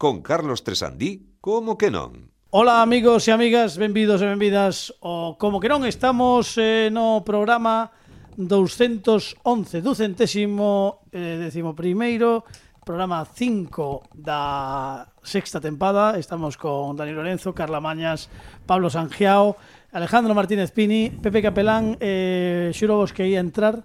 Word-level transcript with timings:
con 0.00 0.22
Carlos 0.22 0.64
Tresandí, 0.64 1.36
como 1.44 1.76
que 1.76 1.92
non? 1.92 2.32
Ola 2.56 2.80
amigos 2.80 3.28
e 3.28 3.36
amigas, 3.36 3.76
benvidos 3.76 4.24
e 4.24 4.32
benvidas 4.32 4.96
o 5.04 5.36
Como 5.36 5.60
que 5.60 5.68
non 5.68 5.84
estamos 5.84 6.56
eh, 6.56 6.88
no 6.88 7.20
programa 7.20 7.92
211 8.40 9.44
ducentésimo, 9.84 11.04
eh, 11.12 11.36
décimo 11.36 11.76
primeiro 11.76 12.48
programa 12.80 13.28
5 13.28 14.16
da 14.16 15.04
sexta 15.20 15.60
tempada 15.60 16.16
estamos 16.16 16.56
con 16.56 16.96
Dani 16.96 17.12
Lorenzo, 17.12 17.52
Carla 17.52 17.84
Mañas 17.84 18.32
Pablo 18.64 18.88
Sangiao 18.88 19.60
Alejandro 19.92 20.32
Martínez 20.32 20.72
Pini, 20.72 21.12
Pepe 21.12 21.44
Capelán 21.44 22.00
eh, 22.00 22.72
Xuro 22.72 22.96
vos 23.04 23.12
que 23.12 23.28
ia 23.28 23.36
entrar 23.36 23.84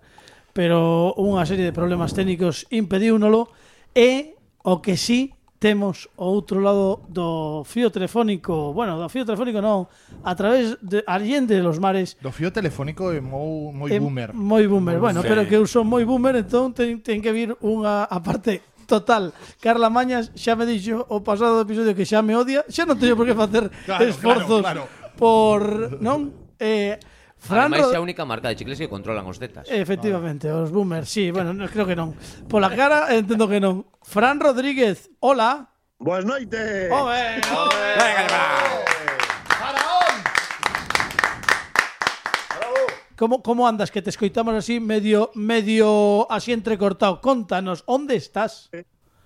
pero 0.56 1.12
unha 1.20 1.44
serie 1.44 1.68
de 1.68 1.76
problemas 1.76 2.16
técnicos 2.16 2.72
impediúnolo 2.72 3.52
e 3.92 4.40
o 4.64 4.80
que 4.80 4.96
sí 4.96 5.35
temos 5.66 6.14
o 6.14 6.30
outro 6.30 6.62
lado 6.62 7.02
do 7.10 7.66
fío 7.66 7.90
telefónico, 7.90 8.70
bueno, 8.70 9.02
do 9.02 9.10
fío 9.10 9.26
telefónico 9.26 9.66
non, 9.66 9.90
a 10.22 10.38
través 10.38 10.78
de 10.78 11.02
Allende 11.10 11.58
de 11.58 11.66
los 11.66 11.82
Mares. 11.82 12.22
Do 12.22 12.30
fío 12.30 12.54
telefónico 12.54 13.10
é 13.10 13.18
moi, 13.18 13.74
moi 13.74 13.90
é 13.90 13.98
boomer. 13.98 14.30
Moi 14.38 14.70
boomer, 14.70 15.02
bueno, 15.02 15.26
sí. 15.26 15.28
pero 15.28 15.42
que 15.50 15.58
eu 15.58 15.66
son 15.66 15.90
moi 15.90 16.06
boomer, 16.06 16.38
entón 16.38 16.78
ten, 16.78 17.02
ten 17.02 17.18
que 17.18 17.34
vir 17.34 17.58
unha 17.66 18.06
a 18.06 18.22
parte 18.22 18.62
Total, 18.86 19.34
Carla 19.58 19.90
Mañas 19.90 20.30
xa 20.38 20.54
me 20.54 20.70
dixo 20.70 21.02
o 21.10 21.26
pasado 21.26 21.66
episodio 21.66 21.98
que 21.98 22.06
xa 22.06 22.22
me 22.22 22.38
odia, 22.38 22.62
xa 22.70 22.86
non 22.86 23.02
teño 23.02 23.18
por 23.18 23.26
que 23.26 23.34
facer 23.34 23.66
claro, 23.90 24.06
esforzos 24.06 24.62
claro, 24.62 24.86
claro. 24.86 25.18
por 25.18 25.98
non 25.98 26.30
eh 26.62 27.02
Fran 27.46 27.70
Ademais, 27.70 27.86
Rod- 27.86 27.94
é 27.94 27.98
a 27.98 28.02
única 28.02 28.26
marca 28.26 28.50
de 28.50 28.58
chicles 28.58 28.82
que 28.82 28.90
controlan 28.90 29.22
os 29.30 29.38
tetas. 29.38 29.70
Efectivamente, 29.70 30.50
os 30.50 30.74
boomers, 30.74 31.06
sí, 31.06 31.30
bueno, 31.30 31.54
no, 31.54 31.70
creo 31.70 31.86
que 31.86 31.94
non. 31.94 32.18
Pola 32.50 32.74
cara 32.74 33.06
entendo 33.14 33.46
que 33.46 33.62
non. 33.62 33.86
Fran 34.02 34.42
Rodríguez, 34.42 35.14
hola. 35.22 35.70
Boas 36.02 36.26
noites. 36.26 36.90
Ove, 36.92 37.22
ove. 37.54 37.86
Como, 43.16 43.42
como 43.42 43.66
andas 43.68 43.92
que 43.92 44.02
te 44.02 44.10
escoitamos 44.10 44.54
así 44.56 44.80
medio 44.82 45.32
medio 45.36 46.30
así 46.30 46.52
entrecortado? 46.52 47.22
Contanos, 47.22 47.84
onde 47.88 48.16
estás? 48.18 48.70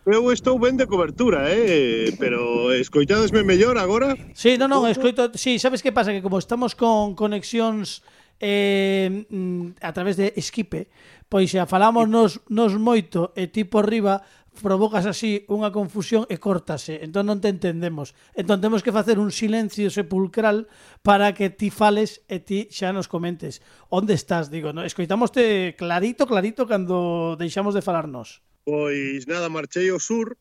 Eu 0.08 0.32
estou 0.32 0.56
ben 0.56 0.80
de 0.80 0.88
cobertura, 0.88 1.52
eh, 1.52 2.16
pero 2.16 2.72
escoitadesme 2.72 3.44
mellor 3.44 3.76
agora? 3.76 4.16
Sí, 4.32 4.56
non, 4.56 4.72
non, 4.72 4.88
escoito, 4.88 5.36
sí, 5.36 5.60
sabes 5.60 5.84
que 5.84 5.92
pasa 5.92 6.16
que 6.16 6.24
como 6.24 6.40
estamos 6.40 6.72
con 6.72 7.20
conexións 7.20 8.00
eh, 8.40 9.28
mm, 9.28 9.84
a 9.84 9.92
través 9.92 10.16
de 10.16 10.32
Skype, 10.40 10.88
pois 11.28 11.52
eh, 11.52 11.60
xa 11.60 11.68
falamos 11.68 12.08
nos, 12.08 12.40
nos 12.48 12.80
moito 12.80 13.36
e 13.36 13.52
tipo 13.52 13.84
riba 13.84 14.24
provocas 14.64 15.04
así 15.04 15.44
unha 15.52 15.72
confusión 15.72 16.24
e 16.32 16.40
cortase, 16.40 17.04
entón 17.04 17.28
non 17.28 17.44
te 17.44 17.52
entendemos. 17.52 18.16
Entón 18.36 18.64
temos 18.64 18.84
que 18.84 18.96
facer 18.96 19.20
un 19.20 19.36
silencio 19.36 19.92
sepulcral 19.92 20.72
para 21.04 21.36
que 21.36 21.52
ti 21.52 21.72
fales 21.72 22.24
e 22.32 22.40
ti 22.40 22.72
xa 22.72 22.96
nos 22.96 23.12
comentes. 23.12 23.60
Onde 23.92 24.16
estás? 24.16 24.48
Digo, 24.48 24.72
no? 24.72 24.84
escoitamoste 24.88 25.76
clarito, 25.76 26.24
clarito 26.24 26.64
cando 26.68 27.36
deixamos 27.36 27.76
de 27.76 27.84
falarnos. 27.84 28.48
Pois 28.70 29.26
nada, 29.26 29.50
marchei 29.50 29.90
ao 29.90 29.98
sur, 29.98 30.38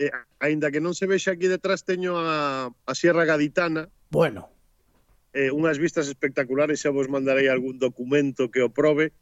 e, 0.00 0.08
aínda 0.40 0.72
que 0.72 0.80
non 0.80 0.96
se 0.96 1.04
vexe 1.04 1.28
aquí 1.28 1.52
detrás, 1.52 1.84
teño 1.84 2.16
a, 2.16 2.72
a 2.72 2.92
Sierra 2.96 3.28
Gaditana. 3.28 3.92
Bueno. 4.08 4.48
Eh, 5.36 5.52
unhas 5.52 5.76
vistas 5.76 6.08
espectaculares, 6.08 6.80
xa 6.80 6.88
vos 6.88 7.12
mandarei 7.12 7.52
algún 7.52 7.76
documento 7.76 8.48
que 8.48 8.64
o 8.64 8.72
probe. 8.72 9.12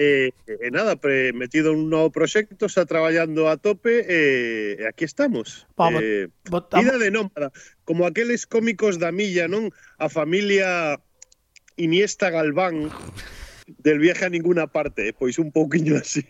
E, 0.00 0.32
e 0.48 0.72
nada, 0.72 0.96
pre, 0.96 1.36
metido 1.36 1.76
un 1.76 1.92
novo 1.92 2.08
proxecto, 2.08 2.64
xa 2.64 2.88
traballando 2.88 3.52
a 3.52 3.60
tope, 3.60 4.08
e, 4.08 4.80
e 4.80 4.82
aquí 4.88 5.04
estamos. 5.04 5.68
Pa, 5.76 5.92
eh, 5.92 6.32
botamos. 6.48 6.80
vida 6.80 6.96
de 6.96 7.12
nómada, 7.12 7.52
como 7.84 8.08
aqueles 8.08 8.48
cómicos 8.48 8.96
da 8.96 9.12
milla, 9.12 9.52
non? 9.52 9.68
A 10.00 10.08
familia 10.08 10.96
Iniesta 11.76 12.32
Galván, 12.32 12.88
del 13.66 13.98
viaje 13.98 14.24
a 14.24 14.30
ninguna 14.30 14.66
parte, 14.66 15.08
eh, 15.08 15.12
pois 15.12 15.38
un 15.38 15.52
pouquiño 15.52 15.96
así. 15.96 16.24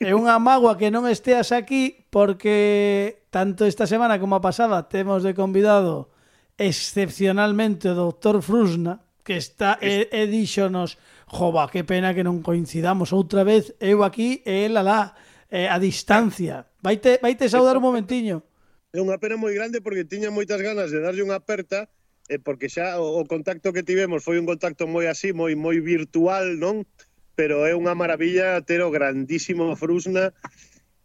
É 0.00 0.14
unha 0.14 0.38
mágoa 0.42 0.78
que 0.78 0.90
non 0.90 1.06
esteas 1.06 1.54
aquí 1.54 2.06
porque 2.10 3.24
tanto 3.30 3.64
esta 3.64 3.86
semana 3.86 4.18
como 4.18 4.34
a 4.34 4.44
pasada 4.44 4.90
temos 4.90 5.22
de 5.22 5.34
convidado 5.34 6.10
excepcionalmente 6.58 7.90
o 7.90 7.96
doutor 7.96 8.42
Frusna, 8.42 9.02
que 9.22 9.38
está 9.38 9.78
e, 9.80 10.10
e 10.10 10.26
díxonos, 10.26 10.98
jova, 11.30 11.70
que 11.70 11.86
pena 11.86 12.14
que 12.14 12.26
non 12.26 12.42
coincidamos 12.42 13.14
outra 13.14 13.46
vez, 13.46 13.74
eu 13.78 14.02
aquí 14.02 14.42
e 14.42 14.66
el 14.66 14.74
lá, 14.74 15.14
eh, 15.48 15.70
a 15.70 15.78
distancia. 15.78 16.66
Vaite, 16.82 17.22
vaite 17.22 17.48
saudar 17.48 17.78
un 17.78 17.86
momentiño. 17.86 18.42
É 18.92 19.00
unha 19.00 19.16
pena 19.16 19.40
moi 19.40 19.54
grande 19.56 19.80
porque 19.80 20.04
tiña 20.04 20.28
moitas 20.28 20.60
ganas 20.60 20.92
de 20.92 21.00
darlle 21.00 21.24
unha 21.24 21.38
aperta, 21.38 21.88
eh, 22.32 22.40
porque 22.40 22.72
xa 22.72 22.96
o, 22.96 23.20
o 23.20 23.28
contacto 23.28 23.76
que 23.76 23.84
tivemos 23.84 24.24
foi 24.24 24.40
un 24.40 24.48
contacto 24.48 24.88
moi 24.88 25.04
así, 25.04 25.36
moi 25.36 25.52
moi 25.52 25.76
virtual, 25.84 26.56
non? 26.56 26.88
Pero 27.36 27.68
é 27.68 27.76
unha 27.76 27.92
maravilla 27.92 28.64
ter 28.64 28.80
o 28.80 28.88
grandísimo 28.88 29.76
Frusna 29.76 30.32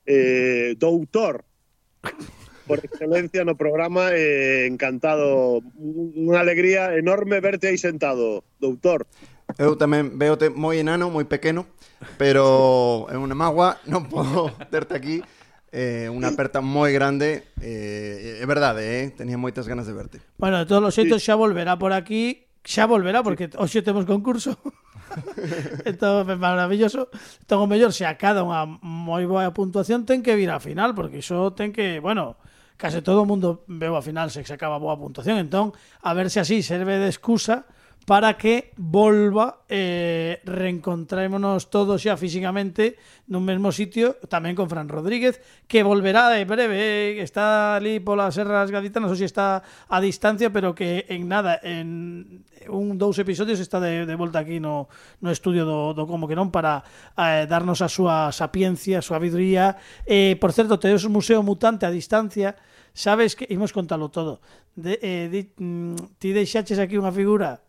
eh, 0.08 0.80
doutor 0.80 1.44
por 2.68 2.84
excelencia 2.84 3.44
no 3.44 3.56
programa 3.56 4.12
eh, 4.12 4.68
encantado. 4.68 5.64
Unha 5.80 6.40
alegría 6.40 6.96
enorme 6.96 7.40
verte 7.40 7.72
aí 7.72 7.80
sentado 7.80 8.44
doutor. 8.60 9.08
Eu 9.56 9.80
tamén 9.80 10.20
veo 10.20 10.36
te 10.36 10.52
moi 10.52 10.76
enano, 10.80 11.08
moi 11.08 11.24
pequeno, 11.24 11.64
pero 12.20 13.08
é 13.08 13.16
unha 13.16 13.36
magua, 13.36 13.80
non 13.88 14.12
podo 14.12 14.52
terte 14.74 14.94
aquí. 14.96 15.18
Eh, 15.72 16.08
unha 16.08 16.32
aperta 16.32 16.64
moi 16.64 16.96
grande. 16.96 17.52
Eh, 17.60 18.40
É 18.40 18.46
verdade, 18.48 18.82
eh? 18.84 19.04
tenía 19.12 19.36
moitas 19.36 19.68
ganas 19.68 19.86
de 19.86 19.94
verte. 19.94 20.18
Bueno, 20.40 20.58
de 20.62 20.66
todos 20.66 20.84
os 20.84 20.96
xeitos 20.96 21.20
xa 21.20 21.36
volverá 21.36 21.76
por 21.76 21.92
aquí. 21.92 22.48
Xa 22.64 22.88
volverá, 22.88 23.24
porque 23.24 23.48
sí. 23.52 23.56
hoxe 23.60 23.80
temos 23.84 24.08
concurso. 24.08 24.56
Entón, 25.90 26.28
é 26.28 26.36
maravilloso. 26.36 27.12
Entón, 27.44 27.64
o 27.64 27.68
mellor, 27.68 27.92
se 27.92 28.08
acada 28.08 28.44
unha 28.44 28.64
moi 28.82 29.24
boa 29.28 29.48
puntuación 29.56 30.04
Ten 30.04 30.24
que 30.24 30.36
vir 30.36 30.52
a 30.52 30.60
final, 30.60 30.92
porque 30.96 31.20
iso 31.24 31.52
ten 31.56 31.72
que, 31.72 32.00
bueno 32.04 32.36
Case 32.78 33.02
todo 33.02 33.26
o 33.26 33.28
mundo 33.28 33.66
veu 33.66 33.98
a 33.98 34.06
final 34.06 34.30
se 34.30 34.46
se 34.46 34.54
acaba 34.54 34.78
boa 34.78 34.94
puntuación. 34.94 35.42
Entón, 35.42 35.74
a 36.06 36.14
ver 36.14 36.30
se 36.30 36.38
así 36.40 36.62
serve 36.62 37.02
de 37.02 37.10
excusa 37.10 37.66
para 38.08 38.38
que 38.40 38.72
volva 38.78 39.68
eh, 39.68 40.40
reencontrémonos 40.48 41.68
todos 41.68 42.00
xa 42.00 42.16
físicamente 42.16 42.96
no 43.28 43.44
mesmo 43.44 43.76
sitio, 43.76 44.16
tamén 44.32 44.56
con 44.56 44.72
Fran 44.72 44.88
Rodríguez, 44.88 45.44
que 45.68 45.84
volverá 45.84 46.32
de 46.32 46.48
breve, 46.48 46.80
eh, 46.80 47.20
está 47.20 47.76
ali 47.76 48.00
pola 48.00 48.32
Serra 48.32 48.64
das 48.64 48.72
Gaditas, 48.72 49.04
non 49.04 49.12
se 49.12 49.28
está 49.28 49.60
a 49.60 50.00
distancia, 50.00 50.56
pero 50.56 50.72
que 50.72 51.04
en 51.12 51.28
nada, 51.28 51.60
en 51.60 52.48
un 52.72 52.96
dous 52.96 53.20
episodios 53.20 53.60
está 53.60 53.84
de, 53.84 54.08
de 54.08 54.16
volta 54.16 54.40
aquí 54.40 54.64
no, 54.64 54.88
no 55.20 55.28
estudio 55.28 55.68
do, 55.68 55.92
do 55.92 56.08
Como 56.08 56.32
que 56.32 56.40
non 56.40 56.48
para 56.48 56.88
eh, 57.20 57.44
darnos 57.44 57.84
a 57.84 57.92
súa 57.92 58.32
sapiencia, 58.32 59.04
a 59.04 59.06
súa 59.06 59.20
sabiduría. 59.20 59.76
Eh, 60.08 60.40
por 60.40 60.56
certo, 60.56 60.80
tedes 60.80 61.04
un 61.04 61.12
museo 61.12 61.44
mutante 61.44 61.84
a 61.84 61.92
distancia, 61.92 62.56
sabes 62.96 63.36
que 63.36 63.52
imos 63.52 63.76
contalo 63.76 64.08
todo. 64.08 64.40
De, 64.80 64.96
eh, 65.04 65.28
de, 65.28 65.52
mm, 65.60 66.16
ti 66.24 66.32
deixaches 66.32 66.80
aquí 66.80 66.96
unha 66.96 67.12
figura 67.12 67.67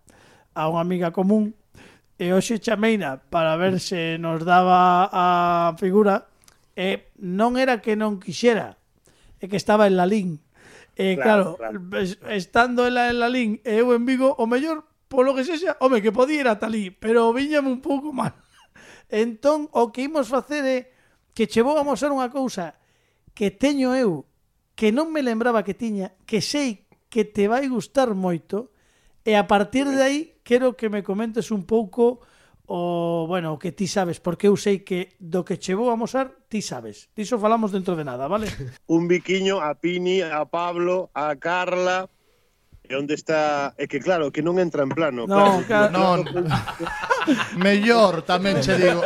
a 0.55 0.69
unha 0.69 0.85
amiga 0.85 1.13
común 1.13 1.57
e 2.19 2.35
hoxe 2.35 2.59
chameina 2.59 3.23
para 3.31 3.55
ver 3.55 3.79
se 3.79 4.19
nos 4.19 4.43
daba 4.43 5.07
a 5.13 5.75
figura 5.79 6.27
e 6.79 7.11
non 7.19 7.59
era 7.59 7.83
que 7.83 7.99
non 7.99 8.23
quixera, 8.23 8.79
é 9.43 9.51
que 9.51 9.59
estaba 9.59 9.91
en 9.91 9.99
Lalín. 9.99 10.31
E 10.99 11.15
claro, 11.15 11.55
claro, 11.59 11.79
claro. 11.79 12.07
estando 12.35 12.87
ela 12.87 13.11
en 13.11 13.19
Lalín 13.23 13.51
e 13.63 13.83
eu 13.83 13.95
en 13.95 14.03
Vigo, 14.07 14.35
o 14.39 14.47
mellor, 14.51 14.87
polo 15.07 15.35
que 15.35 15.47
sexa, 15.47 15.79
home, 15.79 16.03
que 16.03 16.15
podía 16.15 16.43
ir 16.43 16.49
ata 16.51 16.67
ali, 16.67 16.91
pero 16.91 17.31
viñame 17.35 17.71
un 17.71 17.83
pouco 17.83 18.11
mal. 18.15 18.35
Entón, 19.11 19.71
o 19.75 19.91
que 19.91 20.07
imos 20.07 20.31
facer 20.31 20.63
é 20.67 20.79
que 21.35 21.47
che 21.47 21.63
vou 21.63 21.79
a 21.79 21.87
mostrar 21.87 22.11
unha 22.11 22.31
cousa 22.31 22.79
que 23.35 23.55
teño 23.55 23.95
eu, 23.95 24.27
que 24.75 24.91
non 24.91 25.15
me 25.15 25.23
lembraba 25.23 25.63
que 25.63 25.75
tiña, 25.75 26.19
que 26.27 26.43
sei 26.43 26.87
que 27.11 27.23
te 27.23 27.47
vai 27.47 27.67
gustar 27.71 28.11
moito, 28.15 28.75
e 29.23 29.35
a 29.35 29.47
partir 29.51 29.87
de 29.87 30.03
aí 30.03 30.19
quero 30.49 30.81
que 30.81 30.89
me 30.89 31.05
comentes 31.05 31.53
un 31.53 31.69
pouco 31.69 32.25
o, 32.65 33.27
bueno, 33.29 33.53
o 33.53 33.59
que 33.61 33.73
ti 33.73 33.85
sabes, 33.85 34.17
porque 34.17 34.49
eu 34.49 34.57
sei 34.57 34.81
que 34.81 35.13
do 35.21 35.45
que 35.45 35.61
che 35.61 35.77
vou 35.77 35.93
a 35.93 35.97
mostrar, 35.97 36.33
ti 36.49 36.65
sabes. 36.65 37.13
Diso 37.13 37.37
falamos 37.37 37.69
dentro 37.69 37.93
de 37.97 38.05
nada, 38.05 38.25
vale? 38.33 38.49
Un 38.89 39.09
biquiño 39.09 39.61
a 39.61 39.77
Pini, 39.77 40.25
a 40.25 40.49
Pablo, 40.49 41.13
a 41.13 41.37
Carla, 41.37 42.09
e 42.89 42.97
onde 42.97 43.13
está... 43.13 43.77
É 43.77 43.85
que 43.85 44.01
claro, 44.01 44.33
que 44.33 44.41
non 44.41 44.57
entra 44.57 44.81
en 44.81 44.89
plano. 44.89 45.29
No, 45.29 45.61
claro, 45.69 45.93
non. 45.93 46.25
No. 46.25 46.49
Mellor 47.61 48.25
tamén 48.25 48.65
che 48.65 48.81
digo. 48.81 49.05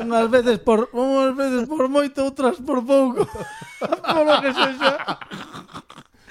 Unhas 0.00 0.28
veces 0.32 0.56
por 0.64 0.88
unhas 0.96 1.36
veces 1.36 1.68
por 1.68 1.92
moito, 1.92 2.24
outras 2.24 2.56
por 2.64 2.80
pouco. 2.80 3.28
por 4.08 4.24
lo 4.24 4.36
que 4.40 4.52
sexa. 4.56 5.20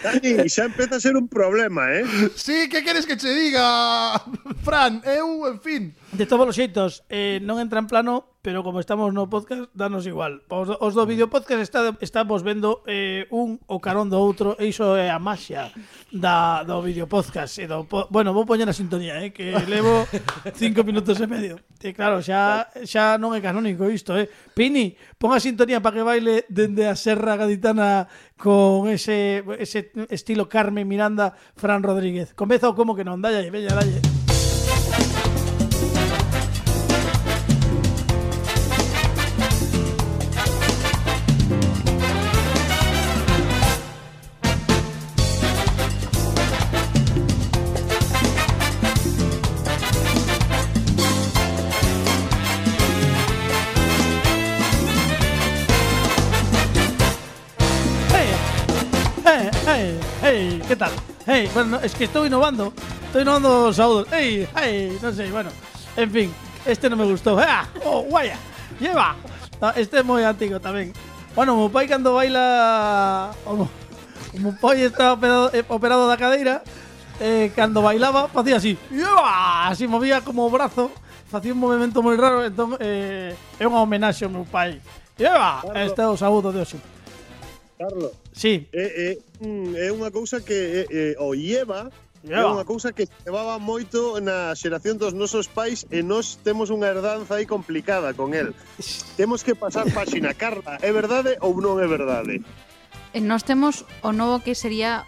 Dani, 0.03 0.49
xa 0.49 0.65
empeza 0.65 0.97
a 0.97 0.99
ser 0.99 1.15
un 1.17 1.27
problema, 1.27 1.89
eh? 1.91 2.05
Sí, 2.35 2.69
que 2.69 2.83
queres 2.83 3.05
que 3.05 3.17
che 3.17 3.33
diga, 3.33 4.21
Fran? 4.63 5.01
Eu, 5.05 5.47
en 5.47 5.59
fin... 5.59 5.95
De 6.11 6.25
todos 6.25 6.47
os 6.47 6.55
xeitos, 6.55 7.03
eh, 7.11 7.43
non 7.43 7.59
entra 7.59 7.83
en 7.83 7.87
plano, 7.91 8.39
pero 8.39 8.63
como 8.63 8.79
estamos 8.79 9.11
no 9.11 9.27
podcast, 9.27 9.67
danos 9.75 10.07
igual. 10.07 10.39
Os, 10.47 10.71
os 10.71 10.95
do 10.95 11.03
video 11.03 11.27
podcast 11.27 11.59
está, 11.59 11.83
estamos 11.99 12.47
vendo 12.47 12.79
eh, 12.87 13.27
un 13.27 13.59
o 13.67 13.83
carón 13.83 14.07
do 14.07 14.15
outro, 14.15 14.55
e 14.55 14.71
iso 14.71 14.95
é 14.95 15.11
a 15.11 15.19
maxia 15.19 15.67
da, 16.07 16.63
do 16.63 16.79
video 16.79 17.11
podcast. 17.11 17.59
E 17.59 17.67
do, 17.67 17.83
po, 17.83 18.07
bueno, 18.07 18.31
vou 18.31 18.47
poñer 18.47 18.71
a 18.71 18.73
sintonía, 18.73 19.19
eh, 19.19 19.35
que 19.35 19.51
levo 19.67 20.07
cinco 20.55 20.87
minutos 20.87 21.19
e 21.19 21.27
medio. 21.27 21.59
E 21.83 21.91
claro, 21.91 22.23
xa, 22.23 22.71
xa 22.87 23.19
non 23.19 23.35
é 23.35 23.43
canónico 23.43 23.83
isto. 23.91 24.15
Eh. 24.15 24.31
Pini, 24.55 24.95
pon 25.19 25.35
a 25.35 25.43
sintonía 25.43 25.83
para 25.83 25.99
que 25.99 26.07
baile 26.07 26.47
dende 26.47 26.87
a 26.87 26.95
Serra 26.95 27.35
Gaditana 27.35 28.07
con 28.39 28.87
ese, 28.87 29.43
ese 29.59 29.91
estilo 30.07 30.47
Carmen 30.47 30.87
Miranda, 30.87 31.35
Fran 31.59 31.83
Rodríguez. 31.83 32.31
Comeza 32.31 32.71
o 32.71 32.79
como 32.79 32.95
que 32.95 33.03
non, 33.03 33.19
dalle, 33.19 33.51
veña, 33.51 33.75
dalle. 33.75 34.16
Bueno, 61.53 61.77
no, 61.77 61.79
es 61.79 61.93
que 61.93 62.05
estoy 62.05 62.27
innovando. 62.27 62.73
Estoy 63.05 63.21
innovando 63.21 63.71
saludos. 63.73 64.07
Hey, 64.11 64.47
hey, 64.55 64.97
no 65.01 65.11
sé, 65.11 65.31
bueno. 65.31 65.49
En 65.95 66.11
fin, 66.11 66.33
este 66.65 66.89
no 66.89 66.95
me 66.95 67.05
gustó. 67.05 67.37
¡Ah! 67.39 67.67
¡Oh, 67.85 68.01
guaya! 68.01 68.37
¡Lleva! 68.79 69.15
No, 69.61 69.69
este 69.71 69.99
es 69.99 70.05
muy 70.05 70.23
antiguo 70.23 70.59
también. 70.59 70.93
Bueno, 71.35 71.55
mi 71.55 71.69
pai 71.69 71.87
cuando 71.87 72.13
baila... 72.13 73.31
O 73.45 73.67
mi 74.33 74.51
pai 74.51 74.81
está 74.81 75.13
operado, 75.13 75.49
eh, 75.53 75.63
operado 75.67 76.07
da 76.07 76.17
cadeira 76.17 76.61
eh, 77.19 77.51
Cando 77.55 77.81
bailaba, 77.81 78.27
facía 78.27 78.57
así 78.57 78.77
¡Lleva! 78.91 79.67
Así 79.67 79.87
movía 79.87 80.21
como 80.21 80.49
brazo 80.49 80.91
Facía 81.31 81.53
un 81.53 81.59
movimento 81.59 82.03
moi 82.03 82.15
raro 82.19 82.43
Entón, 82.43 82.77
eh, 82.79 83.33
é 83.57 83.63
unha 83.65 83.81
homenaxe 83.81 84.27
ao 84.27 84.31
meu 84.31 84.45
pai 84.45 84.77
¡Lleva! 85.17 85.63
Este 85.73 86.03
é 86.03 86.07
o 86.07 86.19
saúdo 86.19 86.51
de 86.51 86.61
hoxe 86.61 86.77
Carlos, 87.77 88.13
Sí. 88.37 88.69
Eh, 88.71 89.17
eh, 89.17 89.17
mm, 89.41 89.75
é, 89.75 89.79
é, 89.79 89.87
é 89.89 89.91
unha 89.91 90.13
cousa 90.13 90.45
que 90.45 90.53
é, 90.53 90.81
é, 90.85 91.03
o 91.17 91.33
lleva 91.33 91.89
É 92.25 92.43
unha 92.43 92.65
cousa 92.67 92.91
que 92.91 93.07
levaba 93.23 93.55
moito 93.55 94.19
na 94.19 94.51
xeración 94.57 94.99
dos 94.99 95.15
nosos 95.15 95.47
pais 95.47 95.87
e 95.93 96.03
nós 96.03 96.35
temos 96.41 96.73
unha 96.73 96.89
herdanza 96.91 97.39
aí 97.39 97.45
complicada 97.47 98.11
con 98.11 98.35
el. 98.35 98.51
Temos 99.15 99.45
que 99.45 99.55
pasar 99.55 99.87
páxina, 99.95 100.33
Carla, 100.35 100.75
é 100.83 100.91
verdade 100.91 101.39
ou 101.39 101.55
non 101.61 101.79
é 101.79 101.87
verdade? 101.87 102.43
E 103.15 103.19
nós 103.23 103.47
temos 103.47 103.87
o 104.03 104.11
novo 104.11 104.43
que 104.43 104.57
sería 104.57 105.07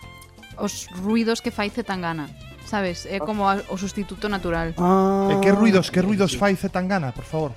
os 0.56 0.88
ruidos 1.02 1.44
que 1.44 1.52
fai 1.52 1.68
Zetangana. 1.74 2.32
Sabes, 2.64 3.10
é 3.10 3.18
ah. 3.18 3.26
como 3.26 3.50
a, 3.50 3.60
o 3.68 3.76
sustituto 3.76 4.30
natural. 4.30 4.78
Ah. 4.78 5.34
E 5.34 5.42
que 5.44 5.52
ruidos, 5.52 5.90
que 5.92 6.00
ruidos 6.00 6.38
fai 6.38 6.56
Zetangana, 6.56 7.12
por 7.12 7.26
favor? 7.26 7.52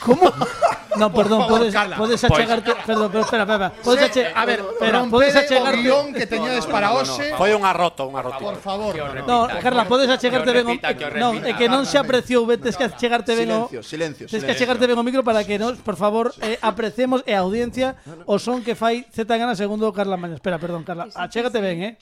¿Cómo? 0.00 0.32
No, 0.94 1.12
perdón, 1.12 1.40
favor, 1.40 1.58
podes, 1.58 1.74
cala. 1.74 1.96
podes 1.96 2.22
achegarte, 2.22 2.72
perdón, 2.86 3.10
pero 3.10 3.24
espera, 3.24 3.42
espera, 3.42 3.72
podes 3.82 4.12
sí, 4.12 4.20
ache, 4.20 4.32
a 4.32 4.44
ver, 4.44 4.60
espera, 4.60 5.04
podes 5.10 5.34
achegarte 5.34 5.78
o 5.78 5.82
guión 5.82 6.14
que 6.14 6.26
teñades 6.26 6.60
no, 6.60 6.66
no, 6.66 6.72
para 6.72 6.86
no, 6.86 6.94
hoxe. 6.94 7.24
No, 7.24 7.30
no, 7.30 7.36
foi 7.36 7.50
unha 7.50 7.72
rota, 7.74 8.06
unha 8.06 8.22
rota. 8.22 8.38
Por 8.38 8.62
favor. 8.62 8.94
No, 9.26 9.50
Carla, 9.58 9.90
podes 9.90 10.06
achegarte 10.06 10.54
ben. 10.54 10.78
No, 11.18 11.34
é 11.42 11.50
que 11.58 11.66
non 11.66 11.82
se 11.82 11.98
apreciou, 11.98 12.46
tes 12.62 12.78
que 12.78 12.86
achegarte 12.86 13.34
ben. 13.34 13.50
Silencio, 13.50 13.82
silencio. 13.82 14.24
Tes 14.30 14.46
que 14.46 14.54
achegarte 14.54 14.86
ben 14.86 14.94
o 14.94 15.02
micro 15.02 15.26
para 15.26 15.42
que 15.42 15.58
nos, 15.58 15.82
por 15.82 15.98
favor, 15.98 16.30
eh, 16.46 16.62
aprecemos 16.62 17.26
e 17.26 17.34
a 17.34 17.42
audiencia 17.42 17.98
o 18.30 18.38
son 18.38 18.62
que 18.62 18.78
fai 18.78 19.02
Z 19.10 19.26
gana 19.26 19.58
segundo 19.58 19.90
Carla 19.90 20.14
Maña. 20.14 20.38
Espera, 20.38 20.62
perdón, 20.62 20.86
Carla, 20.86 21.10
achégate 21.10 21.58
ben, 21.58 21.82
eh. 21.82 21.92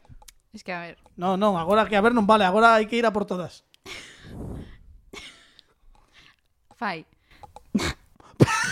Es 0.52 0.60
que 0.60 0.72
a 0.76 0.84
ver. 0.84 1.00
No, 1.16 1.40
non, 1.40 1.56
agora 1.56 1.88
que 1.88 1.96
a 1.96 2.04
ver 2.04 2.12
non 2.12 2.28
vale, 2.28 2.44
agora 2.44 2.76
hai 2.76 2.84
que 2.84 3.00
ir 3.00 3.08
a 3.08 3.12
por 3.16 3.24
todas. 3.24 3.64
Fai. 6.76 7.08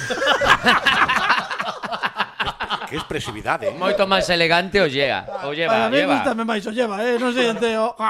que 2.90 2.96
expresividade, 2.96 3.68
eh? 3.70 3.74
Moito 3.78 4.02
máis 4.10 4.26
elegante 4.28 4.82
o 4.82 4.90
llega. 4.90 5.22
O 5.46 5.54
lleva, 5.54 5.72
Para 5.72 5.90
mí 5.90 5.96
lleva. 6.02 6.14
gustame 6.18 6.42
máis 6.42 6.66
o 6.66 6.74
lleva, 6.74 6.98
eh? 7.06 7.14
Non 7.22 7.30
sei 7.30 7.46
ente 7.50 7.70
o... 7.78 7.94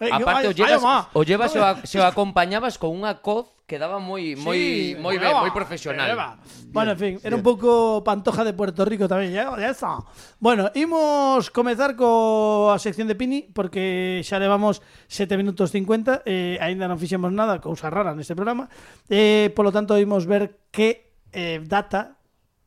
Eh, 0.00 0.08
Aparte, 0.08 0.48
o 0.48 0.52
llevas, 0.56 0.80
o 1.12 1.20
llevas 1.28 1.52
se, 1.52 1.60
o, 1.60 1.76
se 1.84 2.00
o 2.00 2.04
acompañabas 2.08 2.80
con 2.80 2.96
unha 2.96 3.20
coz 3.20 3.52
que 3.68 3.76
daba 3.76 4.00
moi 4.00 4.32
moi 4.32 4.56
sí, 4.56 4.96
moi 4.96 5.20
ben, 5.20 5.44
moi 5.44 5.52
profesional. 5.52 6.08
Lleva. 6.08 6.40
Bueno, 6.72 6.96
en 6.96 6.98
fin, 6.98 7.12
era 7.20 7.36
un 7.36 7.44
pouco 7.44 8.00
pantoja 8.00 8.40
de 8.40 8.56
Puerto 8.56 8.88
Rico 8.88 9.04
tamén, 9.12 9.28
ya, 9.28 9.52
¿eh? 9.52 9.68
esa. 9.68 10.00
Bueno, 10.40 10.72
imos 10.72 11.52
comezar 11.52 12.00
co 12.00 12.72
a 12.72 12.80
sección 12.80 13.12
de 13.12 13.14
Pini 13.14 13.52
porque 13.52 14.24
xa 14.24 14.40
levamos 14.40 14.80
7 15.12 15.36
minutos 15.36 15.68
50, 15.68 16.24
eh, 16.24 16.56
aínda 16.64 16.88
non 16.88 16.96
fixemos 16.96 17.28
nada, 17.28 17.60
cousa 17.60 17.92
rara 17.92 18.16
neste 18.16 18.32
programa. 18.32 18.72
Eh, 19.12 19.52
polo 19.52 19.68
tanto, 19.68 20.00
imos 20.00 20.24
ver 20.24 20.64
que 20.72 21.09
eh, 21.32 21.62
data 21.64 22.18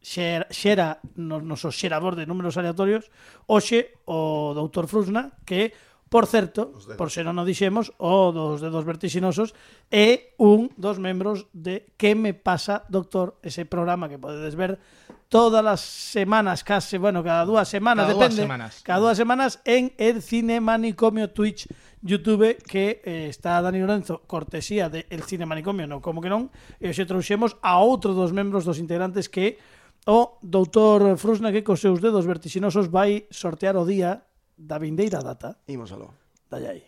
xera, 0.03 0.47
xera 0.51 0.99
no 1.15 1.39
noso 1.39 1.71
xerador 1.71 2.19
de 2.19 2.27
números 2.27 2.59
aleatorios 2.59 3.07
hoxe 3.47 3.95
o 4.03 4.51
doutor 4.51 4.91
Frusna 4.91 5.35
que 5.47 5.71
Por 6.13 6.27
certo, 6.27 6.77
por 6.95 7.09
se 7.09 7.25
non 7.25 7.41
o 7.41 7.43
dixemos, 7.43 7.89
o 7.97 8.29
dos 8.29 8.61
dedos 8.61 8.85
vertixinosos 8.85 9.57
é 9.89 10.37
un 10.37 10.69
dos 10.77 11.01
membros 11.01 11.49
de 11.57 11.89
Que 11.97 12.13
me 12.13 12.37
pasa, 12.37 12.85
doctor? 12.85 13.41
Ese 13.41 13.65
programa 13.65 14.05
que 14.05 14.21
podedes 14.21 14.53
ver 14.53 14.77
todas 15.25 15.65
as 15.65 15.81
semanas, 15.81 16.61
case, 16.61 17.01
bueno, 17.01 17.25
cada 17.25 17.49
dúas 17.49 17.65
semanas, 17.65 18.05
cada 18.05 18.13
depende. 18.13 18.45
Dúas 18.45 18.45
semanas. 18.45 18.71
Cada 18.85 19.01
dúas 19.01 19.17
semanas 19.17 19.51
en 19.65 19.89
el 19.97 20.21
cine 20.21 20.61
manicomio 20.61 21.33
Twitch 21.33 21.65
Youtube 22.03 22.59
que 22.67 22.99
eh, 23.03 23.27
está 23.31 23.63
Dani 23.63 23.79
Lorenzo 23.79 24.21
cortesía 24.27 24.91
de 24.91 25.07
El 25.09 25.23
Cine 25.23 25.47
Manicomio, 25.47 25.87
non 25.87 26.03
como 26.03 26.19
que 26.19 26.27
non, 26.27 26.51
e 26.77 26.91
hoxe 26.91 27.07
trouxemos 27.07 27.55
a 27.63 27.79
outro 27.79 28.11
dos 28.11 28.35
membros 28.35 28.67
dos 28.67 28.77
integrantes 28.77 29.31
que 29.31 29.55
o 30.03 30.35
doutor 30.43 31.15
Frusna 31.15 31.55
que 31.55 31.63
cos 31.63 31.79
seus 31.79 32.03
dedos 32.03 32.27
vertixinosos 32.27 32.91
vai 32.91 33.23
sortear 33.31 33.79
o 33.79 33.87
día 33.87 34.27
da 34.59 34.77
vindeira 34.77 35.23
data. 35.23 35.63
Imos 35.71 35.95
aló. 35.95 36.11
Dallai. 36.51 36.83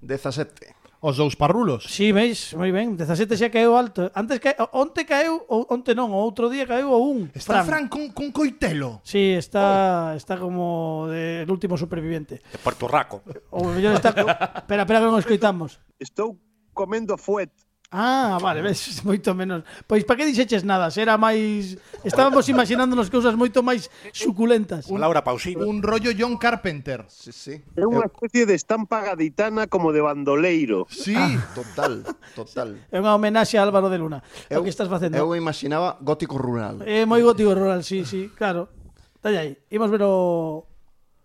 17 0.00 0.79
os 1.00 1.16
dous 1.16 1.34
parrulos. 1.34 1.88
Si, 1.88 2.08
sí, 2.08 2.12
veis, 2.12 2.52
moi 2.52 2.68
ben, 2.68 2.92
17 2.92 3.32
xa 3.40 3.48
caeu 3.48 3.72
alto. 3.72 4.12
Antes 4.12 4.36
que 4.36 4.52
onte 4.76 5.08
caeu, 5.08 5.40
onte 5.48 5.96
non, 5.96 6.12
o 6.12 6.20
outro 6.20 6.52
día 6.52 6.68
caeu 6.68 6.92
o 6.92 7.00
un. 7.00 7.32
Está 7.32 7.64
Fran, 7.64 7.66
Fran 7.66 7.84
con, 7.88 8.04
con 8.12 8.28
coitelo. 8.28 9.00
Si, 9.00 9.16
sí, 9.16 9.24
está 9.32 10.12
oh. 10.12 10.20
está 10.20 10.36
como 10.36 11.08
de, 11.08 11.48
el 11.48 11.50
último 11.50 11.80
superviviente. 11.80 12.44
De 12.52 12.60
Puerto 12.60 12.84
Raco. 12.84 13.24
O 13.48 13.64
mellor 13.72 13.96
está 13.96 14.12
Espera, 14.60 14.84
espera 14.84 15.00
que 15.00 15.08
non 15.08 15.16
escoitamos. 15.16 15.80
Estou 15.96 16.36
comendo 16.76 17.16
fuet. 17.16 17.50
Ah, 17.90 18.38
vale, 18.40 18.62
ves, 18.62 19.02
moito 19.08 19.34
menos. 19.34 19.66
Pois 19.82 20.06
para 20.06 20.22
que 20.22 20.30
dixeches 20.30 20.62
nada? 20.62 20.86
era 20.94 21.18
máis 21.18 21.74
estábamos 22.06 22.46
imaginándonos 22.46 23.10
cousas 23.10 23.34
moito 23.34 23.66
máis 23.66 23.90
suculentas. 24.14 24.86
Un, 24.86 25.02
Laura 25.02 25.26
Pausini. 25.26 25.58
Un 25.58 25.82
rollo 25.82 26.14
John 26.14 26.38
Carpenter. 26.38 27.10
Sí, 27.10 27.34
sí. 27.34 27.54
É 27.74 27.82
unha 27.82 28.06
especie 28.06 28.46
de 28.46 28.54
estampa 28.54 29.02
gaditana 29.02 29.66
como 29.66 29.90
de 29.90 30.06
bandoleiro. 30.06 30.86
Sí, 30.86 31.18
ah. 31.18 31.34
total, 31.50 32.06
total. 32.38 32.78
É 32.94 33.02
unha 33.02 33.10
homenaxe 33.10 33.58
a 33.58 33.66
Álvaro 33.66 33.90
de 33.90 33.98
Luna. 33.98 34.22
É 34.46 34.54
o 34.54 34.62
que 34.62 34.70
estás 34.70 34.86
facendo? 34.86 35.18
Eu 35.18 35.34
imaginaba 35.34 35.98
gótico 35.98 36.38
rural. 36.38 36.86
É 36.86 37.02
moi 37.02 37.18
gótico 37.26 37.58
rural, 37.58 37.82
sí, 37.82 38.06
sí, 38.06 38.30
claro. 38.38 38.70
Dale 39.18 39.38
aí. 39.38 39.52
Imos 39.74 39.90
ver 39.90 40.06
o 40.06 40.62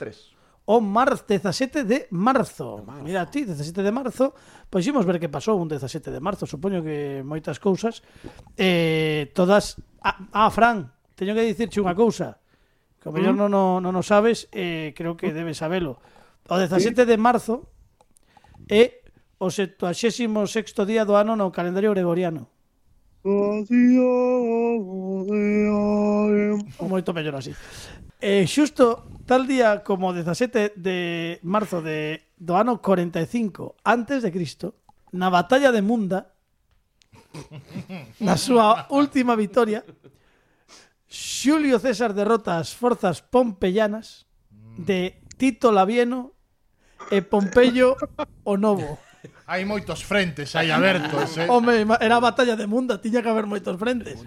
3 0.01 0.35
o 0.65 0.81
marzo 0.81 1.25
17 1.29 1.86
de 1.86 2.07
marzo. 2.10 2.81
marzo. 2.86 3.03
Mira 3.05 3.29
ti, 3.29 3.45
17 3.45 3.86
de 3.86 3.91
marzo, 3.93 4.34
pois 4.69 4.86
imos 4.86 5.05
ver 5.05 5.22
que 5.22 5.29
pasou 5.29 5.62
un 5.62 5.69
17 5.69 6.10
de 6.10 6.19
marzo, 6.19 6.50
supoño 6.50 6.81
que 6.81 7.22
moitas 7.22 7.62
cousas 7.62 8.01
eh, 8.57 9.29
todas 9.38 9.77
Ah, 10.05 10.45
ah 10.45 10.51
Fran, 10.51 10.93
teño 11.17 11.34
que 11.34 11.41
dicirche 11.41 11.81
unha 11.81 11.98
cousa. 11.98 12.38
Que 13.01 13.10
o 13.10 13.12
mellor 13.12 13.34
mm. 13.34 13.41
non, 13.41 13.50
non, 13.50 13.81
non 13.81 13.98
o 13.98 14.05
sabes, 14.05 14.45
eh, 14.53 14.93
creo 14.93 15.17
que 15.17 15.34
debes 15.34 15.57
sabelo. 15.57 15.98
O 16.45 16.53
17 16.62 16.93
sí. 16.93 17.10
de 17.10 17.17
marzo 17.17 17.65
é 18.69 19.01
o 19.41 19.50
76 19.50 20.29
día 20.86 21.10
do 21.10 21.17
ano 21.17 21.34
no 21.34 21.50
calendario 21.50 21.89
gregoriano. 21.89 22.53
O 26.77 26.86
moito 26.86 27.10
mellor 27.17 27.41
así. 27.41 27.57
Eh, 28.22 28.48
xusto 28.48 29.05
tal 29.25 29.48
día 29.48 29.84
como 29.84 30.13
17 30.13 30.74
de 30.75 31.39
marzo 31.43 31.81
de, 31.81 32.24
do 32.38 32.55
ano 32.55 32.81
45 32.81 33.75
antes 33.84 34.24
de 34.24 34.31
Cristo, 34.31 34.79
na 35.12 35.29
batalla 35.29 35.72
de 35.72 35.81
Munda, 35.81 36.31
na 38.24 38.39
súa 38.39 38.88
última 38.93 39.36
vitoria, 39.36 39.84
Xulio 41.07 41.79
César 41.79 42.12
derrota 42.15 42.60
as 42.60 42.74
forzas 42.74 43.22
pompeyanas 43.22 44.27
de 44.77 45.22
Tito 45.38 45.72
Labieno 45.72 46.36
e 47.12 47.22
Pompeyo 47.22 47.95
o 48.43 48.55
Novo. 48.57 49.00
Hai 49.45 49.62
moitos 49.65 50.01
frentes 50.01 50.57
aí 50.57 50.74
abertos, 50.74 51.38
eh? 51.38 51.48
Home, 51.50 51.86
era 52.01 52.17
a 52.17 52.24
batalla 52.24 52.57
de 52.57 52.65
Munda, 52.65 52.98
tiña 52.98 53.22
que 53.22 53.29
haber 53.29 53.45
moitos 53.45 53.77
frentes. 53.77 54.17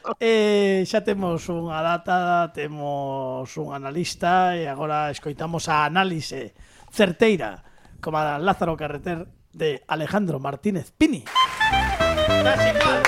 eh, 0.20 0.84
xa 0.86 1.00
temos 1.04 1.48
unha 1.48 1.80
data, 1.84 2.50
temos 2.52 3.48
un 3.56 3.68
analista 3.72 4.56
e 4.56 4.66
agora 4.66 5.12
escoitamos 5.12 5.68
a 5.68 5.84
análise 5.84 6.54
certeira 6.90 7.62
como 8.00 8.18
a 8.18 8.40
Lázaro 8.40 8.76
Carreter 8.76 9.28
de 9.52 9.82
Alejandro 9.86 10.40
Martínez 10.40 10.92
Pini. 10.96 11.24
Casi 11.26 12.68
igual. 12.70 13.02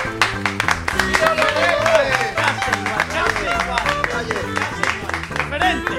Referente. 5.31 5.97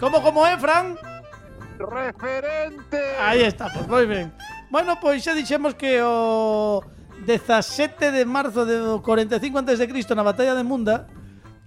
¿Cómo, 0.00 0.22
cómo 0.22 0.46
é, 0.46 0.58
Fran? 0.58 0.96
Referente. 1.78 3.00
Aí 3.20 3.42
está, 3.42 3.70
pues 3.72 4.08
ben. 4.08 4.32
Bueno, 4.70 4.98
pois 5.00 5.22
pues, 5.22 5.24
xa 5.24 5.34
dixemos 5.34 5.74
que 5.74 6.02
o 6.02 6.82
17 7.28 8.10
de 8.10 8.24
marzo 8.24 8.64
de 8.64 8.80
45 9.02 9.58
a.C. 9.58 10.14
na 10.16 10.24
batalla 10.24 10.56
de 10.56 10.64
Munda, 10.64 11.12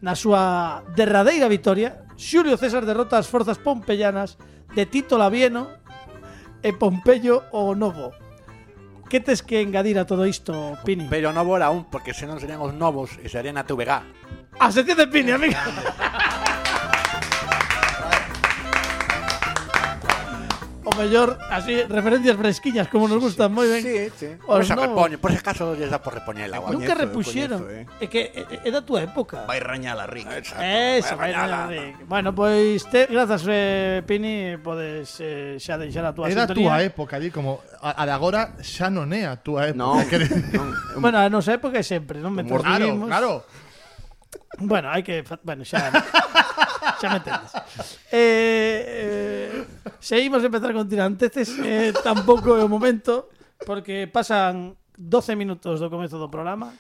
na 0.02 0.18
súa 0.18 0.82
derradeira 0.98 1.46
vitoria, 1.46 2.02
Xulio 2.18 2.58
César 2.58 2.82
derrota 2.82 3.22
as 3.22 3.30
forzas 3.30 3.62
pompeyanas 3.62 4.42
de 4.74 4.90
Tito 4.90 5.22
Labieno 5.22 5.70
e 6.66 6.74
Pompeyo 6.74 7.46
o 7.54 7.78
Novo. 7.78 8.10
Que 9.06 9.22
tes 9.22 9.46
que 9.46 9.62
engadir 9.62 10.02
a 10.02 10.10
todo 10.10 10.26
isto, 10.26 10.82
Pini? 10.82 11.06
Pero 11.14 11.30
Novo 11.30 11.54
era 11.54 11.70
un, 11.70 11.86
porque 11.86 12.18
senón 12.18 12.42
serían 12.42 12.66
os 12.66 12.74
novos 12.74 13.22
e 13.22 13.30
serían 13.30 13.62
a 13.62 13.64
TVG. 13.70 13.92
A 13.94 14.02
ah, 14.58 14.74
sección 14.74 14.98
de 14.98 15.06
Pini, 15.14 15.30
amiga. 15.30 15.62
mellor, 21.02 21.38
así, 21.50 21.82
referencias 21.90 22.38
fresquiñas, 22.38 22.86
como 22.88 23.10
nos 23.10 23.18
gustan, 23.18 23.50
moi 23.50 23.66
ben. 23.66 23.82
Sí, 23.82 23.98
sí. 24.14 24.30
Os 24.46 24.62
Por 24.62 24.62
se 24.64 24.78
novos. 24.78 24.94
repoñe, 24.94 25.18
por 25.18 25.34
ese 25.34 25.42
caso 25.42 25.74
lles 25.74 25.90
dá 25.90 25.98
por 25.98 26.14
repoñela. 26.14 26.62
guai. 26.62 26.78
Nunca 26.78 26.94
Coñezo, 26.94 27.02
repuxeron. 27.10 27.60
coñezo, 27.66 27.90
É 27.98 28.06
que 28.06 28.22
é, 28.38 28.68
é 28.68 28.70
da 28.70 28.86
túa 28.86 29.02
época. 29.02 29.50
Vai 29.50 29.58
rañar 29.58 29.98
a 29.98 30.06
rica. 30.06 30.38
Exacto, 30.38 30.62
Eso, 30.62 31.18
vai 31.18 31.34
rañala. 31.34 31.74
nada, 31.74 32.06
Bueno, 32.06 32.30
pois 32.38 32.86
te, 32.88 33.10
grazas 33.10 33.42
eh, 33.50 34.06
Pini, 34.06 34.62
podes 34.62 35.18
eh, 35.18 35.58
xa 35.58 35.82
deixar 35.82 36.06
a 36.06 36.14
túa 36.14 36.30
É 36.30 36.38
da 36.38 36.46
sintonía. 36.46 36.70
túa 36.70 36.78
época, 36.86 37.18
di 37.18 37.34
como 37.34 37.66
a, 37.82 37.98
a 37.98 38.04
de 38.06 38.14
agora 38.14 38.54
xa 38.62 38.94
non 38.94 39.10
é 39.12 39.26
a 39.26 39.36
época. 39.42 39.74
É 40.54 40.60
un- 40.62 40.74
Bueno, 41.02 41.18
a 41.18 41.26
nosa 41.34 41.58
época 41.58 41.82
é 41.82 41.86
sempre, 41.86 42.22
non? 42.22 42.32
Mentre 42.38 42.62
Claro, 42.62 42.94
claro. 43.10 43.32
Bueno, 44.60 44.92
hai 44.92 45.02
que, 45.02 45.24
bueno, 45.48 45.64
xa 45.64 45.90
xa 47.00 47.08
me 47.12 47.18
entendes. 47.24 47.52
Eh, 48.12 49.56
eh, 49.64 49.71
se 50.00 50.16
a 50.16 50.26
empezar 50.26 50.74
con 50.74 50.90
tiranteces, 50.90 51.58
eh, 51.60 51.94
tampouco 52.04 52.58
é 52.58 52.64
o 52.64 52.70
momento, 52.70 53.30
porque 53.66 54.06
pasan 54.10 54.78
12 54.98 55.36
minutos 55.36 55.82
do 55.82 55.90
comezo 55.90 56.22
do 56.22 56.30
programa 56.30 56.74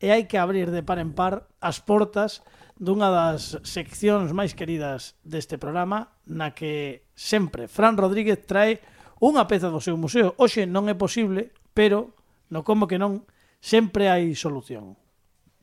e 0.00 0.12
hai 0.12 0.28
que 0.28 0.40
abrir 0.40 0.72
de 0.72 0.84
par 0.84 1.00
en 1.00 1.12
par 1.16 1.48
as 1.60 1.80
portas 1.80 2.44
dunha 2.76 3.08
das 3.08 3.56
seccións 3.64 4.36
máis 4.36 4.52
queridas 4.52 5.16
deste 5.24 5.56
programa, 5.56 6.12
na 6.28 6.52
que 6.52 7.08
sempre 7.16 7.68
Fran 7.68 7.96
Rodríguez 7.96 8.44
trae 8.44 8.80
unha 9.20 9.48
peza 9.48 9.72
do 9.72 9.80
seu 9.80 9.96
museo. 9.96 10.36
Oxe 10.36 10.68
non 10.68 10.92
é 10.92 10.96
posible, 10.96 11.56
pero 11.72 12.12
no 12.52 12.60
como 12.60 12.84
que 12.84 13.00
non, 13.00 13.24
sempre 13.64 14.12
hai 14.12 14.36
solución. 14.36 15.00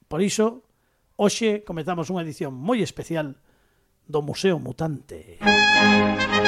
Por 0.09 0.25
iso, 0.25 0.65
hoxe 1.17 1.61
comezamos 1.61 2.09
unha 2.09 2.25
edición 2.25 2.57
moi 2.57 2.81
especial 2.81 3.37
do 4.09 4.25
Museo 4.25 4.57
Mutante. 4.57 5.37
Música 5.41 6.42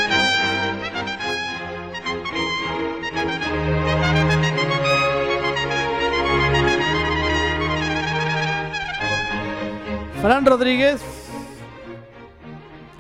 Fran 10.26 10.44
Rodríguez. 10.44 11.06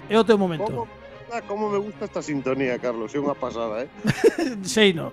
É 0.08 0.13
o 0.13 0.24
teu 0.24 0.38
momento. 0.38 0.70
Como, 0.70 0.88
ah, 1.34 1.41
como 1.41 1.70
me 1.74 1.79
gusta 1.79 2.05
esta 2.05 2.22
sintonía, 2.22 2.77
Carlos, 2.77 3.10
é 3.15 3.17
unha 3.17 3.34
pasada, 3.34 3.82
eh? 3.82 3.89
sei, 4.62 4.94
no. 4.94 5.10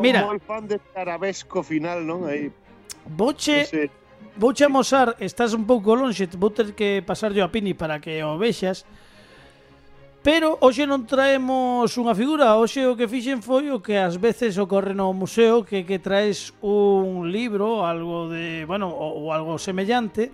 Mira, 0.00 0.24
como 0.24 0.40
fan 0.40 0.64
de 0.64 0.80
arabesco 0.96 1.60
final, 1.60 2.08
non? 2.08 2.24
Aí. 2.24 2.48
Boche, 3.04 3.68
ese... 3.68 3.92
vouche 4.32 4.64
amosar, 4.64 5.12
estás 5.20 5.52
un 5.52 5.68
pouco 5.68 5.92
lonxe, 5.92 6.24
vou 6.40 6.48
ter 6.48 6.72
que 6.72 7.04
pasar 7.04 7.36
yo 7.36 7.44
a 7.44 7.52
Pini 7.52 7.76
para 7.76 8.00
que 8.00 8.24
o 8.24 8.40
vexas. 8.40 8.88
Pero 10.24 10.56
hoxe 10.56 10.88
non 10.88 11.04
traemos 11.04 11.92
unha 12.00 12.16
figura, 12.16 12.56
hoxe 12.56 12.88
o 12.88 12.96
que 12.96 13.04
fixen 13.04 13.44
foi 13.44 13.68
o 13.68 13.84
que 13.84 14.00
ás 14.00 14.16
veces 14.16 14.56
ocorre 14.56 14.96
no 14.96 15.12
museo, 15.12 15.68
que 15.68 15.84
que 15.84 16.00
traes 16.00 16.56
un 16.64 17.28
libro, 17.28 17.84
algo 17.84 18.32
de, 18.32 18.64
bueno, 18.64 18.88
ou 18.88 19.28
algo 19.36 19.60
semellante, 19.60 20.32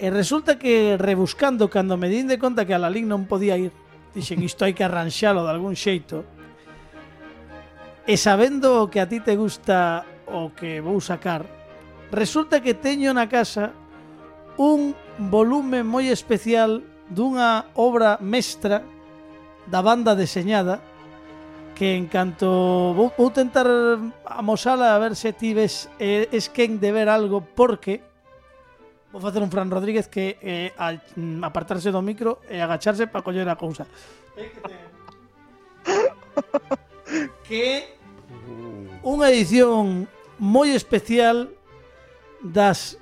E 0.00 0.08
resulta 0.08 0.56
que 0.56 0.96
rebuscando 0.96 1.68
cando 1.68 2.00
me 2.00 2.08
din 2.08 2.24
de 2.24 2.40
conta 2.40 2.64
que 2.64 2.72
a 2.72 2.80
Lalín 2.80 3.04
non 3.04 3.28
podía 3.28 3.60
ir, 3.60 3.68
dixen 4.16 4.40
isto 4.40 4.64
hai 4.64 4.72
que 4.72 4.80
arranxalo 4.80 5.44
de 5.44 5.52
algún 5.52 5.76
xeito. 5.76 6.24
E 8.08 8.16
sabendo 8.16 8.88
que 8.88 9.04
a 9.04 9.06
ti 9.12 9.20
te 9.20 9.36
gusta 9.36 10.08
o 10.24 10.56
que 10.56 10.80
vou 10.80 11.04
sacar, 11.04 11.44
resulta 12.08 12.64
que 12.64 12.72
teño 12.72 13.12
na 13.12 13.28
casa 13.28 13.76
un 14.56 14.96
volume 15.20 15.84
moi 15.84 16.08
especial 16.08 16.80
dunha 17.12 17.68
obra 17.76 18.16
mestra 18.24 18.80
da 19.68 19.84
banda 19.84 20.16
deseñada 20.16 20.80
que 21.76 21.92
en 21.92 22.08
canto 22.08 22.96
vou, 22.96 23.12
vou 23.12 23.28
tentar 23.28 23.68
amosala 24.24 24.96
a 24.96 24.98
ver 24.98 25.12
se 25.12 25.36
ti 25.36 25.52
ves 25.52 25.92
eh, 26.00 26.24
es 26.32 26.48
quen 26.48 26.80
de 26.80 26.88
ver 26.88 27.12
algo 27.12 27.44
porque 27.44 28.00
Vou 29.12 29.20
facer 29.20 29.42
un 29.42 29.50
Fran 29.50 29.70
Rodríguez 29.70 30.06
que 30.06 30.38
eh, 30.38 30.70
a, 30.78 30.94
mm, 30.94 31.42
apartarse 31.42 31.90
do 31.90 31.98
micro 31.98 32.38
e 32.46 32.62
agacharse 32.62 33.10
para 33.10 33.26
coller 33.26 33.48
a 33.50 33.58
cousa. 33.58 33.86
Eh, 34.38 34.54
que 37.46 37.98
unha 39.02 39.26
edición 39.34 40.06
moi 40.38 40.70
especial 40.72 41.50
das 42.38 42.96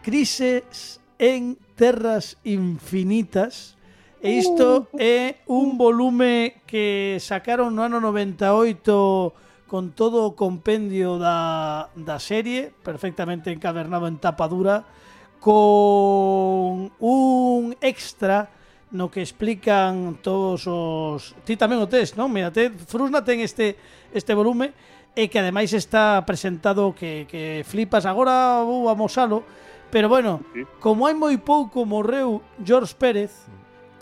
crises 0.00 0.98
en 1.20 1.60
terras 1.76 2.40
infinitas. 2.42 3.76
E 4.20 4.36
isto 4.36 4.88
uh. 4.92 5.00
é 5.00 5.44
un 5.48 5.80
volume 5.80 6.60
que 6.68 7.16
sacaron 7.20 7.72
no 7.72 7.84
ano 7.84 8.00
98 8.00 9.68
con 9.68 9.92
todo 9.92 10.26
o 10.28 10.34
compendio 10.36 11.16
da, 11.16 11.88
da 11.94 12.18
serie, 12.18 12.74
perfectamente 12.84 13.52
encadernado 13.54 14.10
en 14.10 14.18
tapa 14.18 14.44
dura, 14.50 14.84
con 15.40 16.92
un 17.00 17.76
extra 17.80 18.60
no 18.90 19.10
que 19.10 19.22
explican 19.22 20.18
todos 20.22 20.66
os... 20.66 21.34
Ti 21.46 21.54
tamén 21.54 21.78
o 21.78 21.86
tes, 21.86 22.18
non? 22.18 22.28
Mira, 22.28 22.50
te, 22.50 22.74
Frusna 22.74 23.22
ten 23.22 23.38
este, 23.40 23.78
este 24.10 24.34
volume 24.34 24.74
e 25.14 25.30
que 25.30 25.38
ademais 25.38 25.70
está 25.74 26.22
presentado 26.26 26.90
que, 26.94 27.26
que 27.30 27.62
flipas. 27.66 28.06
Agora 28.06 28.62
vou 28.66 28.90
amosalo, 28.90 29.46
pero 29.94 30.10
bueno, 30.10 30.42
sí. 30.54 30.66
como 30.82 31.06
hai 31.06 31.14
moi 31.14 31.38
pouco 31.38 31.86
morreu 31.86 32.42
George 32.62 32.94
Pérez, 32.98 33.46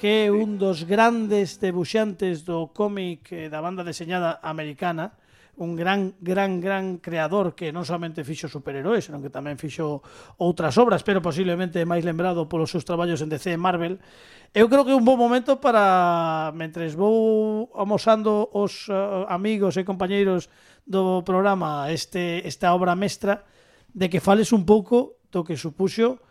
que 0.01 0.29
é 0.29 0.33
un 0.33 0.57
dos 0.57 0.89
grandes 0.89 1.61
debuxantes 1.61 2.49
do 2.49 2.73
cómic 2.73 3.29
eh, 3.33 3.53
da 3.53 3.61
banda 3.61 3.85
deseñada 3.85 4.41
americana, 4.41 5.13
un 5.59 5.75
gran, 5.75 6.15
gran, 6.21 6.61
gran 6.61 6.99
creador 7.03 7.59
que 7.59 7.75
non 7.75 7.83
somente 7.83 8.23
fixo 8.23 8.47
superheróis, 8.47 9.11
senón 9.11 9.21
que 9.21 9.31
tamén 9.31 9.59
fixo 9.59 10.01
outras 10.39 10.79
obras, 10.79 11.03
pero 11.03 11.19
posiblemente 11.19 11.83
máis 11.83 12.07
lembrado 12.07 12.47
polos 12.47 12.71
seus 12.71 12.87
traballos 12.87 13.19
en 13.21 13.29
DC 13.29 13.53
e 13.53 13.59
Marvel. 13.59 13.99
Eu 14.55 14.71
creo 14.71 14.87
que 14.87 14.95
é 14.95 14.99
un 14.99 15.05
bom 15.05 15.19
momento 15.19 15.59
para, 15.59 16.55
mentre 16.55 16.87
vou 16.95 17.69
amosando 17.75 18.47
os 18.55 18.87
uh, 18.87 19.27
amigos 19.27 19.75
e 19.75 19.83
compañeiros 19.83 20.47
do 20.87 21.27
programa 21.27 21.91
este, 21.91 22.41
esta 22.47 22.71
obra 22.71 22.95
mestra, 22.95 23.43
de 23.91 24.07
que 24.07 24.23
fales 24.23 24.55
un 24.55 24.63
pouco 24.63 25.19
do 25.35 25.43
que 25.43 25.59
supuxo 25.59 26.23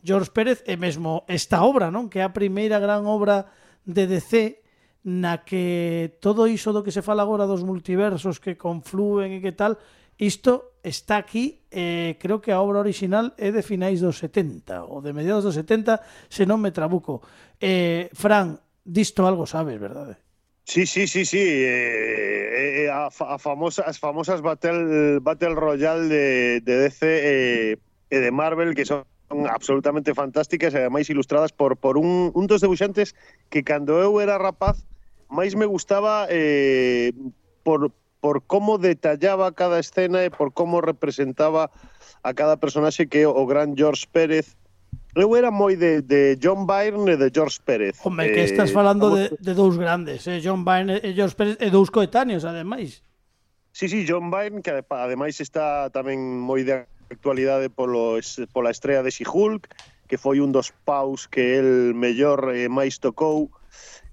George 0.00 0.32
Pérez 0.32 0.64
e 0.64 0.80
mesmo 0.80 1.28
esta 1.28 1.60
obra, 1.60 1.92
non? 1.92 2.08
Que 2.08 2.20
é 2.20 2.24
a 2.24 2.32
primeira 2.32 2.80
gran 2.80 3.04
obra 3.04 3.44
de 3.84 4.08
DC 4.08 4.64
na 5.02 5.44
que 5.44 6.18
todo 6.20 6.44
iso 6.44 6.76
do 6.76 6.84
que 6.84 6.92
se 6.92 7.00
fala 7.00 7.24
agora 7.24 7.48
dos 7.48 7.64
multiversos 7.64 8.36
que 8.36 8.60
confluen 8.60 9.32
e 9.32 9.40
que 9.40 9.56
tal, 9.56 9.80
isto 10.20 10.76
está 10.84 11.16
aquí, 11.16 11.64
eh, 11.72 12.20
creo 12.20 12.44
que 12.44 12.52
a 12.52 12.60
obra 12.60 12.84
original 12.84 13.32
é 13.40 13.48
de 13.48 13.64
finais 13.64 14.04
dos 14.04 14.20
70 14.20 14.84
ou 14.84 15.00
de 15.00 15.16
mediados 15.16 15.48
dos 15.48 15.56
70, 15.56 16.04
se 16.28 16.44
non 16.44 16.60
me 16.60 16.72
trabuco. 16.72 17.24
Eh, 17.56 18.12
Fran, 18.12 18.60
disto 18.84 19.24
algo 19.24 19.48
sabes, 19.48 19.80
verdade? 19.80 20.20
Sí, 20.64 20.84
sí, 20.84 21.08
sí, 21.08 21.24
sí. 21.24 21.40
Eh, 21.40 22.84
eh, 22.84 22.90
a, 22.92 23.08
a 23.08 23.36
famosa, 23.40 23.82
as 23.88 23.96
famosas 23.96 24.44
Battle, 24.44 25.20
Battle 25.20 25.56
Royale 25.56 26.08
de, 26.08 26.60
de 26.60 26.74
DC 26.84 27.00
eh, 27.02 27.78
e 28.12 28.16
de 28.20 28.30
Marvel 28.30 28.76
que 28.76 28.84
son 28.84 29.08
absolutamente 29.48 30.12
fantásticas 30.12 30.74
e 30.74 30.78
ademais 30.82 31.08
ilustradas 31.08 31.54
por, 31.54 31.78
por 31.78 31.96
un, 31.96 32.34
un 32.34 32.44
dos 32.50 32.60
debuxantes 32.60 33.14
que 33.48 33.62
cando 33.62 34.02
eu 34.02 34.18
era 34.18 34.36
rapaz 34.36 34.89
máis 35.30 35.54
me 35.54 35.64
gustaba 35.64 36.26
eh, 36.28 37.14
por, 37.62 37.94
por 38.20 38.42
como 38.44 38.76
detallaba 38.76 39.54
cada 39.54 39.78
escena 39.78 40.26
e 40.26 40.30
por 40.30 40.52
como 40.52 40.82
representaba 40.82 41.70
a 42.20 42.30
cada 42.34 42.58
personaxe 42.60 43.08
que 43.08 43.24
o 43.24 43.46
gran 43.46 43.78
George 43.78 44.04
Pérez 44.10 44.58
Eu 45.14 45.34
era 45.34 45.50
moi 45.50 45.74
de, 45.74 46.02
de 46.06 46.38
John 46.38 46.70
Byrne 46.70 47.14
e 47.14 47.16
de 47.18 47.34
George 47.34 47.58
Pérez. 47.66 47.98
Home, 48.06 48.30
que 48.30 48.46
eh, 48.46 48.50
estás 48.50 48.70
falando 48.70 49.10
eh, 49.18 49.26
de, 49.34 49.42
de 49.42 49.52
dous 49.58 49.74
grandes, 49.74 50.22
eh? 50.30 50.38
John 50.38 50.62
Byrne 50.62 51.02
e 51.02 51.10
George 51.18 51.34
Pérez, 51.34 51.58
e 51.58 51.66
dous 51.66 51.90
coetáneos, 51.90 52.46
ademais. 52.46 53.02
Sí, 53.74 53.90
sí, 53.90 54.06
John 54.06 54.30
Byrne, 54.30 54.62
que 54.62 54.70
ademais 54.70 55.34
está 55.42 55.90
tamén 55.90 56.22
moi 56.22 56.62
de 56.62 56.86
actualidade 57.10 57.74
polo, 57.74 58.22
pola 58.54 58.70
estrella 58.70 59.02
de 59.02 59.10
She-Hulk, 59.10 59.66
que 60.06 60.14
foi 60.14 60.38
un 60.38 60.54
dos 60.54 60.70
paus 60.86 61.26
que 61.26 61.58
el 61.58 61.90
mellor 61.90 62.54
e 62.54 62.70
máis 62.70 63.02
tocou 63.02 63.50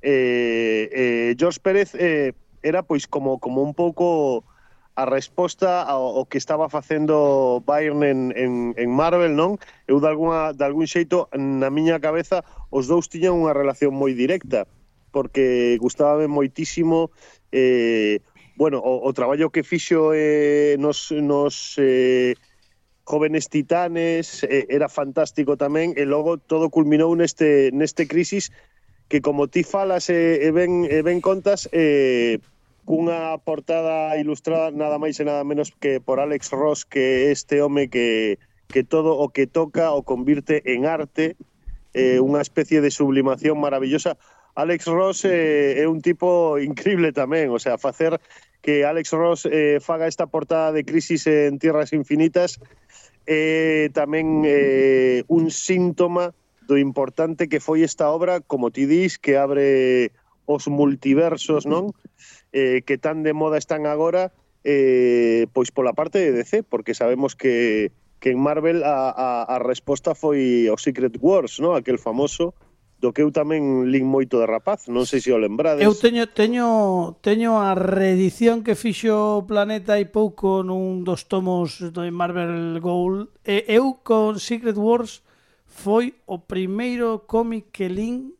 eh, 0.07 0.87
eh, 0.91 1.35
George 1.35 1.59
Pérez 1.59 1.91
eh, 1.99 2.31
era 2.63 2.83
pois 2.87 3.07
como 3.11 3.43
como 3.43 3.59
un 3.61 3.75
pouco 3.75 4.47
a 4.95 5.05
resposta 5.05 5.83
ao, 5.83 6.17
ao 6.17 6.25
que 6.25 6.39
estaba 6.39 6.71
facendo 6.71 7.61
Bayern 7.67 8.01
en, 8.01 8.19
en, 8.33 8.51
en 8.79 8.89
Marvel, 8.89 9.35
non? 9.35 9.59
Eu 9.85 9.99
de, 9.99 10.07
alguna, 10.07 10.55
de 10.55 10.63
algún 10.63 10.87
xeito 10.87 11.29
na 11.35 11.69
miña 11.69 11.99
cabeza 11.99 12.41
os 12.71 12.87
dous 12.87 13.11
tiñan 13.11 13.35
unha 13.35 13.53
relación 13.53 13.91
moi 13.93 14.15
directa 14.15 14.65
porque 15.11 15.77
gustábame 15.77 16.31
moitísimo 16.31 17.11
eh, 17.51 18.23
bueno, 18.57 18.79
o, 18.81 19.05
o 19.05 19.13
traballo 19.13 19.53
que 19.53 19.61
fixo 19.61 20.17
eh, 20.17 20.79
nos, 20.81 21.13
nos 21.13 21.77
eh, 21.77 22.33
jóvenes 23.05 23.53
titanes 23.53 24.43
eh, 24.49 24.65
era 24.65 24.89
fantástico 24.89 25.61
tamén 25.61 25.93
e 25.93 26.09
logo 26.09 26.41
todo 26.41 26.73
culminou 26.73 27.13
neste 27.13 27.69
neste 27.69 28.09
crisis 28.09 28.49
que 29.07 29.21
como 29.21 29.47
ti 29.47 29.63
falas 29.63 30.09
e, 30.09 30.43
e 30.43 30.51
ben 30.51 30.83
e 30.87 31.01
ben 31.01 31.23
contas 31.23 31.67
eh 31.71 32.39
cunha 32.87 33.35
portada 33.43 34.15
ilustrada 34.15 34.71
nada 34.71 34.95
máis 34.95 35.19
e 35.19 35.27
nada 35.27 35.43
menos 35.43 35.75
que 35.75 35.99
por 35.99 36.19
Alex 36.23 36.51
Ross 36.55 36.87
que 36.87 37.31
este 37.31 37.59
home 37.59 37.91
que 37.91 38.39
que 38.67 38.83
todo 38.83 39.15
o 39.15 39.29
que 39.29 39.47
toca 39.47 39.91
o 39.91 40.03
convirte 40.03 40.63
en 40.71 40.87
arte 40.87 41.35
eh, 41.97 42.19
unha 42.19 42.43
especie 42.43 42.83
de 42.83 42.91
sublimación 42.93 43.57
maravillosa. 43.57 44.19
Alex 44.53 44.85
Ross 44.89 45.25
eh, 45.25 45.81
é 45.81 45.85
un 45.87 46.01
tipo 46.01 46.57
increíble 46.61 47.13
tamén, 47.13 47.49
o 47.53 47.59
sea, 47.61 47.77
facer 47.77 48.19
que 48.61 48.83
Alex 48.83 49.13
Ross 49.13 49.47
eh, 49.47 49.79
faga 49.79 50.09
esta 50.09 50.27
portada 50.27 50.73
de 50.73 50.83
Crisis 50.83 51.25
en 51.27 51.57
Tierras 51.57 51.93
Infinitas 51.93 52.59
é 53.27 53.87
eh, 53.87 53.87
tamén 53.91 54.47
eh, 54.47 55.23
un 55.27 55.51
síntoma 55.51 56.31
do 56.67 56.77
importante 56.77 57.47
que 57.47 57.63
foi 57.63 57.81
esta 57.81 58.11
obra, 58.11 58.43
como 58.43 58.69
ti 58.69 58.85
dis, 58.85 59.15
que 59.15 59.39
abre 59.39 60.11
os 60.43 60.67
multiversos, 60.67 61.63
non? 61.63 61.95
Eh, 62.51 62.83
que 62.83 62.99
tan 62.99 63.23
de 63.23 63.31
moda 63.31 63.55
están 63.55 63.87
agora, 63.87 64.35
eh, 64.67 65.47
pois 65.55 65.71
pola 65.71 65.95
parte 65.95 66.19
de 66.19 66.35
DC, 66.35 66.67
porque 66.67 66.91
sabemos 66.91 67.39
que, 67.39 67.95
que 68.19 68.35
en 68.35 68.39
Marvel 68.43 68.83
a, 68.83 69.09
a, 69.15 69.29
a 69.47 69.57
resposta 69.63 70.11
foi 70.11 70.67
o 70.67 70.75
Secret 70.75 71.15
Wars, 71.23 71.63
non? 71.63 71.73
Aquel 71.75 71.95
famoso, 71.95 72.51
do 72.99 73.13
que 73.13 73.21
eu 73.21 73.29
tamén 73.29 73.85
lin 73.93 74.09
moito 74.09 74.41
de 74.41 74.49
rapaz, 74.49 74.89
non 74.89 75.05
sei 75.05 75.21
se 75.21 75.29
o 75.29 75.37
lembrades. 75.37 75.85
Eu 75.85 75.93
teño 75.93 76.25
teño 76.33 76.67
teño 77.21 77.61
a 77.61 77.77
reedición 77.77 78.65
que 78.65 78.73
fixo 78.73 79.45
Planeta 79.45 80.01
e 80.01 80.09
pouco 80.09 80.65
nun 80.65 81.05
dos 81.05 81.29
tomos 81.29 81.77
do 81.93 82.01
Marvel 82.09 82.81
Gold. 82.81 83.29
E 83.45 83.69
eu 83.69 84.01
con 84.01 84.41
Secret 84.41 84.75
Wars 84.81 85.21
foi 85.77 86.17
o 86.25 86.41
primeiro 86.49 87.29
cómic 87.29 87.69
que 87.69 87.85
lin 87.85 88.33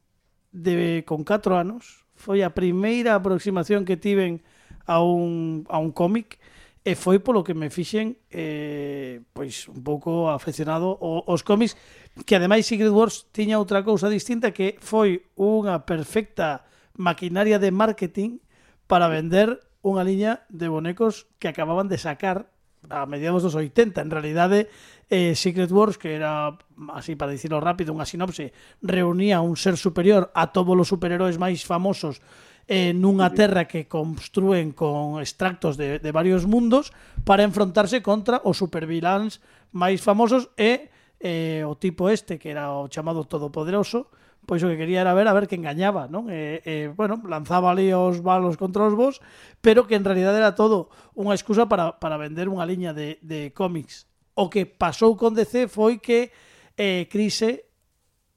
de, 0.50 1.06
con 1.06 1.22
4 1.22 1.54
anos. 1.54 2.02
Foi 2.18 2.42
a 2.42 2.50
primeira 2.50 3.14
aproximación 3.14 3.86
que 3.86 3.94
tiven 3.94 4.42
a 4.90 5.06
un, 5.06 5.62
a 5.70 5.78
un 5.78 5.94
cómic 5.94 6.42
e 6.82 6.98
foi 6.98 7.22
polo 7.22 7.46
que 7.46 7.54
me 7.54 7.70
fixen 7.70 8.18
eh, 8.34 9.22
pois 9.38 9.70
un 9.70 9.86
pouco 9.86 10.34
afeccionado 10.34 10.98
aos 10.98 11.46
cómics 11.46 11.78
que 12.26 12.40
ademais 12.40 12.66
Secret 12.66 12.90
Wars 12.90 13.30
tiña 13.30 13.62
outra 13.62 13.86
cousa 13.86 14.10
distinta 14.10 14.56
que 14.56 14.80
foi 14.82 15.28
unha 15.36 15.86
perfecta 15.86 16.66
maquinaria 16.98 17.62
de 17.62 17.70
marketing 17.70 18.42
para 18.90 19.12
vender 19.12 19.62
unha 19.84 20.02
liña 20.02 20.48
de 20.48 20.72
bonecos 20.72 21.28
que 21.38 21.52
acababan 21.52 21.92
de 21.92 22.00
sacar 22.00 22.50
a 22.90 23.06
mediados 23.06 23.44
dos 23.44 23.56
80. 23.56 24.02
En 24.02 24.12
realidade, 24.12 24.68
eh, 25.10 25.36
Secret 25.36 25.72
Wars, 25.72 25.98
que 25.98 26.16
era, 26.16 26.58
así 26.94 27.16
para 27.16 27.32
dicirlo 27.32 27.60
rápido, 27.60 27.96
unha 27.96 28.08
sinopse, 28.08 28.52
reunía 28.84 29.40
un 29.40 29.56
ser 29.56 29.80
superior 29.80 30.32
a 30.36 30.52
todos 30.52 30.76
os 30.76 30.88
superheróis 30.88 31.40
máis 31.40 31.64
famosos 31.64 32.20
eh, 32.68 32.92
nunha 32.92 33.32
terra 33.32 33.64
que 33.64 33.88
construen 33.88 34.76
con 34.76 35.24
extractos 35.24 35.80
de, 35.80 36.04
de 36.04 36.12
varios 36.12 36.44
mundos 36.44 36.92
para 37.24 37.48
enfrontarse 37.48 38.04
contra 38.04 38.44
os 38.44 38.60
superviláns 38.60 39.40
máis 39.72 40.04
famosos 40.04 40.52
e 40.60 40.92
eh, 41.24 41.64
o 41.64 41.80
tipo 41.80 42.12
este, 42.12 42.36
que 42.36 42.52
era 42.52 42.76
o 42.76 42.92
chamado 42.92 43.26
Todopoderoso, 43.26 44.12
pois 44.48 44.64
o 44.64 44.72
que 44.72 44.80
quería 44.80 45.04
era 45.04 45.12
ver 45.12 45.28
a 45.28 45.36
ver 45.36 45.46
que 45.52 45.60
engañaba, 45.60 46.08
non? 46.08 46.32
E, 46.32 46.64
e 46.64 46.88
bueno, 46.96 47.20
lanzaba 47.28 47.76
ali 47.76 47.92
os 47.92 48.24
balos 48.24 48.56
contra 48.56 48.88
os 48.88 48.96
vos, 48.96 49.20
pero 49.60 49.84
que 49.84 50.00
en 50.00 50.08
realidad 50.08 50.32
era 50.32 50.56
todo 50.56 50.88
unha 51.20 51.36
excusa 51.36 51.68
para, 51.68 52.00
para 52.00 52.16
vender 52.16 52.48
unha 52.48 52.64
liña 52.64 52.96
de, 52.96 53.20
de 53.20 53.52
cómics. 53.52 54.08
O 54.40 54.48
que 54.48 54.64
pasou 54.64 55.20
con 55.20 55.36
DC 55.36 55.68
foi 55.68 56.00
que 56.00 56.32
eh, 56.80 57.12
Crise 57.12 57.68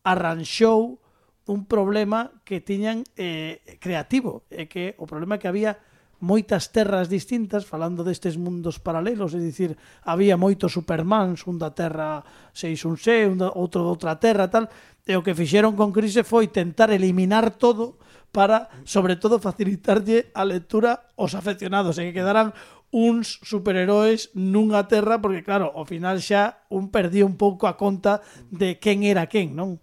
arranxou 0.02 0.98
un 1.46 1.70
problema 1.70 2.42
que 2.42 2.58
tiñan 2.58 3.06
eh, 3.14 3.62
creativo, 3.78 4.50
e 4.50 4.66
que 4.66 4.98
o 4.98 5.06
problema 5.06 5.38
que 5.38 5.46
había 5.46 5.78
moitas 6.20 6.68
terras 6.68 7.08
distintas, 7.08 7.64
falando 7.64 8.04
destes 8.04 8.36
mundos 8.36 8.76
paralelos, 8.76 9.32
é 9.32 9.40
dicir, 9.40 9.80
había 10.04 10.36
moitos 10.36 10.76
supermans, 10.76 11.48
un 11.48 11.56
da 11.56 11.72
terra 11.72 12.20
616, 12.52 13.32
un 13.32 13.38
da, 13.40 13.48
outro 13.56 13.82
da 13.82 13.90
outra 13.90 14.14
terra, 14.20 14.52
tal, 14.52 14.68
E 15.08 15.16
o 15.16 15.24
que 15.24 15.36
fixeron 15.36 15.76
con 15.76 15.90
crise 15.96 16.22
foi 16.22 16.52
tentar 16.52 16.92
eliminar 16.92 17.56
todo 17.56 17.96
para, 18.30 18.70
sobre 18.84 19.16
todo, 19.16 19.40
facilitarlle 19.40 20.30
a 20.34 20.44
lectura 20.46 21.10
aos 21.18 21.34
afeccionados 21.34 21.98
e 21.98 22.10
que 22.10 22.16
quedaran 22.16 22.54
uns 22.90 23.38
superheróis 23.42 24.30
nunha 24.34 24.86
terra 24.90 25.22
porque, 25.22 25.46
claro, 25.46 25.70
ao 25.74 25.86
final 25.86 26.18
xa 26.18 26.62
un 26.70 26.90
perdía 26.90 27.26
un 27.26 27.38
pouco 27.38 27.70
a 27.70 27.78
conta 27.78 28.22
de 28.50 28.78
quen 28.82 29.06
era 29.06 29.26
quen, 29.30 29.54
non? 29.54 29.78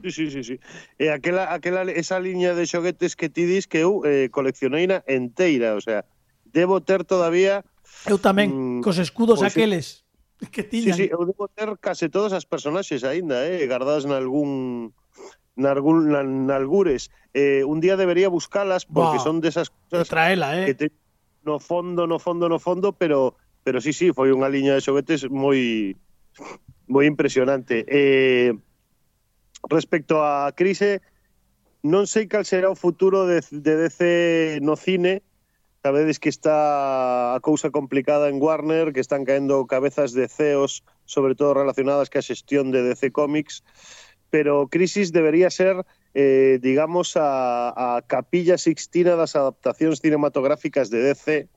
Sí, 0.00 0.12
sí, 0.12 0.26
sí, 0.32 0.40
sí. 0.44 0.56
E 0.96 1.12
aquela, 1.12 1.52
aquela, 1.52 1.84
esa 1.84 2.16
liña 2.16 2.56
de 2.56 2.64
xoguetes 2.64 3.12
que 3.12 3.28
ti 3.28 3.44
dis 3.44 3.68
que 3.68 3.84
eu 3.84 4.00
eh, 4.08 4.32
coleccionei 4.32 4.88
na 4.88 5.04
enteira, 5.04 5.76
o 5.76 5.80
sea, 5.84 6.08
debo 6.48 6.80
ter 6.80 7.04
todavía... 7.04 7.64
Eu 8.08 8.16
tamén, 8.16 8.80
mm, 8.80 8.80
cos 8.80 8.96
escudos 8.96 9.44
pois 9.44 9.52
aqueles. 9.52 9.99
Sí 9.99 9.99
Que 10.52 10.62
tiñan. 10.64 10.96
Sí, 10.96 11.04
sí, 11.04 11.10
eu 11.12 11.22
debo 11.28 11.48
ter 11.52 11.68
case 11.78 12.08
todas 12.08 12.32
as 12.32 12.48
personaxes 12.48 13.04
aínda, 13.04 13.44
eh, 13.44 13.68
gardadas 13.68 14.08
nalgún 14.08 14.92
nalgún 15.56 16.08
nalgures. 16.48 17.12
Eh, 17.34 17.62
un 17.64 17.80
día 17.80 17.96
debería 17.96 18.28
buscalas 18.28 18.86
porque 18.86 19.20
wow. 19.20 19.24
son 19.24 19.36
desas 19.40 19.68
de 19.68 20.00
cousas 20.00 20.08
traela, 20.08 20.56
eh. 20.56 20.66
que 20.66 20.74
te 20.74 20.86
no 21.44 21.58
fondo, 21.58 22.06
no 22.06 22.18
fondo, 22.18 22.48
no 22.48 22.58
fondo, 22.58 22.92
pero 22.92 23.36
pero 23.62 23.80
sí, 23.80 23.92
sí, 23.92 24.12
foi 24.16 24.32
unha 24.32 24.48
liña 24.48 24.72
de 24.76 24.84
xoguetes 24.84 25.28
moi 25.28 25.92
moi 26.88 27.04
impresionante. 27.04 27.84
Eh, 27.84 28.56
respecto 29.68 30.24
a 30.24 30.52
crise, 30.56 31.04
non 31.84 32.08
sei 32.08 32.28
cal 32.28 32.48
será 32.48 32.72
o 32.72 32.76
futuro 32.76 33.28
de, 33.28 33.44
de 33.52 33.72
DC 33.76 34.00
no 34.64 34.76
cine, 34.76 35.20
Sabedes 35.82 36.20
que 36.20 36.28
está 36.28 37.32
a 37.34 37.40
cousa 37.40 37.70
complicada 37.70 38.28
en 38.28 38.36
Warner, 38.36 38.92
que 38.92 39.00
están 39.00 39.24
caendo 39.24 39.64
cabezas 39.64 40.12
de 40.12 40.28
CEOs, 40.28 40.84
sobre 41.08 41.34
todo 41.34 41.56
relacionadas 41.56 42.12
ca 42.12 42.20
xestión 42.20 42.68
de 42.68 42.84
DC 42.84 43.16
Comics, 43.16 43.64
pero 44.28 44.68
Crisis 44.68 45.08
debería 45.08 45.48
ser, 45.48 45.80
eh, 46.12 46.60
digamos, 46.60 47.16
a, 47.16 47.96
a 47.96 48.02
capilla 48.04 48.60
sixtina 48.60 49.16
das 49.16 49.40
adaptacións 49.40 50.04
cinematográficas 50.04 50.92
de 50.92 51.00
DC, 51.00 51.48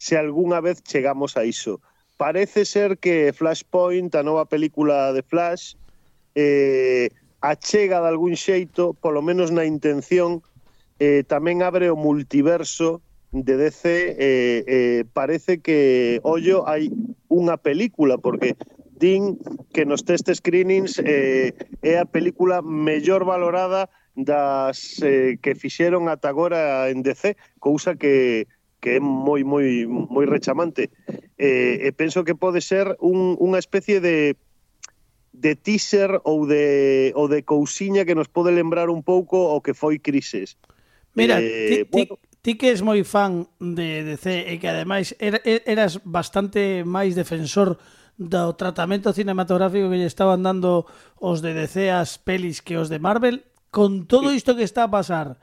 se 0.00 0.16
algunha 0.16 0.64
vez 0.64 0.80
chegamos 0.80 1.36
a 1.36 1.44
iso. 1.44 1.84
Parece 2.16 2.64
ser 2.64 2.96
que 2.96 3.36
Flashpoint, 3.36 4.16
a 4.16 4.24
nova 4.24 4.48
película 4.48 5.12
de 5.12 5.20
Flash, 5.20 5.76
eh, 6.32 7.12
achega 7.44 8.00
de 8.00 8.08
algún 8.08 8.40
xeito, 8.40 8.96
polo 8.96 9.20
menos 9.20 9.52
na 9.52 9.68
intención, 9.68 10.40
eh, 10.96 11.28
tamén 11.28 11.60
abre 11.60 11.92
o 11.92 11.96
multiverso 12.00 13.03
de 13.34 13.56
DC 13.56 14.14
eh, 14.18 14.64
eh, 14.66 15.04
parece 15.12 15.58
que 15.58 16.20
ollo 16.22 16.70
hai 16.70 16.86
unha 17.26 17.58
película 17.58 18.14
porque 18.14 18.54
din 18.94 19.34
que 19.74 19.82
nos 19.82 20.06
test 20.06 20.30
screenings 20.30 21.02
eh, 21.02 21.50
é 21.82 21.98
a 21.98 22.06
película 22.06 22.62
mellor 22.62 23.26
valorada 23.26 23.90
das 24.14 25.02
eh, 25.02 25.34
que 25.42 25.58
fixeron 25.58 26.06
ata 26.06 26.30
agora 26.30 26.86
en 26.94 27.02
DC, 27.02 27.34
cousa 27.58 27.98
que 27.98 28.46
que 28.78 28.96
é 28.96 29.00
moi 29.00 29.42
moi 29.42 29.88
moi 29.88 30.30
rechamante. 30.30 30.94
Eh, 31.34 31.82
e 31.82 31.90
penso 31.90 32.22
que 32.22 32.38
pode 32.38 32.62
ser 32.62 32.94
un, 33.02 33.34
unha 33.42 33.58
especie 33.58 33.98
de 33.98 34.38
de 35.34 35.58
teaser 35.58 36.22
ou 36.22 36.46
de 36.46 37.10
ou 37.18 37.26
de 37.26 37.42
cousiña 37.42 38.06
que 38.06 38.14
nos 38.14 38.30
pode 38.30 38.54
lembrar 38.54 38.94
un 38.94 39.02
pouco 39.02 39.50
o 39.50 39.58
que 39.58 39.74
foi 39.74 39.98
Crises. 39.98 40.54
Mira, 41.18 41.42
eh, 41.42 41.82
ti, 41.82 41.90
bueno, 41.90 42.14
ti, 42.14 42.33
Ti 42.44 42.58
que 42.60 42.74
és 42.76 42.84
moi 42.84 43.00
fan 43.08 43.48
de 43.56 44.04
DC 44.04 44.52
e 44.52 44.60
que 44.60 44.68
ademais 44.68 45.16
er, 45.16 45.40
er, 45.48 45.64
eras 45.64 45.96
bastante 46.04 46.84
máis 46.84 47.16
defensor 47.16 47.80
do 48.20 48.52
tratamento 48.52 49.16
cinematográfico 49.16 49.88
que 49.88 49.96
lle 49.96 50.12
estaban 50.12 50.44
dando 50.44 50.84
os 51.24 51.40
de 51.40 51.56
DC 51.56 51.88
as 51.88 52.20
pelis 52.20 52.60
que 52.60 52.76
os 52.76 52.92
de 52.92 53.00
Marvel, 53.00 53.48
con 53.72 54.04
todo 54.04 54.28
isto 54.28 54.52
que 54.52 54.68
está 54.68 54.84
a 54.84 54.92
pasar, 54.92 55.40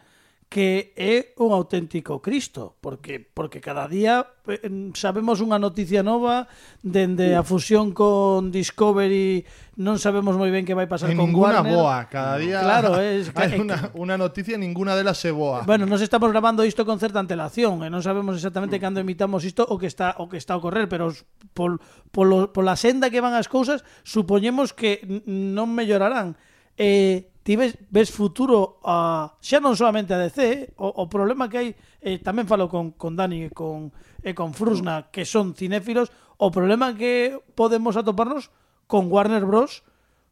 que 0.52 0.92
é 1.00 1.32
un 1.40 1.56
auténtico 1.56 2.20
Cristo, 2.20 2.76
porque 2.84 3.24
porque 3.24 3.64
cada 3.64 3.88
día 3.88 4.28
eh, 4.52 4.60
sabemos 5.00 5.40
unha 5.40 5.56
noticia 5.56 6.04
nova 6.04 6.52
dende 6.84 7.40
a 7.40 7.48
fusión 7.48 7.96
con 7.96 8.52
Discovery, 8.52 9.48
non 9.80 9.96
sabemos 9.96 10.36
moi 10.36 10.52
ben 10.52 10.68
que 10.68 10.76
vai 10.76 10.92
pasar 10.92 11.08
en 11.08 11.16
con 11.16 11.32
ninguna 11.32 11.64
Warner. 11.64 11.72
boa, 11.72 12.04
cada 12.12 12.36
día. 12.36 12.60
Claro, 12.60 13.00
es 13.00 13.32
unha 13.64 13.96
unha 13.96 14.20
noticia 14.20 14.60
ninguna 14.60 14.92
delas 15.00 15.24
é 15.24 15.32
boa. 15.32 15.64
Bueno, 15.64 15.88
nos 15.88 16.04
estamos 16.04 16.28
grabando 16.36 16.68
isto 16.68 16.84
con 16.84 17.00
certa 17.00 17.24
antelación 17.24 17.88
e 17.88 17.88
non 17.88 18.04
sabemos 18.04 18.36
exactamente 18.36 18.76
cando 18.76 19.00
emitamos 19.00 19.48
isto 19.48 19.64
o 19.64 19.80
que 19.80 19.88
está 19.88 20.20
o 20.20 20.28
que 20.28 20.36
está 20.36 20.60
a 20.60 20.60
ocorrer, 20.60 20.92
pero 20.92 21.16
pol, 21.56 21.80
polo, 22.12 22.52
pola 22.52 22.76
senda 22.76 23.08
que 23.08 23.24
van 23.24 23.40
as 23.40 23.48
cousas, 23.48 23.88
supoñemos 24.04 24.76
que 24.76 25.00
non 25.24 25.72
mellorarán. 25.72 26.36
Eh, 26.76 27.31
ti 27.44 27.56
ves, 27.58 27.78
ves 27.90 28.14
futuro 28.14 28.78
a 28.86 29.34
xa 29.42 29.58
non 29.58 29.74
solamente 29.74 30.14
a 30.14 30.22
DC, 30.22 30.74
o, 30.78 30.88
o 30.88 31.04
problema 31.10 31.50
que 31.50 31.58
hai, 31.58 31.70
eh, 32.02 32.22
tamén 32.22 32.46
falo 32.46 32.70
con, 32.70 32.94
con 32.94 33.18
Dani 33.18 33.50
e 33.50 33.52
con, 33.52 33.90
e 34.22 34.38
con 34.38 34.54
Frusna, 34.54 35.10
que 35.10 35.26
son 35.26 35.58
cinéfilos, 35.58 36.14
o 36.38 36.54
problema 36.54 36.94
que 36.94 37.38
podemos 37.58 37.98
atoparnos 37.98 38.54
con 38.86 39.10
Warner 39.10 39.46
Bros 39.46 39.82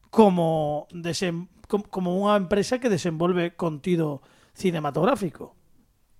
como 0.09 0.85
desem, 0.93 1.49
como 1.69 2.17
unha 2.17 2.37
empresa 2.37 2.77
que 2.77 2.93
desenvolve 2.93 3.57
contido 3.57 4.21
cinematográfico. 4.53 5.53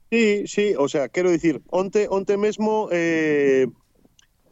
Sí, 0.10 0.50
sí, 0.50 0.74
o 0.74 0.90
sea, 0.90 1.10
quero 1.10 1.30
dicir, 1.30 1.62
onte 1.70 2.10
onte 2.10 2.34
mesmo 2.34 2.90
eh 2.90 3.70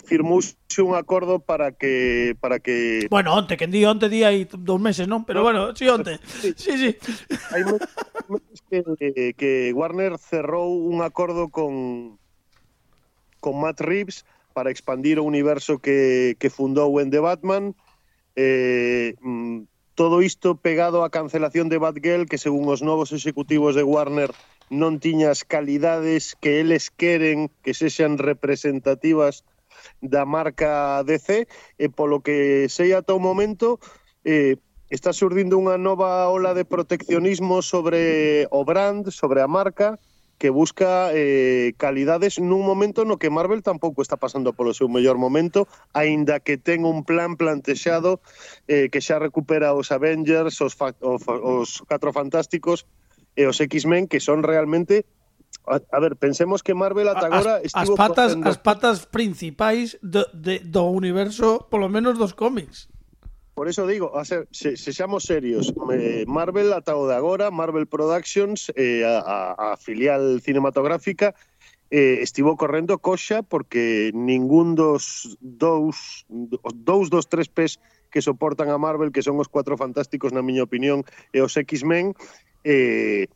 firmouse 0.08 0.56
un 0.80 0.96
acordo 0.96 1.43
para 1.43 1.76
que 1.76 2.36
para 2.39 2.60
que 2.60 3.08
Bueno, 3.12 3.36
onte, 3.36 3.58
que 3.60 3.67
día, 3.67 3.91
onte 3.91 4.08
día 4.08 4.32
aí 4.32 4.48
dous 4.48 4.80
meses, 4.80 5.06
non? 5.06 5.28
Pero 5.28 5.43
bueno, 5.43 5.76
si 5.76 5.84
sí, 5.86 5.91
onte. 5.91 6.24
Sí, 6.56 6.56
sí. 6.56 6.89
Hai 7.52 7.67
meses 7.67 8.60
que, 8.72 9.36
que 9.36 9.52
Warner 9.76 10.15
cerrou 10.15 10.72
un 10.72 11.04
acordo 11.04 11.52
con 11.52 12.15
con 13.43 13.60
Matt 13.60 13.84
Reeves 13.84 14.24
para 14.56 14.72
expandir 14.72 15.20
o 15.20 15.28
universo 15.28 15.78
que, 15.78 16.34
que 16.39 16.50
fundou 16.50 16.98
en 16.98 17.12
The 17.12 17.22
Batman. 17.22 17.76
Eh, 18.34 19.13
mm, 19.22 19.70
todo 19.98 20.22
isto 20.22 20.62
pegado 20.62 21.02
á 21.02 21.10
cancelación 21.10 21.74
de 21.74 21.82
Batgirl, 21.82 22.30
que 22.30 22.38
según 22.38 22.70
os 22.70 22.86
novos 22.86 23.10
executivos 23.10 23.74
de 23.74 23.82
Warner 23.82 24.30
non 24.70 25.02
tiñas 25.02 25.41
calidades 25.41 26.38
que 26.38 26.62
eles 26.62 26.93
queren 26.93 27.50
que 27.65 27.74
sexan 27.74 28.22
representativas 28.22 29.41
da 30.01 30.25
marca 30.25 31.03
DC 31.03 31.47
e 31.77 31.85
polo 31.89 32.21
que 32.21 32.67
sei 32.67 32.93
ata 32.93 33.13
o 33.13 33.21
momento 33.21 33.79
eh, 34.27 34.57
está 34.89 35.11
surdindo 35.11 35.59
unha 35.59 35.75
nova 35.75 36.27
ola 36.31 36.55
de 36.55 36.63
proteccionismo 36.63 37.59
sobre 37.59 38.47
o 38.51 38.63
brand, 38.63 39.11
sobre 39.11 39.43
a 39.43 39.47
marca, 39.47 39.99
que 40.37 40.49
busca 40.49 41.09
eh, 41.13 41.73
calidades 41.77 42.37
nun 42.37 42.61
momento 42.61 43.03
no 43.03 43.17
que 43.17 43.33
Marvel 43.33 43.65
tampouco 43.65 44.05
está 44.05 44.21
pasando 44.21 44.53
polo 44.53 44.71
seu 44.71 44.85
mellor 44.85 45.17
momento, 45.17 45.65
aínda 45.97 46.37
que 46.39 46.61
ten 46.61 46.85
un 46.85 47.01
plan 47.01 47.35
plantexado 47.35 48.21
eh, 48.69 48.87
que 48.93 49.01
xa 49.01 49.17
recupera 49.17 49.73
os 49.73 49.89
Avengers, 49.89 50.61
os, 50.61 50.77
os, 50.77 51.23
os 51.25 51.69
Catro 51.89 52.13
Fantásticos 52.13 52.85
e 53.33 53.49
os 53.49 53.57
X-Men, 53.57 54.05
que 54.05 54.21
son 54.21 54.45
realmente 54.45 55.09
A, 55.67 55.84
a 55.91 55.99
ver, 55.99 56.15
pensemos 56.15 56.63
que 56.63 56.73
Marvel 56.73 57.12
ata 57.12 57.27
agora 57.27 57.60
as, 57.60 57.75
as 57.75 57.89
patas 57.91 58.32
facendo... 58.34 58.47
as 58.47 58.58
patas 58.58 58.97
principais 59.03 59.99
do, 59.99 60.23
de, 60.32 60.63
do 60.63 60.88
universo, 60.88 61.67
polo 61.67 61.91
menos 61.91 62.15
dos 62.15 62.32
cómics. 62.32 62.88
Por 63.51 63.67
eso 63.67 63.84
digo, 63.84 64.15
a 64.15 64.23
ser, 64.23 64.47
se, 64.53 64.77
sexamos 64.77 65.27
serios, 65.27 65.73
eh, 65.91 66.23
Marvel 66.30 66.71
ata 66.71 66.95
o 66.95 67.10
de 67.10 67.17
agora, 67.19 67.51
Marvel 67.51 67.89
Productions, 67.89 68.71
eh, 68.80 69.03
a, 69.03 69.19
a, 69.19 69.73
a 69.73 69.77
filial 69.77 70.39
cinematográfica, 70.39 71.36
eh, 71.89 72.21
estivo 72.21 72.56
correndo 72.56 72.99
coxa 72.99 73.43
porque 73.43 74.12
ningún 74.13 74.75
dos 74.75 75.36
dous, 75.41 76.23
dous 76.30 77.10
dos 77.10 77.25
tres 77.27 77.49
pés 77.49 77.82
que 78.08 78.21
soportan 78.21 78.69
a 78.71 78.77
Marvel, 78.77 79.12
que 79.12 79.25
son 79.25 79.36
os 79.41 79.51
cuatro 79.51 79.75
fantásticos, 79.75 80.32
na 80.32 80.45
miña 80.45 80.63
opinión, 80.63 81.03
e 81.36 81.43
os 81.43 81.58
X-Men, 81.58 82.15
eh, 82.63 83.27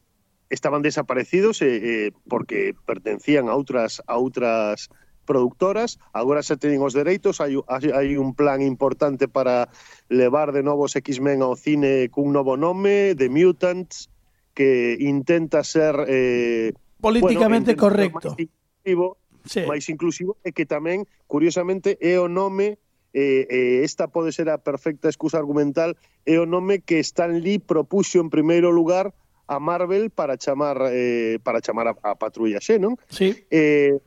estaban 0.51 0.83
desaparecidos 0.83 1.63
eh, 1.63 1.79
eh, 1.81 2.11
porque 2.27 2.75
pertencían 2.85 3.47
a 3.47 3.55
outras 3.55 4.03
a 4.05 4.19
outras 4.19 4.91
productoras, 5.23 5.95
agora 6.11 6.43
xa 6.43 6.59
teñen 6.59 6.83
os 6.83 6.91
dereitos, 6.91 7.39
hai, 7.39 7.55
hai 7.69 8.19
un 8.19 8.35
plan 8.35 8.59
importante 8.59 9.31
para 9.31 9.71
levar 10.11 10.51
de 10.51 10.59
novo 10.59 10.91
os 10.91 10.97
X-Men 10.99 11.39
ao 11.39 11.55
cine 11.55 12.11
cun 12.11 12.35
novo 12.35 12.59
nome, 12.59 13.15
The 13.15 13.31
Mutants, 13.31 14.11
que 14.51 14.99
intenta 14.99 15.63
ser 15.63 15.95
eh, 16.11 16.75
políticamente 16.99 17.79
bueno, 17.79 17.83
correcto. 17.87 18.27
Máis 18.35 18.43
inclusivo, 18.43 19.05
sí. 19.47 19.61
máis 19.63 19.85
inclusivo 19.87 20.31
e 20.43 20.51
que 20.51 20.67
tamén, 20.67 21.07
curiosamente, 21.31 21.95
é 22.03 22.19
o 22.19 22.27
nome 22.27 22.81
eh, 23.13 23.47
eh, 23.47 23.83
esta 23.83 24.07
pode 24.07 24.31
ser 24.31 24.47
a 24.47 24.59
perfecta 24.59 25.07
excusa 25.07 25.39
argumental, 25.39 25.95
é 26.27 26.39
o 26.39 26.47
nome 26.47 26.79
que 26.83 26.99
Stan 27.03 27.39
Lee 27.39 27.59
propuxo 27.59 28.19
en 28.19 28.31
primeiro 28.31 28.71
lugar 28.71 29.15
a 29.51 29.59
Marvel 29.59 30.07
para 30.15 30.39
chamar 30.39 30.79
eh, 30.95 31.43
para 31.43 31.59
chamar 31.59 31.91
a, 31.91 31.93
a 31.99 32.15
patrulla 32.15 32.63
X, 32.63 32.79
non? 32.79 32.95
Sí. 33.11 33.35
Eh, 33.51 33.99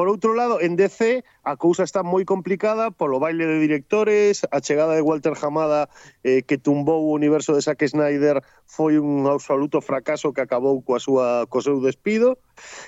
Por 0.00 0.08
outro 0.08 0.32
lado, 0.32 0.62
en 0.62 0.76
DC 0.76 1.24
a 1.44 1.60
cousa 1.60 1.84
está 1.84 2.00
moi 2.00 2.24
complicada 2.24 2.88
polo 2.88 3.20
baile 3.20 3.44
de 3.44 3.60
directores, 3.60 4.48
a 4.48 4.64
chegada 4.64 4.96
de 4.96 5.04
Walter 5.04 5.36
Hamada 5.36 5.92
eh, 6.24 6.40
que 6.40 6.56
tumbou 6.56 7.04
o 7.04 7.12
universo 7.12 7.52
de 7.52 7.60
Zack 7.60 7.84
Snyder 7.84 8.40
foi 8.64 8.96
un 8.96 9.28
absoluto 9.28 9.84
fracaso 9.84 10.32
que 10.32 10.40
acabou 10.40 10.80
coa 10.80 11.02
súa 11.02 11.44
co 11.52 11.60
seu 11.60 11.84
despido. 11.84 12.40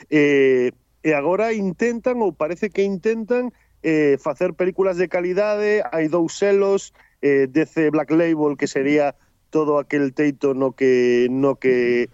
Eh, 0.08 0.72
e 1.04 1.10
agora 1.12 1.52
intentan 1.52 2.22
ou 2.24 2.32
parece 2.32 2.72
que 2.72 2.80
intentan 2.80 3.52
eh, 3.84 4.16
facer 4.16 4.56
películas 4.56 4.96
de 4.96 5.12
calidade, 5.12 5.84
hai 5.92 6.08
dous 6.08 6.38
selos 6.38 6.96
eh, 7.20 7.44
DC 7.44 7.92
Black 7.92 8.08
Label 8.08 8.56
que 8.56 8.70
sería 8.70 9.18
todo 9.52 9.76
aquel 9.76 10.16
teito 10.16 10.56
no 10.56 10.72
que 10.72 11.28
no 11.28 11.60
que 11.60 12.08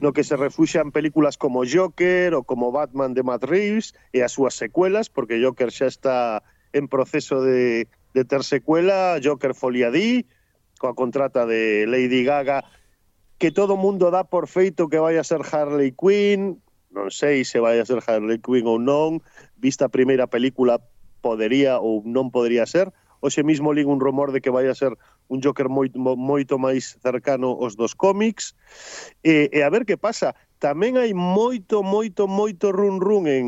no 0.00 0.14
que 0.14 0.22
se 0.22 0.38
refuxan 0.38 0.94
películas 0.94 1.36
como 1.36 1.66
Joker 1.66 2.38
ou 2.38 2.46
como 2.46 2.70
Batman 2.70 3.18
de 3.18 3.26
Matt 3.26 3.42
Reeves 3.44 3.98
e 4.14 4.22
as 4.22 4.32
súas 4.32 4.54
secuelas, 4.54 5.10
porque 5.10 5.42
Joker 5.42 5.74
xa 5.74 5.90
está 5.90 6.46
en 6.70 6.86
proceso 6.86 7.42
de, 7.42 7.90
de 8.14 8.22
ter 8.22 8.46
secuela, 8.46 9.18
Joker 9.18 9.58
Folia 9.58 9.90
D, 9.90 10.22
coa 10.78 10.94
contrata 10.94 11.46
de 11.46 11.86
Lady 11.90 12.22
Gaga, 12.22 12.62
que 13.38 13.50
todo 13.50 13.78
mundo 13.78 14.10
dá 14.14 14.22
por 14.22 14.46
feito 14.46 14.86
que 14.86 15.02
vai 15.02 15.18
a 15.18 15.26
ser 15.26 15.42
Harley 15.42 15.90
Quinn, 15.90 16.62
non 16.94 17.10
sei 17.10 17.42
se 17.42 17.58
vai 17.58 17.82
a 17.82 17.86
ser 17.86 17.98
Harley 18.06 18.38
Quinn 18.38 18.70
ou 18.70 18.78
non, 18.78 19.18
vista 19.58 19.90
a 19.90 19.94
primeira 19.94 20.30
película 20.30 20.78
podería 21.22 21.82
ou 21.82 22.06
non 22.06 22.30
podría 22.30 22.66
ser, 22.70 22.94
hoxe 23.24 23.40
mismo 23.40 23.72
ligo 23.72 23.88
un 23.88 24.04
rumor 24.04 24.36
de 24.36 24.44
que 24.44 24.52
vai 24.52 24.68
a 24.68 24.76
ser 24.76 24.94
un 25.28 25.40
Joker 25.42 25.68
moito, 25.68 25.98
moito 25.98 26.54
máis 26.60 27.00
cercano 27.00 27.56
aos 27.56 27.76
dos 27.76 27.96
cómics, 27.96 28.52
e, 29.24 29.48
e 29.52 29.64
a 29.64 29.70
ver 29.72 29.88
que 29.88 29.96
pasa. 29.96 30.36
Tamén 30.60 30.96
hai 30.96 31.12
moito, 31.16 31.80
moito, 31.84 32.28
moito 32.28 32.72
run 32.72 33.00
run 33.00 33.24
en, 33.28 33.46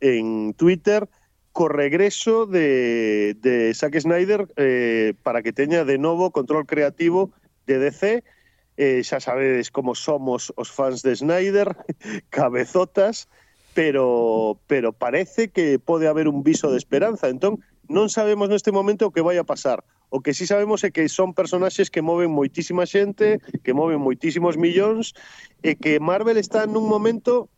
en 0.00 0.54
Twitter 0.54 1.06
co 1.54 1.70
regreso 1.70 2.46
de, 2.46 3.38
de 3.38 3.70
Zack 3.74 3.94
Snyder 4.02 4.50
eh, 4.58 5.14
para 5.22 5.42
que 5.42 5.54
teña 5.54 5.86
de 5.86 5.98
novo 5.98 6.34
control 6.34 6.66
creativo 6.66 7.30
de 7.66 7.78
DC. 7.78 8.26
Eh, 8.74 9.06
xa 9.06 9.22
sabedes 9.22 9.70
como 9.70 9.94
somos 9.94 10.50
os 10.58 10.66
fans 10.66 11.06
de 11.06 11.14
Snyder, 11.14 11.78
cabezotas, 12.34 13.30
pero, 13.70 14.58
pero 14.66 14.90
parece 14.90 15.46
que 15.54 15.78
pode 15.78 16.10
haber 16.10 16.26
un 16.26 16.42
viso 16.42 16.74
de 16.74 16.78
esperanza. 16.78 17.30
Entón, 17.30 17.62
non 17.86 18.10
sabemos 18.10 18.50
neste 18.50 18.74
momento 18.74 19.06
o 19.06 19.14
que 19.14 19.22
vai 19.22 19.38
a 19.38 19.46
pasar 19.46 19.86
O 20.14 20.22
que 20.22 20.30
sí 20.30 20.46
sabemos 20.46 20.86
é 20.86 20.94
que 20.94 21.10
son 21.10 21.34
personaxes 21.34 21.90
que 21.90 21.98
moven 21.98 22.30
moitísima 22.30 22.86
xente, 22.86 23.42
que 23.66 23.74
moven 23.74 23.98
moitísimos 23.98 24.54
millóns, 24.54 25.10
e 25.58 25.74
que 25.74 25.98
Marvel 25.98 26.38
está 26.38 26.70
nun 26.70 26.86
momento 26.86 27.50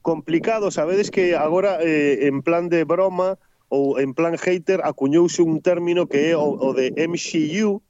complicado, 0.00 0.72
sabedes 0.72 1.12
que 1.12 1.36
agora 1.36 1.76
eh, 1.84 2.24
en 2.24 2.40
plan 2.40 2.72
de 2.72 2.88
broma 2.88 3.36
ou 3.68 4.00
en 4.00 4.16
plan 4.16 4.32
hater 4.40 4.80
acuñouse 4.80 5.44
un 5.44 5.60
término 5.60 6.08
que 6.08 6.32
é 6.32 6.40
o, 6.40 6.56
o 6.56 6.72
de 6.72 6.88
MCU, 7.04 7.84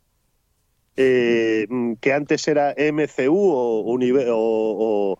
eh, 0.98 1.70
que 2.02 2.10
antes 2.10 2.50
era 2.50 2.74
MCU 2.74 3.30
o, 3.30 3.86
o, 3.86 3.94
o, 3.94 5.18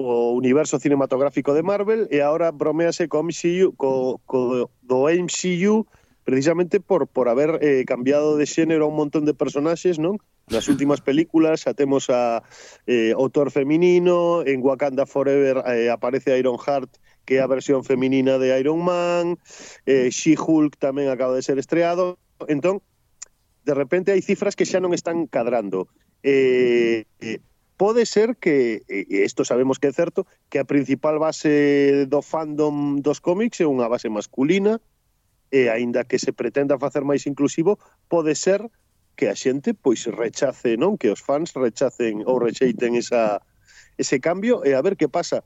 o 0.00 0.08
universo 0.32 0.80
cinematográfico 0.80 1.52
de 1.52 1.60
Marvel 1.60 2.08
e 2.08 2.24
agora 2.24 2.56
bromease 2.56 3.04
co 3.04 3.20
MCU 3.20 3.76
co, 3.76 4.16
co, 4.24 4.72
do 4.80 5.12
MCU 5.12 5.84
precisamente 6.26 6.80
por, 6.80 7.06
por 7.06 7.28
haber 7.28 7.60
eh, 7.62 7.84
cambiado 7.86 8.36
de 8.36 8.50
xénero 8.50 8.84
a 8.84 8.90
un 8.90 8.98
montón 8.98 9.22
de 9.22 9.32
personaxes, 9.32 10.02
non? 10.02 10.18
Nas 10.50 10.66
últimas 10.66 10.98
películas 10.98 11.62
xa 11.62 11.70
temos 11.70 12.10
a 12.10 12.42
eh, 12.90 13.14
o 13.14 13.30
Thor 13.30 13.54
feminino, 13.54 14.42
en 14.42 14.58
Wakanda 14.58 15.06
Forever 15.06 15.62
eh, 15.70 15.86
aparece 15.86 16.34
Ironheart, 16.34 16.90
que 17.22 17.38
é 17.38 17.46
a 17.46 17.46
versión 17.46 17.86
feminina 17.86 18.42
de 18.42 18.58
Iron 18.58 18.82
Man, 18.82 19.38
eh, 19.86 20.10
She-Hulk 20.10 20.74
tamén 20.82 21.14
acaba 21.14 21.38
de 21.38 21.46
ser 21.46 21.62
estreado, 21.62 22.18
entón, 22.50 22.82
de 23.62 23.74
repente 23.78 24.10
hai 24.10 24.18
cifras 24.18 24.58
que 24.58 24.66
xa 24.66 24.82
non 24.82 24.98
están 24.98 25.30
cadrando. 25.30 25.86
Eh, 26.26 27.06
eh, 27.22 27.38
pode 27.78 28.02
ser 28.02 28.34
que, 28.34 28.82
e 28.90 29.22
isto 29.22 29.46
sabemos 29.46 29.78
que 29.78 29.86
é 29.86 29.94
certo, 29.94 30.26
que 30.50 30.58
a 30.58 30.66
principal 30.66 31.22
base 31.22 32.02
do 32.10 32.18
fandom 32.18 32.98
dos 32.98 33.22
cómics 33.22 33.62
é 33.62 33.66
unha 33.70 33.86
base 33.86 34.10
masculina, 34.10 34.82
e 35.50 35.70
aínda 35.70 36.04
que 36.04 36.18
se 36.18 36.32
pretenda 36.32 36.78
facer 36.78 37.06
máis 37.06 37.24
inclusivo, 37.26 37.78
pode 38.10 38.34
ser 38.34 38.66
que 39.16 39.28
a 39.28 39.34
xente 39.34 39.72
pois 39.72 40.04
rechace, 40.06 40.76
non? 40.76 41.00
Que 41.00 41.10
os 41.10 41.24
fans 41.24 41.56
rechacen 41.56 42.22
ou 42.28 42.36
rexeiten 42.38 42.94
esa, 42.94 43.40
ese 43.96 44.20
cambio 44.20 44.60
e 44.62 44.76
a 44.76 44.84
ver 44.84 44.94
que 44.94 45.08
pasa. 45.08 45.42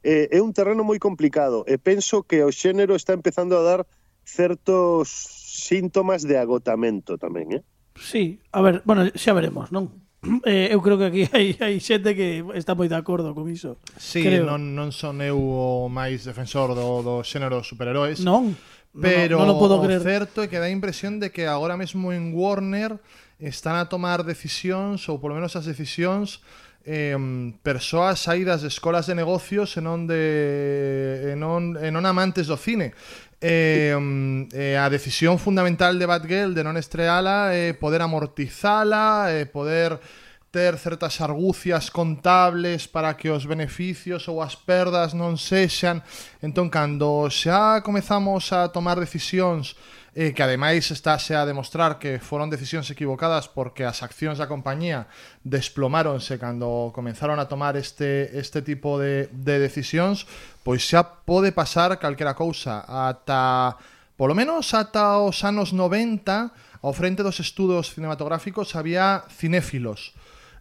É, 0.00 0.32
é 0.32 0.40
un 0.40 0.56
terreno 0.56 0.80
moi 0.80 0.96
complicado 0.96 1.64
e 1.68 1.76
penso 1.76 2.24
que 2.24 2.40
o 2.40 2.52
xénero 2.52 2.96
está 2.96 3.12
empezando 3.12 3.56
a 3.56 3.64
dar 3.64 3.80
certos 4.24 5.08
síntomas 5.10 6.24
de 6.24 6.40
agotamento 6.40 7.20
tamén, 7.20 7.60
eh? 7.60 7.62
Sí, 8.00 8.40
a 8.52 8.64
ver, 8.64 8.80
bueno, 8.84 9.08
xa 9.12 9.36
veremos, 9.36 9.68
non? 9.72 9.92
Eh, 10.44 10.68
eu 10.74 10.80
creo 10.84 10.96
que 11.00 11.08
aquí 11.08 11.22
hai, 11.32 11.56
hai 11.60 11.80
xente 11.80 12.12
que 12.12 12.44
está 12.56 12.76
moi 12.76 12.88
de 12.88 12.96
acordo 12.96 13.32
con 13.32 13.48
iso. 13.48 13.80
Sí, 13.96 14.20
creo. 14.20 14.44
non, 14.44 14.76
non 14.76 14.92
son 14.92 15.24
eu 15.24 15.36
o 15.36 15.88
máis 15.88 16.28
defensor 16.28 16.76
do, 16.76 17.00
do 17.00 17.14
xénero 17.24 17.64
superheróis. 17.64 18.20
Non? 18.20 18.52
Pero 18.90 19.38
o 19.38 19.82
creer. 19.82 20.02
certo 20.02 20.42
é 20.42 20.50
que 20.50 20.58
dá 20.58 20.66
a 20.66 20.74
impresión 20.74 21.22
de 21.22 21.30
que 21.30 21.46
agora 21.46 21.78
mesmo 21.78 22.10
en 22.10 22.34
Warner 22.34 22.98
están 23.38 23.78
a 23.78 23.86
tomar 23.86 24.26
decisións, 24.26 25.06
ou 25.06 25.22
polo 25.22 25.38
menos 25.38 25.54
as 25.54 25.62
decisións, 25.62 26.42
eh, 26.82 27.14
persoas 27.62 28.18
saídas 28.18 28.66
de 28.66 28.68
escolas 28.68 29.06
de 29.06 29.14
negocios 29.14 29.78
e 29.78 29.80
non 29.80 30.10
de 30.10 31.32
e 31.32 31.34
non, 31.38 31.78
e 31.78 31.88
non 31.94 32.02
amantes 32.02 32.50
do 32.50 32.58
cine. 32.58 32.90
Eh, 33.38 33.94
eh, 34.52 34.76
a 34.76 34.90
decisión 34.90 35.38
fundamental 35.38 35.94
de 35.94 36.10
Batgirl 36.10 36.52
de 36.52 36.66
non 36.66 36.74
estreala 36.74 37.54
é 37.54 37.72
poder 37.78 38.02
amortizala, 38.02 39.30
e 39.30 39.46
poder 39.46 40.02
ter 40.50 40.78
certas 40.78 41.20
argucias 41.20 41.90
contables 41.90 42.90
para 42.90 43.14
que 43.14 43.30
os 43.30 43.46
beneficios 43.46 44.26
ou 44.26 44.42
as 44.42 44.58
perdas 44.58 45.14
non 45.14 45.38
sexan. 45.38 46.02
Entón, 46.42 46.66
cando 46.66 47.30
xa 47.30 47.86
comezamos 47.86 48.50
a 48.50 48.66
tomar 48.74 48.98
decisións 48.98 49.78
eh, 50.14 50.34
que 50.34 50.42
ademais 50.42 50.90
estáse 50.90 51.38
a 51.38 51.46
demostrar 51.46 52.02
que 52.02 52.18
foron 52.18 52.50
decisións 52.50 52.90
equivocadas 52.90 53.46
porque 53.46 53.86
as 53.86 54.02
accións 54.02 54.42
da 54.42 54.50
compañía 54.50 55.06
desplomáronse 55.46 56.34
cando 56.34 56.90
comenzaron 56.90 57.38
a 57.38 57.46
tomar 57.46 57.78
este, 57.78 58.34
este 58.34 58.58
tipo 58.66 58.98
de, 58.98 59.30
de 59.30 59.62
decisións, 59.62 60.26
pois 60.66 60.82
xa 60.82 61.06
pode 61.22 61.54
pasar 61.54 61.94
calquera 62.02 62.34
cousa 62.34 62.82
ata 62.82 63.78
polo 64.18 64.34
menos 64.34 64.74
ata 64.74 65.22
os 65.22 65.46
anos 65.46 65.70
90 65.70 66.82
ao 66.82 66.90
frente 66.90 67.22
dos 67.22 67.38
estudos 67.38 67.94
cinematográficos 67.94 68.74
había 68.74 69.22
cinéfilos 69.30 70.10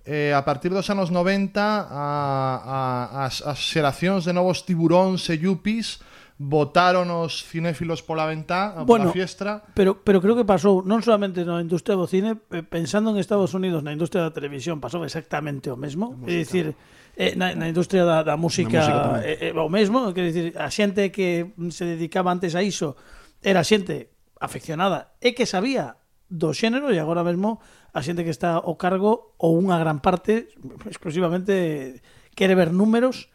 eh, 0.06 0.32
a 0.36 0.44
partir 0.44 0.72
dos 0.72 0.88
anos 0.90 1.12
90 1.12 1.60
a, 1.60 1.84
a, 1.92 3.26
as, 3.26 3.44
as 3.44 3.60
xeracións 3.60 4.24
de 4.24 4.34
novos 4.34 4.64
tiburóns 4.64 5.28
e 5.32 5.40
yuppies 5.40 6.00
votaron 6.40 7.12
os 7.12 7.44
cinéfilos 7.44 8.00
pola 8.00 8.24
ventá, 8.24 8.80
bueno, 8.88 9.12
pola 9.12 9.12
fiestra. 9.12 9.60
Pero 9.76 10.00
pero 10.00 10.24
creo 10.24 10.40
que 10.40 10.48
pasou 10.48 10.80
non 10.88 11.04
solamente 11.04 11.44
na 11.44 11.60
industria 11.60 12.00
do 12.00 12.08
cine, 12.08 12.40
eh, 12.56 12.64
pensando 12.64 13.12
en 13.12 13.20
Estados 13.20 13.52
Unidos, 13.52 13.84
na 13.84 13.92
industria 13.92 14.24
da 14.24 14.32
televisión 14.32 14.80
pasou 14.80 15.04
exactamente 15.04 15.68
o 15.68 15.76
mesmo, 15.76 16.16
é 16.24 16.40
dicir, 16.40 16.80
eh, 17.20 17.36
na, 17.36 17.52
na 17.52 17.68
industria 17.68 18.08
da, 18.08 18.24
da 18.24 18.40
música, 18.40 18.80
música 18.80 19.20
eh, 19.28 19.52
eh, 19.52 19.60
o 19.60 19.68
mesmo, 19.68 20.16
quer 20.16 20.32
dicir, 20.32 20.56
a 20.56 20.72
xente 20.72 21.12
que 21.12 21.52
se 21.76 21.84
dedicaba 21.84 22.32
antes 22.32 22.56
a 22.56 22.64
iso 22.64 22.96
era 23.44 23.60
xente 23.60 24.16
afeccionada 24.40 25.20
e 25.20 25.36
que 25.36 25.44
sabía 25.44 25.99
do 26.30 26.54
xénero 26.54 26.94
e 26.94 27.02
agora 27.02 27.26
mesmo 27.26 27.58
a 27.92 28.00
xente 28.06 28.22
que 28.22 28.32
está 28.32 28.62
ao 28.62 28.78
cargo 28.78 29.34
ou 29.42 29.58
unha 29.58 29.82
gran 29.82 29.98
parte 29.98 30.54
exclusivamente 30.86 32.00
quere 32.38 32.54
ver 32.54 32.70
números 32.70 33.34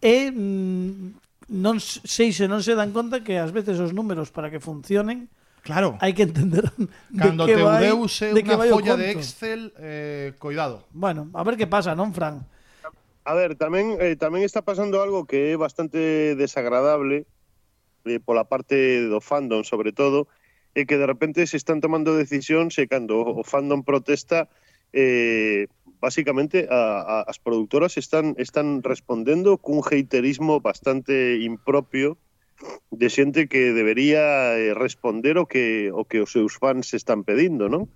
e 0.00 0.32
mm, 0.32 1.52
non 1.52 1.76
sei 1.84 2.32
se 2.32 2.48
non 2.48 2.64
se 2.64 2.72
dan 2.72 2.96
conta 2.96 3.20
que 3.20 3.36
ás 3.36 3.52
veces 3.52 3.76
os 3.76 3.92
números 3.92 4.32
para 4.32 4.48
que 4.48 4.58
funcionen 4.58 5.28
Claro. 5.60 6.00
Hai 6.00 6.16
que 6.16 6.24
entender 6.24 6.64
de 6.72 7.20
Cando 7.20 7.44
que 7.44 7.52
te 7.52 7.60
vai, 7.60 7.84
deus 7.84 8.16
de 8.16 8.40
unha 8.40 8.64
folla 8.64 8.96
de 8.96 9.12
Excel, 9.12 9.68
eh, 9.76 10.32
cuidado. 10.40 10.88
Bueno, 10.88 11.28
a 11.36 11.44
ver 11.44 11.60
que 11.60 11.68
pasa, 11.68 11.92
non, 11.92 12.16
Fran? 12.16 12.48
A 13.28 13.32
ver, 13.36 13.60
tamén 13.60 14.00
eh, 14.00 14.16
tamén 14.16 14.40
está 14.40 14.64
pasando 14.64 15.04
algo 15.04 15.28
que 15.28 15.52
é 15.52 15.60
bastante 15.60 16.32
desagradable 16.40 17.28
eh, 18.08 18.18
pola 18.24 18.48
parte 18.48 19.04
do 19.04 19.20
fandom, 19.20 19.60
sobre 19.60 19.92
todo, 19.92 20.32
e 20.74 20.86
que 20.86 20.98
de 20.98 21.06
repente 21.06 21.46
se 21.46 21.58
están 21.58 21.82
tomando 21.82 22.14
decisións 22.14 22.78
e 22.78 22.86
cando 22.86 23.20
o 23.20 23.42
fandom 23.42 23.82
protesta 23.82 24.46
eh, 24.92 25.66
basicamente 26.00 26.66
a, 26.70 27.02
a, 27.02 27.16
as 27.26 27.38
productoras 27.38 27.98
están 27.98 28.34
están 28.38 28.82
respondendo 28.82 29.58
cun 29.58 29.82
heiterismo 29.82 30.62
bastante 30.62 31.42
impropio 31.42 32.16
de 32.90 33.08
xente 33.08 33.48
que 33.48 33.72
debería 33.72 34.56
eh, 34.56 34.74
responder 34.74 35.38
o 35.38 35.46
que 35.46 35.90
o 35.92 36.04
que 36.04 36.20
os 36.20 36.32
seus 36.32 36.56
fans 36.60 36.92
están 36.94 37.24
pedindo, 37.24 37.68
non? 37.68 37.88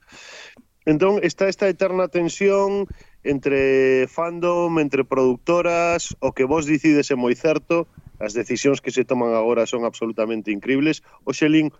Entón, 0.85 1.21
está 1.25 1.49
esta 1.49 1.69
eterna 1.69 2.13
tensión 2.13 2.85
entre 3.25 4.05
fandom, 4.09 4.77
entre 4.79 5.05
productoras, 5.05 6.13
o 6.21 6.37
que 6.37 6.45
vos 6.45 6.69
dicides 6.69 7.09
é 7.09 7.17
moi 7.17 7.33
certo, 7.33 7.89
As 8.23 8.33
decisións 8.33 8.79
que 8.79 8.95
se 8.95 9.03
toman 9.03 9.35
agora 9.35 9.67
son 9.67 9.83
absolutamente 9.83 10.55
incribles. 10.55 11.03
O 11.27 11.35
Xelín, 11.35 11.75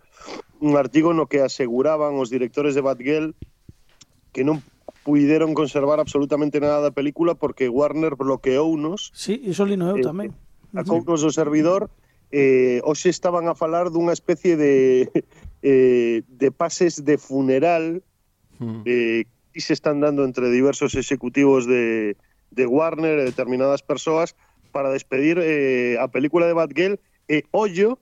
un 0.59 0.75
artigo 0.75 1.15
no 1.15 1.31
que 1.31 1.39
aseguraban 1.39 2.19
os 2.19 2.27
directores 2.27 2.75
de 2.75 2.83
Batgirl 2.83 3.35
que 4.35 4.43
non 4.43 4.59
puideron 5.07 5.55
conservar 5.55 6.01
absolutamente 6.01 6.59
nada 6.59 6.81
da 6.81 6.91
película 6.91 7.37
porque 7.37 7.71
Warner 7.71 8.19
bloqueounos. 8.19 9.15
Sí, 9.15 9.39
iso 9.45 9.63
lino 9.63 9.87
eu 9.93 10.01
eh, 10.01 10.03
tamén. 10.03 10.29
Eh, 10.33 10.81
acounos 10.81 11.23
do 11.23 11.31
servidor 11.31 11.87
eh, 12.35 12.81
hoxe 12.83 13.07
estaban 13.09 13.47
a 13.47 13.55
falar 13.55 13.93
dunha 13.93 14.11
especie 14.11 14.57
de 14.59 15.07
eh, 15.63 16.25
de 16.27 16.49
pases 16.51 17.05
de 17.05 17.15
funeral 17.15 18.03
hmm. 18.59 18.83
eh, 18.83 19.23
que 19.53 19.61
se 19.63 19.71
están 19.71 20.03
dando 20.03 20.25
entre 20.27 20.51
diversos 20.51 20.99
executivos 20.99 21.63
de, 21.63 22.17
de 22.51 22.65
Warner 22.67 23.23
e 23.23 23.29
determinadas 23.31 23.87
persoas 23.87 24.35
para 24.75 24.91
despedir 24.91 25.39
eh, 25.39 25.95
a 26.03 26.11
película 26.11 26.51
de 26.51 26.53
Batgirl, 26.59 26.99
eh, 27.31 27.39
e 27.39 27.47
ollo 27.55 27.95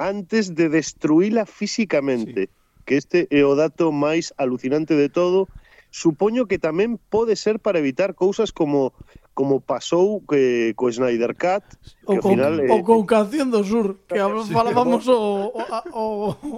antes 0.00 0.56
de 0.56 0.72
destruíla 0.72 1.44
físicamente, 1.44 2.48
sí. 2.48 2.52
que 2.88 2.96
este 2.96 3.28
é 3.28 3.44
o 3.44 3.52
dato 3.52 3.92
máis 3.92 4.32
alucinante 4.40 4.96
de 4.96 5.12
todo. 5.12 5.52
Supoño 5.92 6.48
que 6.48 6.56
tamén 6.56 6.96
pode 7.12 7.36
ser 7.36 7.60
para 7.60 7.76
evitar 7.76 8.16
cousas 8.16 8.56
como 8.56 8.96
como 9.36 9.60
pasou 9.60 10.24
que 10.24 10.72
eh, 10.72 10.74
co 10.78 10.88
Snyder 10.88 11.36
Cut, 11.36 11.66
que 12.08 12.16
ao 12.16 12.24
final 12.24 12.56
eh, 12.64 12.72
o 12.72 12.80
eh, 12.80 12.86
con 12.88 13.04
Canción 13.04 13.52
do 13.52 13.60
Sur, 13.60 14.00
que 14.08 14.16
sí, 14.16 14.50
falábamos 14.54 15.04
o, 15.12 15.52
o, 15.52 15.60
o, 15.92 16.04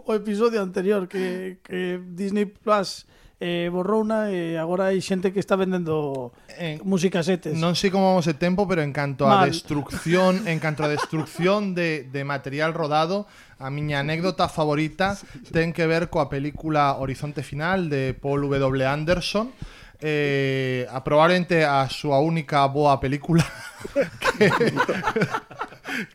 o 0.06 0.10
episodio 0.14 0.62
anterior 0.62 1.10
que 1.10 1.58
que 1.66 1.98
Disney 2.14 2.46
Plus 2.46 3.08
eh, 3.38 3.68
borrouna 3.70 4.32
e 4.32 4.56
agora 4.56 4.88
hai 4.88 5.04
xente 5.04 5.28
que 5.28 5.40
está 5.40 5.60
vendendo 5.60 6.32
en, 6.56 6.80
musicasetes. 6.88 7.52
Non 7.52 7.76
sei 7.76 7.92
como 7.92 8.08
vamos 8.08 8.24
de 8.24 8.32
tempo, 8.32 8.64
pero 8.64 8.80
en 8.80 8.96
canto 8.96 9.28
Mal. 9.28 9.44
a 9.44 9.50
destrucción, 9.50 10.48
en 10.48 10.56
canto 10.56 10.80
a 10.80 10.88
destrucción 10.88 11.76
de, 11.76 12.08
de 12.08 12.24
material 12.24 12.72
rodado, 12.72 13.28
a 13.60 13.68
miña 13.68 14.00
anécdota 14.00 14.48
favorita 14.48 15.20
ten 15.52 15.76
que 15.76 15.84
ver 15.84 16.08
coa 16.08 16.32
película 16.32 16.96
Horizonte 16.96 17.44
Final 17.44 17.92
de 17.92 18.16
Paul 18.16 18.48
W. 18.48 18.88
Anderson, 18.88 19.52
eh, 20.00 20.88
a 20.88 21.04
probablemente 21.04 21.64
a 21.64 21.88
súa 21.92 22.20
única 22.24 22.64
boa 22.72 22.96
película 23.00 23.44
que, 24.40 24.48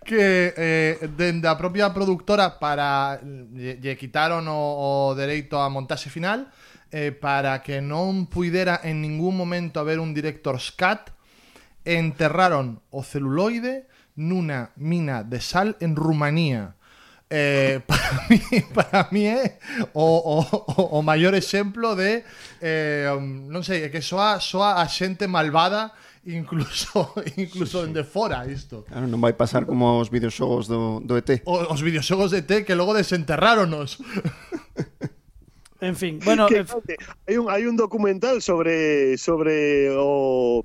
que 0.06 0.26
eh, 0.58 0.98
dende 1.18 1.46
a 1.46 1.54
propia 1.54 1.94
productora 1.94 2.58
para 2.58 3.22
lle, 3.22 3.78
lle 3.78 3.94
quitaron 3.94 4.50
o, 4.50 4.58
o 4.58 4.90
dereito 5.14 5.62
a 5.62 5.70
montaxe 5.70 6.10
final 6.10 6.50
eh, 6.91 7.12
para 7.12 7.63
que 7.63 7.80
non 7.80 8.27
puidera 8.27 8.80
en 8.84 8.99
ningún 8.99 9.39
momento 9.39 9.80
haber 9.80 10.04
un 10.04 10.12
director's 10.13 10.75
cut, 10.75 11.15
enterraron 11.88 12.84
o 12.91 13.01
celuloide 13.01 13.88
nunha 14.19 14.75
mina 14.75 15.23
de 15.23 15.39
sal 15.39 15.80
en 15.80 15.95
Rumanía. 15.95 16.75
Eh, 17.32 17.80
para 17.88 18.27
mí, 18.27 18.39
para 18.75 19.08
mí 19.10 19.23
é 19.23 19.56
o, 19.95 20.04
o, 20.04 20.99
o 20.99 20.99
maior 20.99 21.32
exemplo 21.32 21.95
de 21.95 22.27
eh, 22.60 23.08
um, 23.08 23.47
non 23.47 23.63
sei, 23.63 23.88
é 23.88 23.89
que 23.89 24.04
soa, 24.04 24.43
soa 24.43 24.84
a 24.84 24.86
xente 24.91 25.32
malvada 25.32 25.95
incluso 26.27 27.15
incluso 27.39 27.82
sí, 27.82 27.88
sí. 27.88 27.93
de 27.93 28.04
fora 28.04 28.43
isto. 28.45 28.84
Claro, 28.84 29.08
non 29.08 29.23
vai 29.23 29.32
pasar 29.32 29.63
como 29.63 29.95
os 30.04 30.12
videoxogos 30.12 30.67
do, 30.67 30.99
do 30.99 31.15
ET. 31.15 31.39
O, 31.47 31.71
os 31.71 31.80
videoxogos 31.80 32.36
de 32.36 32.43
ET 32.43 32.67
que 32.67 32.75
logo 32.75 32.91
desenterráronos. 32.91 33.95
En 35.82 35.96
fin, 35.96 36.20
bueno. 36.24 36.48
Hay, 37.28 37.38
un, 37.38 37.50
hay 37.50 37.65
un 37.65 37.76
documental 37.76 38.41
sobre. 38.41 39.17
sobre 39.17 39.89
oh 39.98 40.63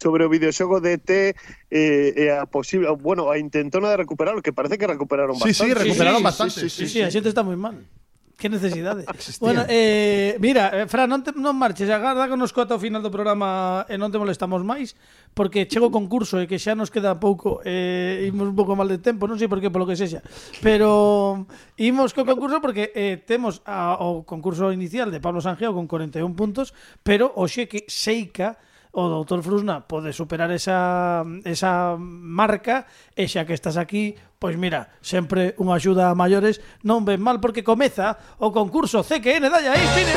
sobre 0.00 0.26
videojuegos 0.26 0.82
de 0.82 0.94
este 0.94 1.28
eh, 1.70 2.12
eh, 2.16 2.30
a 2.32 2.44
posible, 2.44 2.90
bueno, 2.90 3.30
a 3.30 3.38
intentona 3.38 3.88
de 3.90 3.98
recuperarlo, 3.98 4.42
que 4.42 4.52
parece 4.52 4.76
que 4.76 4.88
recuperaron 4.88 5.38
bastante. 5.38 5.54
Sí, 5.54 5.64
sí, 5.64 5.74
recuperaron 5.74 6.18
sí, 6.18 6.24
bastante. 6.24 6.54
Sí, 6.54 6.60
sí, 6.60 6.68
sí, 6.68 6.70
sí, 6.70 6.86
sí, 6.86 7.04
sí, 7.04 7.20
sí, 7.20 7.20
sí, 7.20 7.30
sí, 7.30 7.80
sí, 7.80 8.01
que 8.42 8.50
necesidade. 8.50 9.06
Existía. 9.14 9.46
Bueno, 9.46 9.62
eh, 9.70 10.34
mira, 10.42 10.74
eh, 10.74 10.90
Fran, 10.90 11.06
non, 11.06 11.22
te, 11.22 11.30
non 11.30 11.54
marches, 11.54 11.86
agarda 11.86 12.26
con 12.26 12.42
nos 12.42 12.50
cota 12.50 12.74
ao 12.74 12.82
final 12.82 12.98
do 12.98 13.14
programa 13.14 13.86
e 13.86 13.94
non 13.94 14.10
te 14.10 14.18
molestamos 14.18 14.66
máis, 14.66 14.98
porque 15.30 15.70
chego 15.70 15.86
o 15.86 15.94
concurso 15.94 16.42
e 16.42 16.50
que 16.50 16.58
xa 16.58 16.74
nos 16.74 16.90
queda 16.90 17.22
pouco, 17.22 17.62
eh, 17.62 18.26
imos 18.26 18.50
un 18.50 18.58
pouco 18.58 18.74
mal 18.74 18.90
de 18.90 18.98
tempo, 18.98 19.30
non 19.30 19.38
sei 19.38 19.46
por 19.46 19.62
que, 19.62 19.70
polo 19.70 19.86
que 19.86 19.94
sexa, 19.94 20.26
pero 20.58 21.46
imos 21.78 22.10
co 22.10 22.26
concurso 22.26 22.58
porque 22.58 22.90
eh, 22.98 23.22
temos 23.22 23.62
a, 23.62 24.02
o 24.02 24.26
concurso 24.26 24.74
inicial 24.74 25.14
de 25.14 25.22
Pablo 25.22 25.38
Sanjeo 25.38 25.70
con 25.70 25.86
41 25.86 26.34
puntos, 26.34 26.74
pero 27.06 27.30
hoxe 27.38 27.70
que 27.70 27.86
Seica 27.86 28.58
o 28.92 29.08
doutor 29.08 29.40
Frusna 29.40 29.80
pode 29.88 30.12
superar 30.12 30.52
esa, 30.52 31.24
esa 31.48 31.96
marca 31.98 32.84
e 33.16 33.24
xa 33.24 33.48
que 33.48 33.56
estás 33.56 33.80
aquí, 33.80 34.12
pois 34.36 34.60
mira, 34.60 34.92
sempre 35.00 35.56
unha 35.56 35.80
axuda 35.80 36.12
a 36.12 36.16
maiores 36.16 36.60
non 36.84 37.08
ven 37.08 37.20
mal 37.24 37.40
porque 37.40 37.64
comeza 37.64 38.20
o 38.36 38.52
concurso 38.52 39.00
CQN 39.00 39.48
Dalla 39.48 39.72
aí, 39.72 39.84
cine 39.96 40.14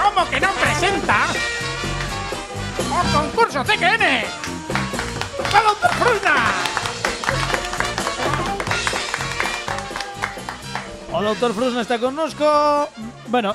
Como 0.00 0.24
que 0.32 0.38
non 0.40 0.54
presenta? 0.56 1.28
O 2.88 3.00
concurso 3.12 3.60
CQN 3.60 4.04
o 5.54 5.60
doutor 5.60 5.92
Frusna! 6.00 6.36
O 11.14 11.22
doutor 11.22 11.54
Frusna 11.54 11.80
está 11.82 11.98
connosco. 11.98 12.44
Bueno, 13.28 13.54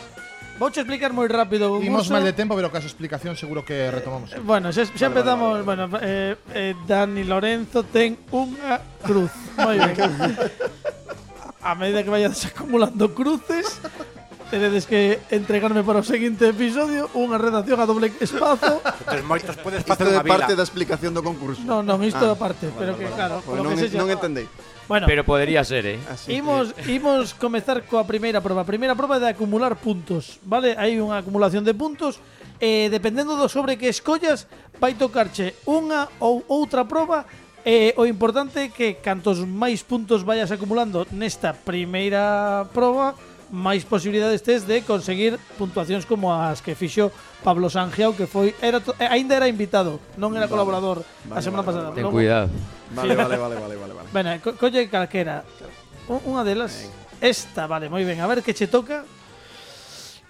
vouche 0.60 0.84
explicar 0.84 1.15
moi 1.15 1.26
rápido 1.32 1.72
o 1.72 1.80
Imos 1.80 2.06
concurso. 2.06 2.13
mal 2.13 2.24
de 2.28 2.36
tempo, 2.36 2.54
pero 2.60 2.67
caso 2.69 2.86
explicación 2.86 3.34
seguro 3.39 3.63
que 3.63 3.89
retomamos. 3.89 4.36
Bueno, 4.43 4.69
xa, 4.76 4.84
xa 4.91 5.08
empezamos, 5.08 5.63
bueno, 5.63 5.88
eh, 6.04 6.36
eh, 6.54 6.76
Dani 6.86 7.24
Lorenzo 7.24 7.88
ten 7.88 8.19
unha 8.30 8.84
cruz. 9.02 9.32
Moi 9.56 9.80
ben. 9.80 9.95
A 11.63 11.76
medida 11.76 12.04
que 12.04 12.12
vayades 12.12 12.43
acumulando 12.48 13.12
cruces, 13.15 13.80
tenedes 14.50 14.88
que 14.88 15.19
entregarme 15.30 15.84
para 15.84 16.00
o 16.00 16.06
seguinte 16.08 16.48
episodio 16.48 17.12
unha 17.15 17.36
redacción 17.36 17.80
a 17.80 17.86
doble 17.88 18.12
espazo. 18.19 18.80
Entonces 18.84 19.24
moitos 19.28 19.56
podes 19.60 19.84
facer 19.84 20.08
unha 20.12 20.24
vila. 20.24 20.43
parte 20.43 20.56
da 20.56 20.63
explicación 20.63 21.12
do 21.15 21.22
concurso. 21.24 21.60
Non, 21.67 21.84
non, 21.84 22.00
isto 22.04 22.24
Ah, 22.28 22.36
aparte, 22.36 22.72
pero 22.80 22.95
que 23.00 23.08
claro, 23.12 23.43
polo 23.43 23.62
non, 23.63 23.76
que 23.76 23.88
sexa. 23.91 24.00
non 24.00 24.08
entendei. 24.10 24.48
Bueno, 24.89 25.06
pero 25.06 25.23
podría 25.23 25.62
ser, 25.63 25.86
eh. 25.86 25.99
Así 26.10 26.34
imos, 26.34 26.73
que... 26.73 26.97
imos 26.97 27.38
comezar 27.38 27.86
coa 27.86 28.10
primeira 28.10 28.41
proba. 28.41 28.65
A 28.65 28.67
primeira 28.67 28.97
proba 28.97 29.21
é 29.21 29.23
de 29.23 29.30
acumular 29.30 29.78
puntos, 29.78 30.41
vale? 30.41 30.73
Hai 30.73 30.97
unha 30.97 31.21
acumulación 31.21 31.62
de 31.62 31.78
puntos 31.78 32.17
eh, 32.58 32.89
dependendo 32.89 33.38
do 33.38 33.45
sobre 33.47 33.78
que 33.78 33.88
escollas 33.88 34.49
vai 34.82 34.97
tocarche 34.97 35.56
unha 35.69 36.10
ou 36.19 36.43
outra 36.49 36.84
proba 36.89 37.30
eh, 37.63 37.93
o 38.02 38.10
importante 38.10 38.65
é 38.65 38.73
que 38.73 38.99
cantos 38.99 39.45
máis 39.45 39.86
puntos 39.86 40.25
vayas 40.25 40.52
acumulando 40.52 41.06
nesta 41.13 41.54
primeira 41.54 42.65
proba 42.73 43.15
máis 43.49 43.86
posibilidades 43.86 44.41
tes 44.41 44.67
de 44.67 44.82
conseguir 44.86 45.39
puntuacións 45.58 46.06
como 46.06 46.34
as 46.34 46.62
que 46.65 46.78
fixo 46.78 47.13
Pablo 47.45 47.69
Sangiao 47.69 48.13
que 48.13 48.28
foi 48.28 48.54
era 48.62 48.82
to, 48.82 48.93
eh, 48.99 49.10
aínda 49.10 49.38
era 49.38 49.47
invitado, 49.47 50.02
non 50.19 50.36
era 50.36 50.45
vale, 50.45 50.54
colaborador 50.54 50.97
vale, 51.25 51.38
a 51.38 51.41
semana 51.41 51.63
vale, 51.63 51.69
pasada. 51.78 51.95
Ten 51.95 52.12
cuidado. 52.12 52.52
Vale, 52.95 53.15
vale, 53.15 53.38
vale, 53.38 53.56
vale, 53.56 53.75
vale, 53.75 53.93
vale. 53.93 54.10
Bueno, 54.12 54.30
co 54.41 54.58
colle 54.58 54.89
calquera. 54.89 55.45
Unha 56.10 56.41
delas. 56.41 56.89
Esta, 57.21 57.67
vale, 57.69 57.89
moi 57.89 58.02
ben. 58.06 58.19
A 58.21 58.28
ver 58.28 58.41
que 58.41 58.54
che 58.54 58.67
toca. 58.67 59.06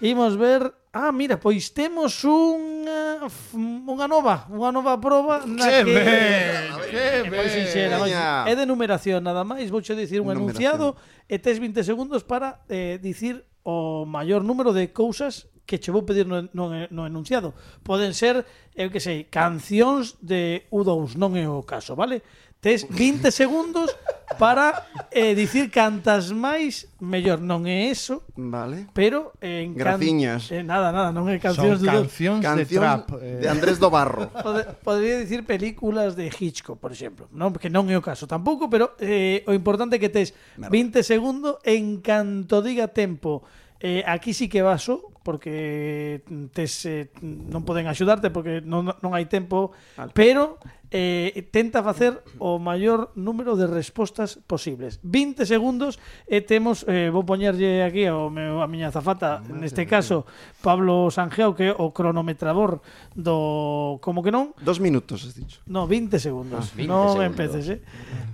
Imos 0.00 0.36
ver 0.36 0.80
Ah, 0.92 1.12
mira, 1.12 1.38
pois 1.38 1.70
temos 1.70 2.26
unha 2.26 3.22
unha 3.54 4.06
nova, 4.10 4.50
unha 4.50 4.74
nova 4.74 4.98
proba 4.98 5.46
na 5.46 5.70
que 5.70 5.86
ben, 5.86 6.66
que 6.90 6.98
eh, 6.98 7.22
ben. 7.30 7.38
Pois 7.38 7.54
sinxera, 7.54 7.94
mais, 8.02 8.10
é 8.50 8.58
de 8.58 8.66
numeración 8.66 9.22
nada 9.22 9.46
máis, 9.46 9.70
vouche 9.70 9.94
dicir 9.94 10.18
un 10.18 10.34
numeración. 10.34 10.98
e 11.30 11.38
tes 11.38 11.62
20 11.62 11.86
segundos 11.86 12.26
para 12.26 12.66
eh, 12.66 12.98
dicir 12.98 13.46
o 13.62 14.02
maior 14.02 14.42
número 14.42 14.74
de 14.74 14.90
cousas 14.90 15.46
que 15.62 15.78
che 15.78 15.94
vou 15.94 16.02
pedir 16.02 16.26
no, 16.26 16.50
no, 16.50 16.74
no 16.90 17.06
enunciado. 17.06 17.54
Poden 17.86 18.10
ser, 18.10 18.42
eu 18.74 18.90
que 18.90 18.98
sei, 18.98 19.30
cancións 19.30 20.18
de 20.18 20.66
U2, 20.74 21.14
non 21.14 21.38
é 21.38 21.46
o 21.46 21.62
caso, 21.62 21.94
vale? 21.94 22.26
Tes 22.60 22.86
20 22.88 23.32
segundos 23.32 23.96
para 24.38 24.86
eh, 25.10 25.34
dicir 25.34 25.70
cantas 25.72 26.28
máis 26.28 26.92
mellor. 27.00 27.40
Non 27.40 27.64
é 27.64 27.88
eso. 27.88 28.20
Vale. 28.36 28.84
Pero 28.92 29.32
eh, 29.40 29.64
en 29.64 29.72
can... 29.72 29.96
Graciñas. 29.96 30.52
Eh, 30.52 30.60
nada, 30.60 30.92
nada, 30.92 31.08
non 31.08 31.24
é 31.32 31.40
cancións 31.40 31.80
Son 31.80 31.84
de 31.84 31.88
cancións, 31.88 32.44
cancións 32.44 32.68
de 32.68 32.76
trap. 32.76 33.04
Eh... 33.16 33.40
De 33.40 33.48
Andrés 33.48 33.80
do 33.80 33.88
Barro. 33.88 34.28
Pod 34.44 34.60
podría 34.84 35.16
dicir 35.24 35.48
películas 35.48 36.20
de 36.20 36.28
Hitchcock, 36.28 36.76
por 36.76 36.92
exemplo. 36.92 37.32
Non, 37.32 37.56
que 37.56 37.72
non 37.72 37.88
é 37.88 37.96
o 37.96 38.04
caso 38.04 38.28
tampouco, 38.28 38.68
pero 38.68 38.92
eh, 39.00 39.40
o 39.48 39.56
importante 39.56 39.96
é 39.96 40.00
que 40.00 40.12
tes 40.12 40.36
20 40.60 41.00
segundos 41.00 41.56
en 41.64 42.04
canto 42.04 42.60
diga 42.60 42.92
tempo 42.92 43.40
Eh, 43.80 44.04
aquí 44.04 44.36
sí 44.36 44.48
que 44.48 44.60
vaso 44.60 45.10
porque 45.22 46.24
tes, 46.52 46.84
eh, 46.88 47.12
non 47.20 47.64
poden 47.64 47.88
axudarte 47.88 48.32
porque 48.32 48.64
non, 48.64 48.88
non 48.88 49.12
hai 49.12 49.28
tempo, 49.28 49.72
vale. 49.96 50.12
pero 50.16 50.56
eh, 50.88 51.48
tenta 51.52 51.84
facer 51.84 52.24
o 52.40 52.56
maior 52.56 53.12
número 53.14 53.54
de 53.54 53.68
respostas 53.68 54.40
posibles. 54.48 54.98
20 55.04 55.44
segundos 55.44 56.00
e 56.24 56.40
temos 56.40 56.88
eh, 56.88 57.12
vou 57.12 57.22
poñerlle 57.28 57.84
aquí 57.84 58.08
ao 58.08 58.32
meu, 58.32 58.64
a 58.64 58.66
miña 58.66 58.88
zafata, 58.88 59.38
ah, 59.38 59.44
Madre 59.44 59.68
neste 59.68 59.84
caso 59.84 60.24
Pablo 60.64 61.12
Sanjeo 61.12 61.52
que 61.52 61.70
é 61.70 61.72
o 61.76 61.92
cronometrador 61.92 62.80
do 63.12 64.00
como 64.00 64.24
que 64.24 64.32
non? 64.32 64.56
Dos 64.60 64.80
minutos, 64.80 65.24
has 65.28 65.36
dicho. 65.36 65.60
No, 65.68 65.84
20 65.84 66.16
segundos. 66.16 66.72
Ah, 66.72 66.80
20 66.80 66.88
non 66.88 67.16
segundos. 67.16 67.28
empeces, 67.28 67.64
eh. 67.76 67.80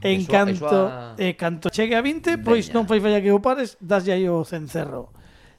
En 0.06 0.22
canto, 0.24 1.14
eh, 1.18 1.34
canto 1.34 1.66
chegue 1.68 1.98
a 1.98 2.02
20, 2.02 2.40
pois 2.46 2.70
non 2.70 2.86
fai 2.86 3.02
falla 3.02 3.18
que 3.18 3.34
o 3.34 3.42
pares, 3.42 3.74
dáslle 3.82 4.14
aí 4.14 4.26
o 4.30 4.46
cencerro. 4.46 5.10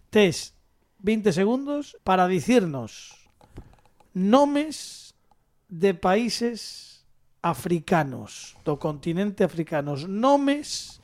Tes 0.10 0.56
20 1.00 1.32
segundos 1.32 1.98
para 2.04 2.28
dicirnos 2.28 3.14
nomes 4.14 5.14
de 5.70 5.94
países 5.94 7.06
africanos, 7.44 8.56
do 8.64 8.80
continente 8.80 9.44
africano, 9.44 9.96
nomes 10.08 11.00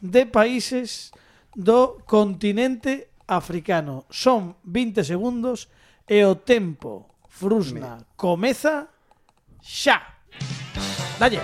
de 0.00 0.26
países 0.26 1.10
do 1.56 1.98
continente 2.06 3.08
africano. 3.26 4.04
Son 4.10 4.56
20 4.64 5.04
segundos 5.04 5.68
e 6.06 6.24
o 6.24 6.36
tempo 6.36 7.08
frusna 7.28 7.96
Me... 7.96 8.06
comeza 8.16 8.88
xa. 9.60 10.00
Dalle. 11.18 11.40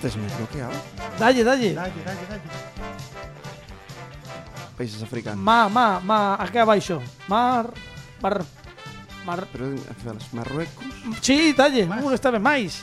Tes 0.00 0.16
me 0.16 0.26
bloqueado. 0.36 0.74
Dalle, 1.18 1.44
dalle. 1.44 1.74
Dalle, 1.74 2.02
dalle, 2.02 2.26
dalle 2.26 2.81
países 4.72 5.02
africanos. 5.02 5.38
Ma, 5.38 5.68
ma, 5.68 6.00
ma, 6.00 6.34
aquí 6.40 6.58
abaixo. 6.58 7.00
Mar, 7.28 7.70
mar, 8.20 8.42
mar. 9.24 9.46
Pero, 9.52 9.74
esperas, 9.74 10.26
Marruecos? 10.32 10.84
Sí, 11.20 11.54
talle, 11.54 11.86
Mar. 11.86 12.02
está 12.12 12.30
ben 12.30 12.42
máis. 12.42 12.82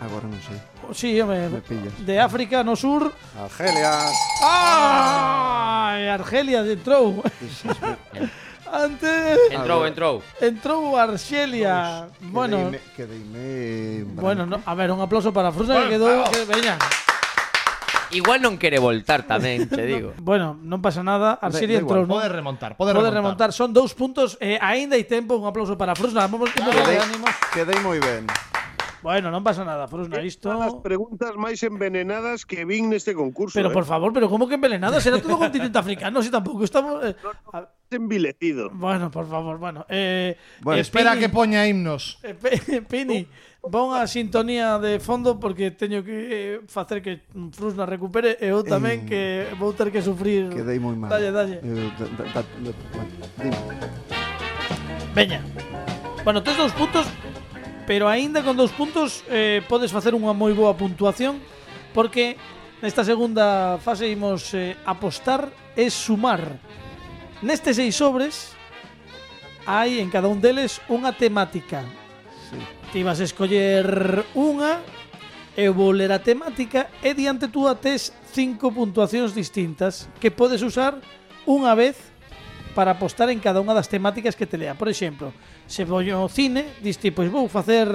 Agora 0.00 0.24
ah, 0.26 0.32
non 0.32 0.40
sei. 0.40 0.58
Sí, 0.96 1.20
home, 1.20 1.48
Me 1.52 1.60
pillas. 1.60 1.92
de 2.02 2.16
África 2.18 2.64
no 2.64 2.74
sur. 2.74 3.12
Argelia. 3.36 4.00
¡Ay! 4.42 6.08
Argelia 6.08 6.64
entrou. 6.64 7.22
Antes 8.72 9.50
Entrou, 9.50 9.82
entrou. 9.84 10.22
entrou 10.40 10.94
Argelia. 10.96 12.06
Bueno, 12.22 12.70
Quedeime, 12.70 12.80
quedeime... 12.94 14.04
bueno, 14.14 14.46
no, 14.46 14.62
a 14.64 14.74
ver, 14.78 14.92
un 14.94 15.00
aplauso 15.02 15.32
para 15.34 15.50
Frusa 15.50 15.74
que 15.82 15.88
quedou, 15.98 16.22
que 16.30 16.44
veña. 16.46 16.78
Igual 18.10 18.42
non 18.42 18.58
quere 18.58 18.82
voltar 18.82 19.22
tamén, 19.22 19.70
te 19.70 19.86
digo. 19.90 20.10
Bueno, 20.18 20.58
non 20.58 20.82
pasa 20.82 21.00
nada, 21.06 21.38
Argelia 21.38 21.78
Da- 21.78 21.86
igual, 21.86 22.02
entrou, 22.02 22.02
non? 22.10 22.18
Pode 22.18 22.28
remontar, 22.30 22.70
pode, 22.74 22.90
Pode 22.90 23.06
remontar. 23.14 23.50
remontar, 23.50 23.50
son 23.54 23.70
dous 23.70 23.94
puntos, 23.94 24.34
eh, 24.42 24.58
aínda 24.58 24.98
hai 24.98 25.06
tempo, 25.06 25.38
un 25.38 25.46
aplauso 25.46 25.78
para 25.78 25.94
Frusna. 25.94 26.26
Vamos 26.26 26.50
a 26.50 26.58
de 26.58 26.74
Quedei, 26.74 26.98
ánimos. 26.98 27.30
quedei 27.54 27.78
moi 27.78 28.02
ben. 28.02 28.26
Bueno, 29.00 29.32
non 29.32 29.40
pasa 29.40 29.64
nada, 29.64 29.88
Frusna, 29.88 30.20
isto. 30.20 30.52
As 30.52 30.76
preguntas 30.84 31.32
máis 31.40 31.62
envenenadas 31.64 32.44
que 32.44 32.68
vin 32.68 32.92
neste 32.92 33.16
concurso. 33.16 33.56
Pero 33.56 33.70
eh. 33.70 33.76
por 33.78 33.88
favor, 33.88 34.12
pero 34.12 34.28
como 34.28 34.44
que 34.44 34.60
envenenado? 34.60 35.00
Será 35.00 35.16
todo 35.22 35.40
continente 35.40 35.78
africano, 35.80 36.20
si 36.20 36.28
tampouco 36.28 36.66
estamos 36.68 37.00
eh, 37.06 37.16
a- 37.54 37.64
envilecido. 37.94 38.68
Bueno, 38.74 39.08
por 39.08 39.24
favor, 39.24 39.56
bueno. 39.56 39.86
Eh, 39.88 40.36
eh, 40.36 40.60
Bueno, 40.60 40.82
Espera 40.84 41.16
Pini, 41.16 41.20
que 41.22 41.28
poña 41.32 41.64
himnos. 41.64 42.18
eh, 42.26 42.34
Pe- 42.36 42.82
Pini, 42.92 43.24
Bon 43.62 43.92
a 43.92 44.06
sintonía 44.06 44.78
de 44.80 44.96
fondo 45.00 45.36
porque 45.36 45.70
teño 45.70 46.00
que 46.00 46.16
eh, 46.32 46.60
facer 46.64 47.04
que 47.04 47.20
Frus 47.52 47.76
na 47.76 47.84
recupere 47.84 48.40
e 48.40 48.48
eu 48.48 48.64
tamén 48.64 49.04
eh, 49.04 49.04
que 49.04 49.22
vou 49.60 49.76
ter 49.76 49.92
que 49.92 50.00
sufrir. 50.00 50.48
Quedei 50.48 50.80
moi 50.80 50.96
mal. 50.96 51.12
Dalle, 51.12 51.28
dalle. 51.28 51.60
Eh, 51.60 51.92
Veña. 55.12 55.44
Bueno, 56.24 56.40
tes 56.40 56.56
dous 56.56 56.72
puntos, 56.72 57.04
pero 57.84 58.08
aínda 58.08 58.40
con 58.40 58.56
dous 58.56 58.72
puntos 58.72 59.28
eh, 59.28 59.60
podes 59.68 59.92
facer 59.92 60.16
unha 60.16 60.32
moi 60.32 60.56
boa 60.56 60.72
puntuación 60.72 61.36
porque 61.92 62.40
nesta 62.80 63.04
segunda 63.04 63.76
fase 63.76 64.08
imos 64.08 64.56
eh, 64.56 64.72
apostar 64.88 65.52
e 65.76 65.92
sumar. 65.92 66.56
Nestes 67.44 67.76
seis 67.76 67.92
sobres 67.92 68.56
hai 69.68 70.00
en 70.00 70.08
cada 70.08 70.32
un 70.32 70.40
deles 70.40 70.80
unha 70.88 71.12
temática 71.12 71.99
Ti 72.90 73.06
vas 73.06 73.22
escoller 73.22 73.86
unha, 74.34 74.82
eu 75.54 75.70
vou 75.70 75.94
ler 75.94 76.10
a 76.10 76.18
temática 76.18 76.90
e 76.98 77.14
diante 77.14 77.46
túa 77.46 77.78
tes 77.78 78.10
cinco 78.34 78.74
puntuacións 78.74 79.30
distintas 79.30 80.10
que 80.18 80.34
podes 80.34 80.58
usar 80.66 80.98
unha 81.46 81.78
vez 81.78 81.94
para 82.74 82.98
apostar 82.98 83.30
en 83.30 83.38
cada 83.38 83.62
unha 83.62 83.78
das 83.78 83.86
temáticas 83.86 84.34
que 84.34 84.42
te 84.42 84.58
lea. 84.58 84.74
Por 84.74 84.90
exemplo, 84.90 85.30
se 85.70 85.86
vou 85.86 86.02
ao 86.02 86.26
cine, 86.26 86.82
dis 86.82 86.98
ti, 86.98 87.14
pois 87.14 87.30
vou 87.30 87.46
facer 87.46 87.86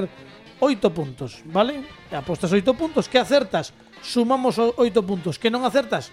8 0.64 0.88
puntos, 0.96 1.44
vale? 1.44 1.84
E 2.08 2.16
apostas 2.16 2.56
8 2.56 2.64
puntos, 2.80 3.12
que 3.12 3.20
acertas? 3.20 3.76
Sumamos 4.00 4.56
8 4.56 4.80
puntos, 5.04 5.36
que 5.36 5.52
non 5.52 5.68
acertas? 5.68 6.08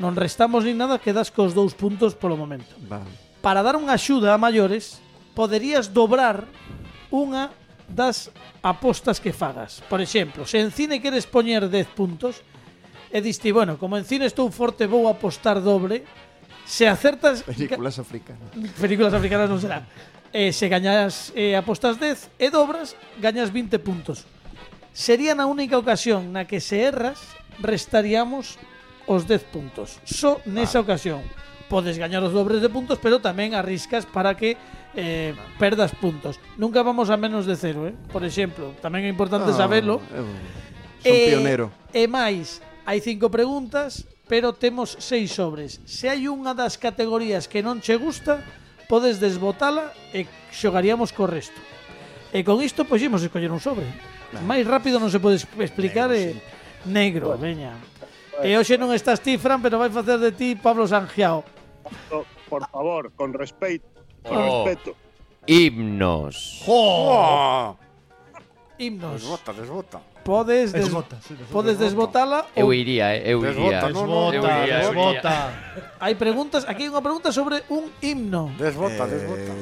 Non 0.00 0.16
restamos 0.16 0.64
nin 0.64 0.80
nada, 0.80 0.96
quedas 0.96 1.28
cos 1.28 1.52
2 1.52 1.76
puntos 1.76 2.16
polo 2.16 2.40
momento. 2.40 2.80
Vale. 2.80 3.12
Para 3.44 3.60
dar 3.60 3.76
unha 3.76 3.92
axuda 3.92 4.32
a 4.32 4.40
maiores, 4.40 5.04
poderías 5.36 5.92
dobrar 5.92 6.48
unha 7.12 7.59
das 7.92 8.30
apostas 8.62 9.18
que 9.18 9.32
fagas. 9.34 9.82
Por 9.88 10.00
exemplo, 10.00 10.46
se 10.46 10.60
en 10.60 10.70
cine 10.70 11.02
queres 11.02 11.26
poñer 11.26 11.68
10 11.68 11.86
puntos 11.92 12.42
e 13.10 13.18
diste, 13.18 13.50
bueno, 13.50 13.76
como 13.76 13.98
en 13.98 14.06
cine 14.06 14.30
estou 14.30 14.46
forte, 14.54 14.86
vou 14.86 15.10
apostar 15.10 15.58
doble, 15.58 16.06
se 16.62 16.86
acertas... 16.86 17.42
Películas 17.42 17.98
africanas. 17.98 18.54
Películas 18.78 19.10
africanas 19.10 19.50
non 19.50 19.58
serán. 19.58 19.82
Eh, 20.30 20.54
se 20.54 20.70
gañas 20.70 21.34
eh, 21.34 21.58
apostas 21.58 21.98
10 21.98 22.38
e 22.38 22.46
dobras, 22.54 22.94
gañas 23.18 23.50
20 23.50 23.82
puntos. 23.82 24.30
Sería 24.94 25.34
na 25.34 25.50
única 25.50 25.74
ocasión 25.74 26.30
na 26.30 26.46
que 26.46 26.62
se 26.62 26.86
erras, 26.86 27.18
restaríamos 27.58 28.62
os 29.10 29.26
10 29.26 29.42
puntos. 29.50 29.98
Só 30.06 30.38
nesa 30.46 30.78
ah. 30.78 30.86
ocasión 30.86 31.26
podes 31.70 31.96
gañar 31.96 32.26
os 32.26 32.34
dobres 32.34 32.58
de 32.58 32.66
puntos, 32.66 32.98
pero 32.98 33.22
tamén 33.22 33.54
arriscas 33.54 34.02
para 34.02 34.34
que 34.34 34.58
eh, 34.98 35.38
perdas 35.54 35.94
puntos. 35.94 36.42
Nunca 36.58 36.82
vamos 36.82 37.08
a 37.08 37.16
menos 37.16 37.46
de 37.46 37.54
cero, 37.54 37.86
eh? 37.86 37.94
por 38.10 38.26
exemplo. 38.26 38.74
Tamén 38.82 39.06
é 39.06 39.10
importante 39.10 39.54
ah, 39.54 39.56
sabelo. 39.56 40.02
Eu 40.10 40.26
son 40.26 41.14
eh, 41.14 41.30
pionero. 41.30 41.70
E 41.94 42.10
máis, 42.10 42.58
hai 42.82 42.98
cinco 42.98 43.30
preguntas, 43.30 44.04
pero 44.26 44.50
temos 44.50 44.98
seis 44.98 45.30
sobres. 45.30 45.78
Se 45.86 46.10
hai 46.10 46.26
unha 46.26 46.58
das 46.58 46.74
categorías 46.74 47.46
que 47.46 47.62
non 47.62 47.78
che 47.78 47.94
gusta, 47.94 48.42
podes 48.90 49.22
desbotala 49.22 49.94
e 50.10 50.26
xogaríamos 50.50 51.14
co 51.14 51.30
resto. 51.30 51.56
E 52.34 52.42
con 52.42 52.58
isto 52.58 52.82
pois 52.82 52.98
imos 52.98 53.22
escoller 53.22 53.54
un 53.54 53.62
sobre. 53.62 53.86
Nah. 54.34 54.42
Máis 54.42 54.66
rápido 54.66 54.98
non 54.98 55.10
se 55.10 55.22
pode 55.22 55.38
explicar 55.38 56.10
negro, 56.10 56.34
eh. 56.34 56.34
e... 56.34 56.90
Negro 56.90 57.26
bueno. 57.34 57.42
veña. 57.46 57.72
E 58.42 58.56
hoxe 58.58 58.74
non 58.74 58.90
estás 58.90 59.22
ti, 59.22 59.38
Fran, 59.38 59.62
pero 59.62 59.78
vai 59.78 59.92
facer 59.92 60.18
de 60.18 60.34
ti 60.34 60.58
Pablo 60.58 60.88
Sangiao. 60.88 61.59
Por 62.48 62.68
favor, 62.68 63.12
con 63.12 63.32
respeto. 63.32 63.86
Con 64.22 64.36
oh. 64.36 64.64
respeto. 64.64 64.96
Himnos. 65.46 66.62
¡Oh! 66.66 67.76
Himnos. 68.78 69.20
Desbota, 69.20 69.52
desbota. 69.52 70.00
Podes, 70.24 70.72
des... 70.72 70.84
desbota, 70.84 71.16
sí, 71.22 71.32
desbota, 71.34 71.52
podes 71.52 71.78
desbotala 71.78 72.46
ou... 72.54 72.68
Eu 72.68 72.74
iría, 72.74 73.16
eh, 73.16 73.32
eu 73.32 73.40
iría. 73.40 73.80
Desbota, 73.80 73.88
no, 73.88 74.06
no, 74.06 74.30
desbota, 74.30 74.66
eu 74.66 74.92
desbota. 74.92 75.34
Hai 75.98 76.14
preguntas, 76.14 76.68
aquí 76.68 76.84
hai 76.84 76.92
unha 76.92 77.00
pregunta 77.00 77.32
sobre 77.32 77.64
un 77.72 77.88
himno. 78.04 78.52
Desbota, 78.60 79.08
eh... 79.08 79.16
desbota. 79.16 79.52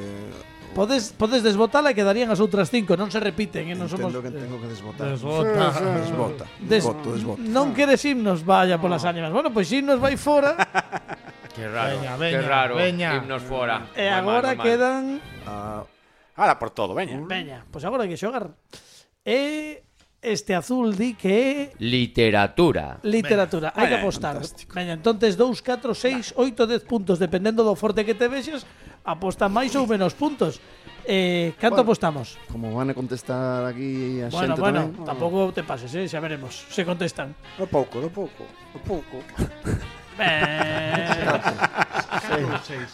Podes, 0.75 1.15
podes 1.15 1.43
desbotala 1.47 1.91
e 1.91 1.95
quedarían 1.95 2.31
as 2.35 2.43
outras 2.43 2.71
cinco, 2.71 2.99
non 2.99 3.07
se 3.11 3.23
repiten, 3.23 3.71
eh? 3.71 3.79
non 3.79 3.87
somos... 3.87 4.11
Entendo 4.11 4.23
que 4.23 4.35
tengo 4.35 4.59
que 4.59 4.69
desbotar. 4.71 5.07
Desbota. 5.15 5.63
Sí, 5.73 5.79
sí. 5.79 5.91
Desbota. 6.03 6.45
Des... 6.59 6.83
Desboto, 6.83 7.09
desbota. 7.15 7.41
Non 7.47 7.71
queres 7.71 8.03
himnos, 8.03 8.43
vaya 8.43 8.83
polas 8.83 9.07
ah. 9.07 9.15
ánimas. 9.15 9.31
Bueno, 9.31 9.55
pois 9.55 9.71
pues, 9.71 9.79
himnos 9.79 10.03
vai 10.03 10.19
fora. 10.19 10.59
Que 11.59 11.67
raro, 11.67 11.99
veña, 11.99 12.17
veña, 12.17 12.39
que 12.39 12.47
raro, 12.47 12.75
veña. 12.77 13.17
himnos 13.17 13.43
fora. 13.43 13.91
E 13.99 14.07
eh, 14.07 14.11
mal, 14.15 14.23
agora 14.23 14.55
mal, 14.55 14.59
mal. 14.59 14.67
quedan... 14.67 15.05
Uh, 15.43 15.83
ahora 16.39 16.55
por 16.55 16.71
todo, 16.71 16.95
veña. 16.95 17.19
Uh. 17.19 17.27
Veña, 17.27 17.67
pois 17.67 17.83
pues 17.83 17.83
agora 17.83 18.07
hai 18.07 18.11
que 18.15 18.15
xogar. 18.15 18.55
E 19.27 19.35
eh, 19.35 19.73
este 20.23 20.55
azul 20.55 20.95
di 20.95 21.19
que 21.19 21.35
é... 21.35 21.59
Literatura. 21.83 23.03
Literatura, 23.03 23.75
hai 23.75 23.91
que 23.91 23.99
apostar. 23.99 24.39
Fantástico. 24.39 24.71
Veña, 24.71 24.95
entonces 24.95 25.35
2, 25.35 25.59
4, 25.59 25.99
6, 25.99 26.39
8, 26.39 26.79
10 26.79 26.87
puntos, 26.87 27.19
dependendo 27.19 27.67
do 27.67 27.75
forte 27.75 28.07
que 28.07 28.15
te 28.15 28.31
vexes, 28.31 28.63
aposta 29.03 29.51
máis 29.51 29.75
ou 29.75 29.83
menos 29.91 30.15
puntos. 30.15 30.63
Eh, 31.11 31.59
canto 31.59 31.83
bueno, 31.83 31.91
apostamos? 31.91 32.39
Como 32.47 32.71
van 32.71 32.91
a 32.91 32.95
contestar 32.95 33.67
aquí 33.67 34.23
a 34.23 34.31
bueno, 34.31 34.55
xente 34.55 34.63
bueno, 34.63 34.79
tamén. 34.79 34.95
Bueno, 34.95 35.11
tampouco 35.11 35.51
te 35.51 35.67
pases, 35.67 35.91
eh, 35.99 36.07
xa 36.07 36.23
veremos 36.23 36.55
se 36.71 36.87
contestan. 36.87 37.35
No 37.59 37.67
pouco, 37.67 37.99
no 37.99 38.15
pouco, 38.15 38.47
no 38.47 38.79
pouco. 38.87 39.19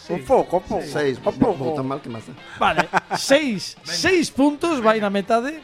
Un 0.09 0.23
pouco, 0.23 0.57
un 0.57 0.63
pouco. 0.63 0.85
Seis, 0.85 1.17
Un 1.17 1.57
vou 1.57 1.75
tan 1.75 1.85
mal 1.85 1.99
que 1.99 2.09
máis 2.09 2.25
dá. 2.25 2.33
Vale, 2.61 2.87
6, 3.17 3.77
6 3.83 4.31
puntos, 4.37 4.79
vai 4.79 4.99
na 4.99 5.09
metade. 5.09 5.59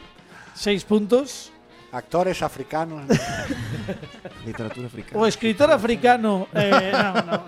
6 0.54 0.84
puntos. 0.84 1.52
Actores 1.92 2.42
africanos. 2.42 3.04
Literatura 4.46 4.86
africana. 4.86 5.20
O 5.20 5.26
escritor 5.26 5.70
africano. 5.70 6.48
Eh, 6.54 6.92
no, 6.92 7.22
no. 7.22 7.38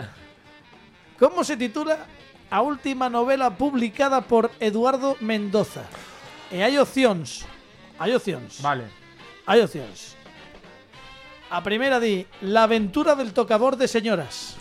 ¿Cómo 1.18 1.44
se 1.44 1.56
titula 1.56 2.06
a 2.50 2.60
última 2.62 3.08
novela 3.08 3.50
publicada 3.50 4.20
por 4.20 4.50
Eduardo 4.60 5.16
Mendoza? 5.20 5.84
E 6.52 6.62
hai 6.62 6.78
opcións. 6.78 7.48
Hai 7.98 8.14
opcións. 8.14 8.60
Vale. 8.60 8.86
Hai 9.46 9.60
opcións. 9.64 10.14
A 11.54 11.62
primeira 11.62 12.00
di 12.02 12.26
La 12.42 12.64
aventura 12.66 13.14
del 13.14 13.30
tocador 13.32 13.76
de 13.76 13.86
señoras. 13.86 14.56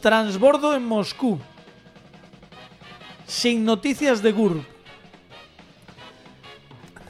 Transbordo 0.00 0.74
en 0.74 0.84
Moscú. 0.86 1.38
Sin 3.26 3.64
noticias 3.64 4.22
de 4.24 4.32
Gur. 4.32 4.64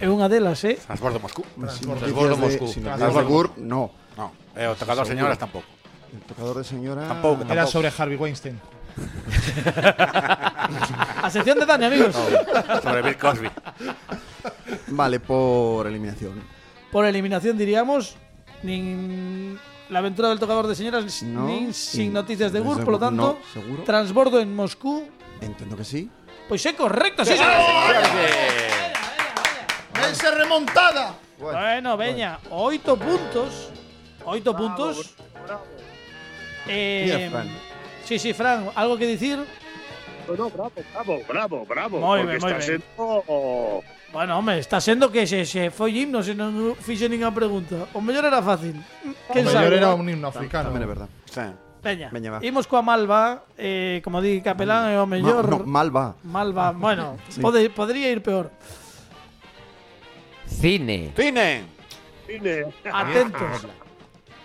É 0.02 0.06
unha 0.10 0.26
delas, 0.26 0.62
eh? 0.66 0.78
Transbordo 0.82 1.22
Moscú. 1.22 1.42
Sin 1.70 1.94
Transbordo 1.94 2.34
de- 2.34 2.42
Moscú. 2.42 2.66
sin 2.66 2.82
Transbordo 2.82 3.06
noticias 3.06 3.22
de 3.22 3.30
GURB, 3.30 3.50
no. 3.62 3.82
No, 4.18 4.34
e 4.58 4.66
o 4.66 4.74
tocador 4.74 5.06
Seguro. 5.06 5.14
señoras 5.14 5.38
tampouco. 5.38 5.70
El 6.10 6.22
tocador 6.26 6.54
de 6.58 6.64
señora... 6.66 7.06
Tampouco, 7.06 7.46
Era 7.46 7.62
tampouco. 7.66 7.70
sobre 7.70 7.88
Harvey 7.94 8.18
Weinstein. 8.18 8.58
A 11.22 11.30
sección 11.30 11.54
de 11.58 11.66
Dani, 11.70 11.86
amigos. 11.86 12.14
Sobre 12.82 13.02
Bill 13.02 13.14
Cosby. 13.18 13.50
Vale, 14.90 15.20
por 15.22 15.86
eliminación. 15.86 16.57
Por 16.90 17.04
eliminación 17.04 17.58
diríamos 17.58 18.16
nin 18.62 19.58
la 19.88 20.00
aventura 20.00 20.28
del 20.28 20.38
tocador 20.38 20.66
de 20.66 20.74
señoras 20.74 21.22
No, 21.22 21.46
nin 21.46 21.72
sin 21.72 22.12
noticias 22.12 22.52
de 22.52 22.60
Gur, 22.60 22.84
por 22.84 22.94
lo 22.94 22.98
tanto, 22.98 23.38
no, 23.38 23.52
seguro. 23.52 23.84
transbordo 23.84 24.40
en 24.40 24.54
Moscú. 24.54 25.04
Entendo 25.40 25.76
que 25.76 25.84
sí. 25.84 26.10
Pois 26.48 26.64
é 26.64 26.72
correcto, 26.72 27.24
sí, 27.24 27.36
señor. 27.36 27.52
¡Esa 30.10 30.30
remontada! 30.32 31.14
Bueno, 31.38 31.96
veña, 31.96 32.40
oito 32.50 32.96
puntos. 32.96 33.70
Oito 34.24 34.56
puntos. 34.56 35.14
Eh. 36.66 37.30
Sí, 38.04 38.18
sí, 38.18 38.32
Fran, 38.32 38.70
algo 38.74 38.96
que 38.96 39.06
dicir? 39.06 39.38
No, 40.26 40.36
no, 40.36 40.50
bravo, 40.50 40.72
bravo, 40.92 41.24
bravo, 41.28 41.64
bravo. 41.64 42.00
Moi 42.00 42.20
está 42.36 42.56
ben. 42.56 42.60
sendo 42.60 43.82
Bueno, 44.12 44.38
home, 44.38 44.58
está 44.58 44.80
sendo 44.80 45.12
que 45.12 45.26
se, 45.26 45.44
se 45.44 45.70
foi 45.70 45.92
himno 46.00 46.22
se 46.24 46.32
non 46.32 46.72
fixe 46.80 47.08
ninguén 47.12 47.28
pregunta. 47.36 47.84
O 47.92 48.00
mellor 48.00 48.24
era 48.24 48.40
fácil. 48.40 48.80
O 49.28 49.32
Quen 49.36 49.44
mellor 49.44 49.72
era 49.72 49.92
un 49.92 50.08
himno 50.08 50.32
africano. 50.32 50.72
Tamén 50.72 50.82
é 50.84 50.88
verdad. 50.88 51.08
Sí. 51.28 51.44
Veña, 51.78 52.08
Veña, 52.10 52.30
va. 52.34 52.38
imos 52.42 52.66
coa 52.66 52.82
Malva, 52.82 53.46
eh, 53.54 54.00
como 54.02 54.18
di 54.24 54.40
Capelán, 54.42 54.90
é 54.90 54.98
o 54.98 55.06
mellor. 55.06 55.44
Ma, 55.46 55.60
no, 55.60 55.68
mal 55.68 55.88
va. 55.92 56.06
Malva, 56.24 56.66
bueno, 56.74 57.20
Sí. 57.30 57.38
pode, 57.38 57.68
podría 57.70 58.08
ir 58.10 58.24
peor. 58.24 58.50
Cine. 60.48 61.12
Cine. 61.14 61.64
cine. 62.26 62.64
Atentos. 62.90 63.68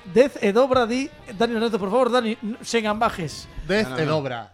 Dez 0.04 0.36
e 0.44 0.52
dobra 0.52 0.84
di 0.86 1.08
Dani 1.32 1.56
Lorenzo, 1.56 1.80
por 1.80 1.88
favor, 1.90 2.12
Dani, 2.12 2.36
sen 2.62 2.84
ambajes. 2.86 3.48
Dez 3.66 3.88
e 3.96 4.04
dobra. 4.04 4.52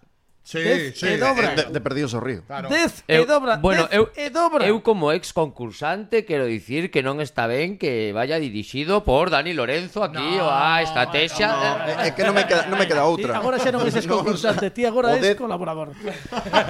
Sí, 0.49 0.57
Dez 0.57 0.97
sí, 0.97 1.05
e 1.05 1.21
dobra. 1.21 1.53
De, 1.53 1.69
de 1.69 1.77
perdidos 1.79 2.17
ao 2.17 2.25
río. 2.25 2.41
Claro. 2.41 2.73
Dez 2.73 3.05
eu, 3.05 3.21
e 3.21 3.25
dobra. 3.29 3.61
Bueno, 3.61 3.85
Dez 3.85 3.93
eu, 3.93 4.09
e 4.17 4.33
dobra. 4.33 4.65
Eu 4.65 4.81
como 4.81 5.13
ex 5.13 5.29
concursante 5.29 6.25
quero 6.25 6.49
dicir 6.49 6.89
que 6.89 7.05
non 7.05 7.21
está 7.21 7.45
ben 7.45 7.77
que 7.77 8.09
vaya 8.17 8.41
dirixido 8.41 9.05
por 9.05 9.29
Dani 9.29 9.53
Lorenzo 9.53 10.01
aquí 10.01 10.41
no, 10.41 10.41
o 10.41 10.49
a 10.49 10.81
estrategia. 10.81 11.53
No, 11.53 11.53
no. 11.53 11.69
É, 11.69 11.69
é 11.69 11.93
eh, 11.93 12.07
eh, 12.09 12.11
que 12.17 12.25
non 12.25 12.33
me 12.33 12.49
queda, 12.49 12.65
non 12.65 12.81
me 12.81 12.89
queda 12.89 13.05
outra. 13.05 13.37
Ti 13.37 13.45
agora 13.45 13.61
xa 13.61 13.69
non 13.69 13.85
es 13.85 13.93
concursante, 14.09 14.73
ti 14.73 14.89
agora 14.89 15.13
o 15.13 15.21
es 15.21 15.21
de... 15.21 15.37
colaborador. 15.37 15.93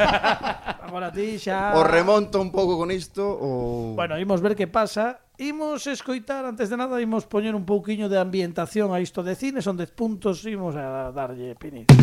agora 0.91 1.07
ti 1.15 1.39
xa... 1.39 1.71
O 1.79 1.87
remonto 1.87 2.43
un 2.43 2.51
pouco 2.51 2.75
con 2.75 2.91
isto 2.91 3.23
o... 3.23 3.95
Bueno, 3.95 4.19
imos 4.19 4.43
ver 4.43 4.59
que 4.59 4.67
pasa. 4.67 5.23
Imos 5.39 5.87
escoitar, 5.87 6.43
antes 6.43 6.67
de 6.67 6.75
nada, 6.75 6.99
imos 6.99 7.23
poñer 7.31 7.55
un 7.55 7.63
pouquiño 7.63 8.11
de 8.11 8.19
ambientación 8.19 8.91
a 8.91 8.99
isto 8.99 9.23
de 9.23 9.39
cine. 9.39 9.63
Son 9.63 9.79
10 9.79 9.95
puntos, 9.95 10.43
imos 10.43 10.75
a 10.75 11.15
darlle 11.15 11.55
pinito. 11.55 11.95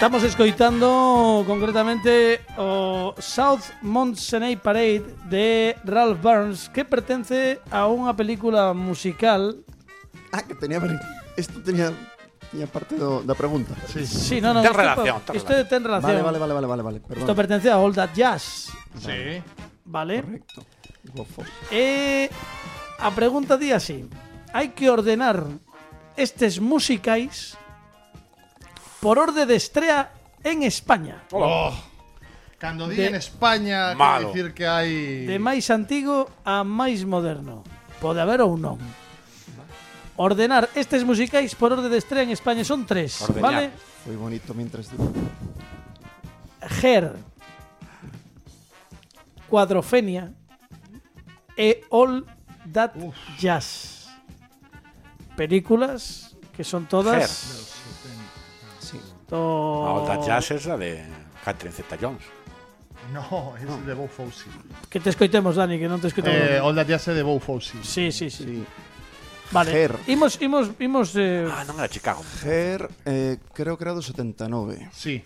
Estamos 0.00 0.24
escoitando 0.24 1.44
concretamente 1.46 2.40
o 2.56 3.12
South 3.20 3.68
Montsenay 3.84 4.56
Parade 4.56 5.04
de 5.28 5.76
Ralph 5.84 6.16
Burns 6.24 6.72
que 6.72 6.88
pertence 6.88 7.60
a 7.68 7.84
unha 7.84 8.16
película 8.16 8.72
musical 8.72 9.60
Ah, 10.32 10.40
que 10.40 10.56
tenía 10.56 10.80
Isto 11.36 11.60
tenía 11.60 11.92
Tenía 12.48 12.64
parte 12.64 12.96
do, 12.96 13.20
da 13.28 13.36
pregunta. 13.36 13.76
Sí, 13.92 14.08
sí 14.08 14.40
no, 14.40 14.56
no, 14.56 14.64
ten 14.64 14.72
isto, 14.72 14.80
relación, 14.80 15.20
ten 15.20 15.36
isto 15.36 15.52
ten 15.68 15.84
relación. 15.84 16.16
Vale, 16.16 16.24
vale, 16.24 16.38
vale, 16.40 16.54
vale, 16.56 16.66
vale, 16.66 16.82
vale. 16.82 16.98
Perdón. 17.04 17.20
Isto 17.20 17.34
pertence 17.36 17.68
a 17.68 17.76
All 17.76 17.92
That 17.92 18.16
Jazz. 18.16 18.72
Sí. 19.04 19.44
Vale. 19.84 20.24
Correcto. 20.24 20.64
Gofo. 21.12 21.44
Eh, 21.68 22.24
a 22.96 23.12
pregunta 23.12 23.60
di 23.60 23.68
así. 23.68 24.08
Hai 24.56 24.72
que 24.72 24.88
ordenar 24.88 25.44
estes 26.16 26.56
musicais 26.56 27.59
por 29.00 29.18
orde 29.18 29.46
de 29.46 29.56
estrea 29.56 30.12
en 30.44 30.62
España. 30.62 31.24
Oh. 31.32 31.72
Cando 32.60 32.88
di 32.88 32.96
De- 32.96 33.06
en 33.08 33.14
España, 33.16 33.96
quero 33.96 34.28
dicir 34.28 34.52
que 34.52 34.66
hai... 34.68 35.24
De 35.24 35.40
máis 35.40 35.72
antigo 35.72 36.28
a 36.44 36.60
máis 36.60 37.08
moderno. 37.08 37.64
Pode 38.04 38.20
haber 38.20 38.44
ou 38.44 38.60
non. 38.60 38.76
Ordenar 40.20 40.68
estes 40.76 41.00
musicais 41.08 41.56
por 41.56 41.72
orde 41.72 41.88
de 41.88 41.96
estrea 41.96 42.20
en 42.20 42.28
España 42.36 42.60
son 42.60 42.84
tres, 42.84 43.24
Ordeñar. 43.24 43.40
vale? 43.40 43.64
Foi 44.04 44.16
bonito 44.20 44.52
mientras... 44.52 44.92
Her, 46.84 47.16
Cuadrofenia 49.48 50.32
e 51.56 51.84
All 51.88 52.28
That 52.72 52.92
Jazz. 53.40 54.06
Películas 55.36 56.36
que 56.52 56.64
son 56.64 56.84
todas 56.84 57.24
Sí. 57.24 57.79
Otra 59.38 60.20
jazz 60.20 60.50
es 60.50 60.66
la 60.66 60.76
de 60.76 61.04
Catherine 61.44 61.74
Zeta-Jones. 61.74 62.22
No, 63.12 63.54
es 63.56 63.86
de 63.86 63.94
Bow 63.94 64.08
Fousey. 64.08 64.52
Que 64.88 65.00
te 65.00 65.10
escoitemos, 65.10 65.56
Dani, 65.56 65.78
que 65.78 65.88
non 65.88 65.98
te 65.98 66.12
escoitemos. 66.12 66.38
Eh, 66.38 66.60
All 66.62 66.76
That 66.76 66.86
Jazz 66.86 67.08
é 67.10 67.14
de 67.16 67.24
Bow 67.24 67.40
Fousey. 67.40 67.80
Sí, 67.82 68.12
sí, 68.12 68.30
sí. 68.30 68.44
Sí. 68.44 68.66
Vale. 69.50 69.72
Her. 69.72 69.98
Imos, 70.06 70.38
imos, 70.40 70.70
imos 70.78 71.16
eh, 71.18 71.48
Ah, 71.50 71.66
non 71.66 71.80
era 71.82 71.90
Chicago. 71.90 72.22
Her, 72.46 72.86
eh, 73.02 73.42
creo 73.50 73.74
que 73.74 73.82
era 73.82 73.96
do 73.96 74.04
79. 74.04 74.94
Sí. 74.94 75.18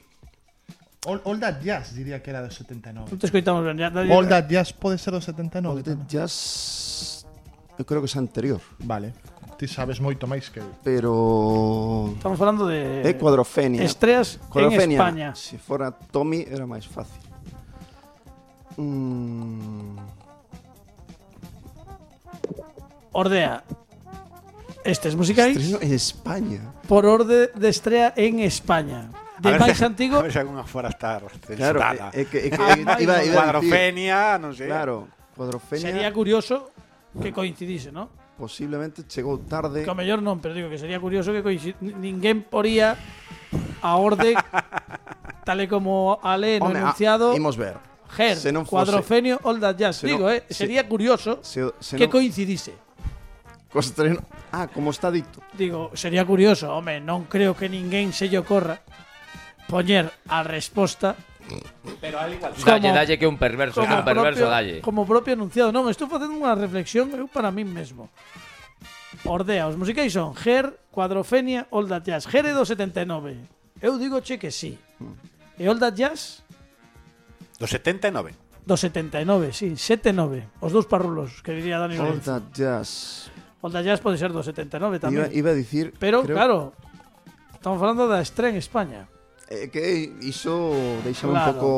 All, 1.05 1.21
All 1.29 1.37
That 1.37 1.61
Jazz 1.61 1.93
diría 1.93 2.25
que 2.25 2.33
era 2.33 2.41
do 2.41 2.49
79. 2.49 3.05
non 3.05 3.21
te 3.21 3.29
escoitamos 3.29 3.61
ben. 3.61 3.77
Ya, 3.77 3.93
Dani, 3.93 4.09
All 4.09 4.25
That 4.31 4.49
Jazz 4.49 4.73
pode 4.73 4.97
ser 4.97 5.13
do 5.13 5.21
79. 5.21 5.61
All 5.69 5.85
That. 5.85 6.09
Jazz... 6.09 7.29
Eu 7.77 7.85
creo 7.85 8.01
que 8.01 8.09
é 8.09 8.17
anterior. 8.23 8.63
Vale. 8.81 9.13
Ti 9.59 9.67
sabes 9.71 10.01
moito 10.03 10.27
máis 10.27 10.51
que 10.51 10.59
eu. 10.59 10.67
Pero... 10.83 12.11
Estamos 12.19 12.39
falando 12.39 12.67
de 12.67 13.07
É 13.07 13.13
cuadrofenia. 13.15 13.83
estreas 13.87 14.43
Cuadrofenia. 14.51 14.99
en 14.99 15.03
España. 15.03 15.29
Si 15.39 15.57
fora 15.59 15.93
Tommy 15.95 16.43
era 16.49 16.67
máis 16.67 16.85
fácil. 16.91 17.23
Mm, 18.75 19.95
Ordea 23.15 23.63
estes 24.85 25.15
musicais 25.17 25.57
estreno 25.57 25.79
en 25.81 25.93
España. 25.95 26.61
por 26.91 27.07
orde 27.07 27.49
de 27.55 27.69
estrea 27.71 28.13
en 28.17 28.41
España. 28.41 29.09
De 29.39 29.49
A 29.49 29.53
ver 29.57 29.61
máis 29.63 29.79
si- 29.79 29.87
antigo 29.87 30.19
A 30.19 30.27
ver 30.27 30.33
si 30.35 30.39
alguna 30.43 30.67
fuera 30.67 30.89
a 30.91 30.95
estar 30.95 31.23
Claro, 31.57 31.79
é, 32.13 32.25
que, 32.27 32.39
é 32.39 32.51
que 32.51 32.59
Ah, 32.59 32.75
iba, 32.79 32.93
iba 33.03 33.15
a 33.15 33.19
decir, 33.23 33.35
Cuadrofenia, 33.35 34.39
non 34.43 34.51
sei. 34.55 34.67
Claro, 34.67 35.07
cuadrofenia 35.39 35.95
sería 35.95 36.11
curioso 36.11 36.75
que 37.23 37.31
coincidise, 37.31 37.95
¿no? 37.95 38.11
Posiblemente 38.37 39.07
chegou 39.07 39.39
tarde. 39.43 39.83
Que 39.87 39.91
ao 39.91 39.99
mellor 39.99 40.19
non, 40.23 40.39
pero 40.43 40.55
digo 40.55 40.67
que 40.69 40.79
sería 40.79 40.99
curioso 40.99 41.31
que 41.31 41.43
coincid... 41.43 41.79
ninguén 41.81 42.43
poría 42.47 42.99
a 43.83 43.95
orde 43.97 44.35
tal 45.47 45.59
e 45.63 45.67
como 45.71 46.19
a 46.23 46.35
lei 46.39 46.59
no 46.59 46.71
Home, 46.73 46.79
ah, 46.79 46.83
enunciado 46.91 47.33
imos 47.37 47.55
ver. 47.57 47.79
Ger, 48.15 48.39
se 48.39 48.51
non 48.55 48.63
fose- 48.67 48.71
cuadrofenio, 48.91 49.39
all 49.43 49.59
that 49.59 49.75
jazz. 49.79 50.03
se 50.03 50.07
Digo, 50.07 50.27
eh, 50.31 50.43
se- 50.47 50.67
sería 50.67 50.87
curioso 50.87 51.39
Se, 51.43 51.63
se 51.83 51.95
que 51.99 52.07
non, 52.07 52.15
coincidise. 52.15 52.75
ah, 54.53 54.69
como 54.71 54.91
está 54.91 55.11
dito. 55.11 55.43
Digo, 55.59 55.91
sería 55.99 56.23
curioso, 56.25 56.71
home, 56.71 57.03
non 57.03 57.27
creo 57.27 57.59
que 57.59 57.67
ninguén 57.67 58.15
se 58.15 58.31
lle 58.31 58.39
ocorra 58.39 58.83
poñer 59.67 60.13
a 60.31 60.43
resposta 60.47 61.19
Pero 62.01 62.19
al 62.21 62.33
igual. 62.33 62.53
Dalle, 62.65 62.91
dalle 62.93 63.19
que 63.19 63.27
un 63.27 63.37
perverso, 63.37 63.81
como 63.83 63.99
un 63.99 64.05
perverso 64.05 64.45
propio, 64.45 64.51
dalle. 64.51 64.81
Como 64.81 65.07
propio 65.07 65.33
enunciado, 65.35 65.73
non, 65.73 65.89
estou 65.93 66.09
facendo 66.09 66.37
unha 66.37 66.57
reflexión 66.57 67.13
eu 67.13 67.29
para 67.29 67.53
min 67.53 67.69
mesmo. 67.69 68.09
Ordea, 69.25 69.69
os 69.69 69.77
musicais 69.77 70.13
son 70.13 70.37
Ger, 70.37 70.77
Cuadrofenia, 70.93 71.69
Olda 71.73 72.01
Jazz. 72.01 72.29
Ger 72.29 72.45
é 72.49 72.53
do 72.53 72.65
79. 72.65 73.37
Eu 73.81 73.97
digo 73.97 74.21
che 74.21 74.37
que 74.41 74.53
sí. 74.53 74.77
E 75.57 75.65
Olda 75.69 75.93
Jazz? 75.93 76.45
Do 77.61 77.67
79. 77.69 78.35
Do 78.65 78.77
79, 78.77 79.53
sí, 79.53 79.77
79. 79.77 80.49
Os 80.61 80.73
dous 80.73 80.89
parrulos, 80.89 81.45
que 81.45 81.53
diría 81.53 81.77
Dani 81.77 82.01
Old 82.01 82.21
Lorenzo. 82.21 82.33
That 82.33 82.53
Jazz. 82.57 83.29
Olda 83.61 83.81
Jazz 83.85 84.01
pode 84.01 84.17
ser 84.21 84.33
do 84.33 84.45
79 84.45 85.01
tamén. 85.01 85.29
Iba, 85.29 85.29
iba 85.33 85.51
a 85.53 85.57
dicir... 85.57 85.93
Pero, 85.97 86.25
creo... 86.25 86.37
claro, 86.37 86.59
estamos 87.53 87.81
falando 87.81 88.09
da 88.09 88.21
estren 88.21 88.57
en 88.57 88.61
España. 88.61 89.09
É 89.49 89.69
que 89.69 90.17
iso 90.25 90.73
deixame 91.05 91.37
claro. 91.37 91.53
un 91.53 91.59
pouco... 91.61 91.71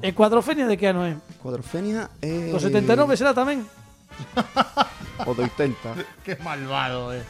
E 0.00 0.16
Cuadrofenia 0.16 0.64
de 0.64 0.80
que 0.80 0.88
ano 0.88 1.04
é? 1.04 1.20
Cuadrofenia 1.36 2.08
é... 2.24 2.48
Do 2.48 2.56
79 2.56 3.12
será 3.16 3.36
tamén? 3.36 3.60
o 5.28 5.32
do 5.36 5.44
80. 5.44 6.24
que 6.24 6.40
malvado, 6.40 7.12
eh. 7.12 7.24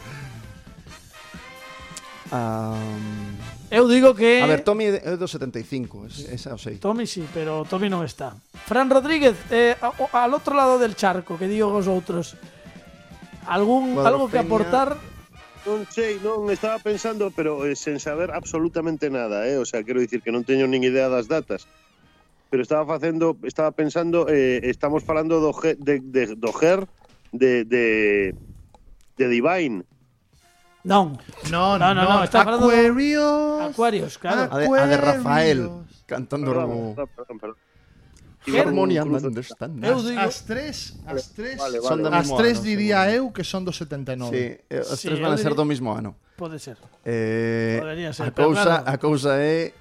Um... 2.30 3.34
Eu 3.70 3.91
digo 3.91 4.14
que... 4.14 4.43
A 4.43 4.47
ver, 4.47 4.62
Tommy 4.62 4.95
é 4.95 5.18
do 5.18 5.26
75, 5.26 6.07
esa 6.30 6.55
o 6.55 6.59
sei. 6.59 6.78
Tommy 6.78 7.07
sí, 7.07 7.26
pero 7.34 7.66
Tommy 7.66 7.91
non 7.91 8.07
está. 8.07 8.34
Fran 8.66 8.86
Rodríguez, 8.91 9.34
eh, 9.51 9.74
ao, 9.82 9.95
al 10.14 10.30
outro 10.30 10.55
lado 10.55 10.78
del 10.78 10.95
charco, 10.95 11.34
que 11.34 11.51
digo 11.51 11.70
os 11.70 11.91
outros. 11.91 12.38
Algún, 13.47 13.99
algo 13.99 14.30
que 14.30 14.38
aportar 14.38 14.99
Non 15.69 15.85
sei, 15.93 16.17
non 16.25 16.49
estaba 16.49 16.81
pensando, 16.81 17.29
pero 17.31 17.69
eh, 17.69 17.77
sen 17.77 18.01
saber 18.01 18.33
absolutamente 18.33 19.13
nada, 19.13 19.45
eh? 19.45 19.61
O 19.61 19.69
sea, 19.69 19.85
quero 19.85 20.01
dicir 20.01 20.25
que 20.25 20.33
non 20.33 20.41
teño 20.43 20.65
nin 20.65 20.81
idea 20.81 21.13
das 21.13 21.29
datas. 21.29 21.69
Pero 22.49 22.65
estaba 22.65 22.83
facendo, 22.89 23.37
estaba 23.45 23.71
pensando, 23.71 24.25
eh, 24.27 24.59
estamos 24.67 25.05
falando 25.05 25.39
do 25.39 25.53
Ge- 25.53 25.77
de, 25.77 26.01
de, 26.01 26.35
do 26.35 26.51
Ger 26.57 26.89
de, 27.31 27.63
de, 27.69 27.85
de 29.21 29.25
Divine. 29.29 29.85
Non. 30.83 31.21
No, 31.53 31.77
No, 31.77 31.93
no, 31.93 32.09
no, 32.09 32.25
está 32.25 32.41
falando- 32.41 32.73
Aquarius. 32.73 33.61
Aquarius, 33.71 34.13
claro. 34.17 34.49
A 34.49 34.57
de, 34.57 34.67
a 34.67 34.85
de 34.89 34.97
Rafael 34.97 35.61
cantando 36.09 36.51
Perdón, 36.51 36.97
perdón, 37.15 37.37
perdón, 37.39 37.57
perdón. 38.45 38.68
Harmonia 38.68 39.03
Cruzo- 39.03 39.26
understand. 39.28 39.84
Eu 39.84 39.97
As, 39.97 40.05
digo, 40.05 40.20
as 40.20 40.36
as 41.07 41.34
Vale, 41.59 41.78
vale, 41.80 41.88
Son 41.88 42.03
do 42.03 42.09
as 42.09 42.14
diría 42.62 43.05
seguro. 43.05 43.28
eu 43.28 43.32
que 43.32 43.45
son 43.45 43.64
do 43.64 43.72
79. 43.72 44.30
Sí, 44.32 44.64
eh, 44.70 44.82
Sí, 44.97 45.09
tres 45.09 45.18
eu 45.18 45.24
van 45.24 45.32
a 45.32 45.36
ser 45.36 45.53
diría- 45.53 45.57
do 45.57 45.64
mismo 45.64 45.93
ano. 45.97 46.16
pode 46.36 46.59
ser. 46.59 46.76
Eh, 47.05 47.76
Podería 47.80 48.12
ser, 48.12 48.26
a 48.28 48.30
cousa, 48.32 48.62
claro. 48.64 48.84
a 48.88 48.97
cousa 48.99 49.30
é 49.43 49.72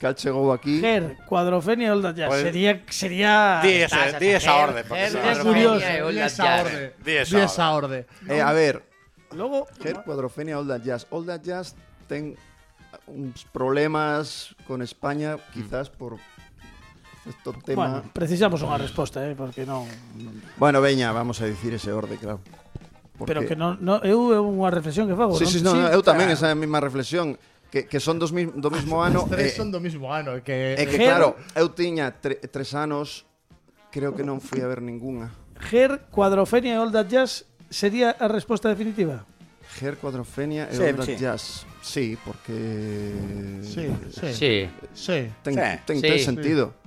cal 0.00 0.14
chegou 0.16 0.50
aquí. 0.52 0.80
Ger, 0.80 1.16
Cuadrofenia, 1.28 1.92
That 2.00 2.16
Jazz. 2.16 2.28
Pues- 2.28 2.42
sería 2.42 2.82
sería 2.88 3.60
Di 3.62 3.82
esa, 3.84 4.18
di 4.18 4.28
esa 4.28 4.56
orde. 4.56 4.84
porque 4.84 5.10
Ger, 5.10 5.38
curioso. 5.44 5.84
E 5.86 6.12
Di 6.12 6.18
esa 6.18 6.44
orde. 6.64 6.94
Di 7.04 7.12
esa 7.38 7.70
orde. 7.72 8.06
Eh, 8.26 8.40
a 8.40 8.52
ver, 8.52 8.82
Logo, 9.36 9.66
Ger, 9.82 10.02
Cuadrofenia, 10.04 10.56
That 10.66 10.82
Jazz. 10.82 11.06
That 11.26 11.42
Jazz 11.42 11.74
ten 12.08 12.36
uns 13.06 13.44
problemas 13.44 14.54
con 14.66 14.82
España, 14.82 15.36
quizás 15.52 15.88
por 15.88 16.18
este 17.26 17.50
tema. 17.64 18.02
Bueno, 18.02 18.10
precisamos 18.12 18.62
unha 18.62 18.78
resposta, 18.78 19.22
eh, 19.22 19.34
porque 19.38 19.62
non... 19.62 19.86
Bueno, 20.58 20.82
veña, 20.82 21.14
vamos 21.14 21.38
a 21.40 21.46
dicir 21.46 21.74
ese 21.74 21.94
orde, 21.94 22.18
claro. 22.18 22.42
Porque... 23.16 23.30
Pero 23.34 23.40
que 23.46 23.54
non, 23.54 23.78
non 23.78 24.02
eu 24.02 24.34
é 24.34 24.40
unha 24.42 24.70
reflexión 24.72 25.06
que 25.06 25.14
fago, 25.14 25.38
sí, 25.38 25.46
non? 25.62 25.78
Sí, 25.78 25.80
no, 25.82 25.90
eu 25.92 26.02
tamén 26.02 26.32
claro. 26.32 26.38
esa 26.38 26.48
mesma 26.58 26.82
reflexión 26.82 27.38
que, 27.70 27.86
que 27.86 28.00
son 28.02 28.18
dos 28.18 28.34
mi, 28.34 28.50
do 28.50 28.68
mismo 28.68 29.00
ah, 29.00 29.08
ano. 29.08 29.24
Os 29.24 29.30
tres 29.30 29.54
eh, 29.54 29.56
son 29.56 29.70
do 29.70 29.78
mismo 29.78 30.10
ano. 30.10 30.42
Que... 30.42 30.74
É 30.74 30.84
que 30.84 30.98
Ger... 30.98 31.08
claro, 31.08 31.38
eu 31.54 31.70
tiña 31.70 32.10
tre, 32.18 32.36
tres 32.50 32.74
anos, 32.74 33.24
creo 33.94 34.12
que 34.12 34.26
non 34.26 34.42
fui 34.42 34.60
a 34.60 34.68
ver 34.68 34.82
ninguna. 34.82 35.30
Ger, 35.70 36.10
Cuadrofenia 36.10 36.74
e 36.74 36.78
All 36.82 36.90
That 36.90 37.06
Jazz 37.06 37.46
sería 37.70 38.18
a 38.18 38.26
resposta 38.26 38.66
definitiva? 38.68 39.24
Ger, 39.78 39.96
Cuadrofenia 39.96 40.68
e 40.68 40.74
sí, 40.74 40.82
All 40.82 40.98
That 40.98 41.06
sí. 41.06 41.16
Jazz. 41.16 41.42
Sí, 41.82 42.18
porque... 42.24 43.62
Sí, 43.62 43.88
sí. 44.10 44.70
sí. 44.94 45.18
Ten, 45.42 45.54
sí. 45.54 45.60
ten, 45.86 46.00
ten 46.00 46.18
sí. 46.18 46.24
sentido. 46.24 46.74
Sí. 46.74 46.81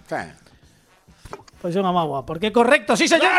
Pois 1.61 1.73
é 1.73 1.81
unha 1.81 1.89
mágoa, 1.89 2.21
porque 2.21 2.49
é 2.49 2.53
correcto, 2.53 2.93
sí, 2.93 3.09
señor! 3.09 3.33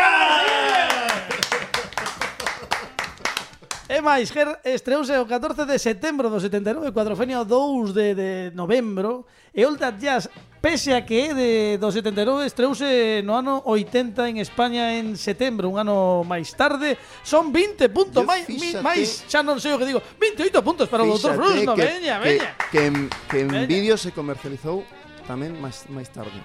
E 3.87 4.03
máis, 4.03 4.27
Ger 4.35 4.59
estreouse 4.67 5.15
o 5.15 5.23
14 5.23 5.63
de 5.63 5.79
setembro 5.79 6.27
do 6.27 6.43
79, 6.43 6.91
Cuadrofenia 6.91 7.47
2 7.47 7.95
de, 7.95 8.07
de 8.19 8.31
novembro, 8.51 9.23
e 9.55 9.63
Old 9.63 9.79
That 9.79 9.95
Jazz, 9.95 10.27
pese 10.59 10.91
a 10.91 11.07
que 11.07 11.31
é 11.31 11.33
de, 11.33 11.49
do 11.79 11.87
79, 11.87 12.43
estreouse 12.43 13.23
no 13.23 13.39
ano 13.39 13.63
80 13.63 14.27
en 14.27 14.43
España 14.43 14.99
en 14.99 15.15
setembro, 15.15 15.71
un 15.71 15.79
ano 15.79 16.27
máis 16.27 16.51
tarde, 16.51 16.99
son 17.23 17.47
20 17.55 17.87
puntos, 17.95 18.27
máis, 18.27 18.43
máis, 18.83 19.23
xa 19.23 19.39
non 19.39 19.55
sei 19.63 19.71
o 19.71 19.79
que 19.79 19.87
digo, 19.87 20.03
28 20.19 20.51
puntos 20.59 20.91
para 20.91 21.07
o 21.07 21.15
Dr. 21.15 21.39
Frus, 21.39 21.63
no, 21.63 21.79
veña, 21.79 22.19
veña. 22.19 22.59
Que, 22.67 22.91
que, 22.91 22.91
que 22.91 22.91
en, 22.91 22.95
que 23.31 23.37
en 23.39 23.49
vídeo 23.71 23.95
se 23.95 24.11
comercializou 24.11 24.83
tamén 25.23 25.55
máis, 25.63 25.87
máis 25.87 26.11
tarde. 26.11 26.35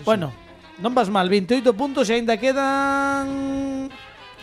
Eso 0.00 0.04
sí. 0.04 0.08
Bueno, 0.08 0.32
non 0.80 0.96
vas 0.96 1.12
mal, 1.12 1.28
28 1.28 1.76
puntos 1.76 2.08
e 2.08 2.16
aínda 2.16 2.40
quedan 2.40 3.86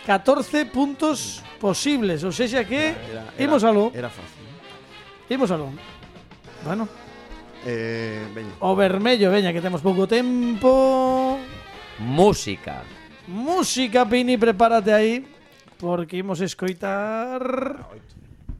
14 0.06 0.70
puntos 0.70 1.42
posibles, 1.58 2.22
ou 2.24 2.32
seja 2.32 2.62
que 2.64 2.94
Era- 2.94 3.34
era- 3.34 3.44
imos 3.44 3.66
aló, 3.66 3.90
Era 3.92 4.08
fácil. 4.14 4.46
imos 5.34 5.50
aló. 5.50 5.74
Bueno, 6.64 6.86
Eh, 7.66 8.22
veña. 8.32 8.54
o 8.62 8.72
vermello, 8.78 9.34
veña, 9.34 9.52
que 9.52 9.60
temos 9.60 9.82
pouco 9.82 10.06
tempo. 10.08 11.40
Música. 12.00 12.86
Música, 13.28 14.06
Pini, 14.08 14.38
prepárate 14.38 14.94
aí, 14.94 15.26
porque 15.82 16.16
imos 16.22 16.40
escoitar... 16.40 17.42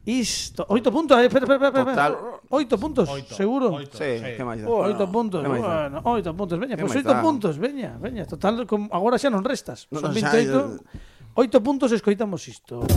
Isto, 0.08 0.64
oito 0.70 0.90
puntos, 0.90 1.20
eh, 1.20 1.26
espera, 1.26 1.44
espera, 1.44 1.68
espera, 1.68 1.90
espera. 1.92 2.40
Oito 2.48 2.78
puntos, 2.78 3.06
oito, 3.10 3.34
seguro. 3.34 3.76
Oito, 3.76 3.98
sí, 3.98 4.16
sí. 4.16 4.40
que 4.40 4.44
máis 4.44 4.64
dá. 4.64 4.64
Oh, 4.64 4.88
oito 4.88 5.04
puntos, 5.04 5.44
bueno, 5.44 6.00
oito 6.00 6.32
puntos, 6.32 6.56
veña, 6.56 6.80
pois 6.80 6.88
pues 6.88 7.04
oito 7.04 7.12
dá. 7.12 7.20
puntos, 7.20 7.60
veña, 7.60 8.00
veña. 8.00 8.24
Total, 8.24 8.64
com, 8.64 8.88
agora 8.88 9.20
xa 9.20 9.28
non 9.28 9.44
restas, 9.44 9.84
no, 9.92 10.00
son 10.00 10.16
28. 10.16 10.32
Xa, 10.32 10.64
eh, 10.96 11.36
oito 11.36 11.60
puntos 11.60 11.92
escoitamos 11.92 12.40
isto. 12.48 12.88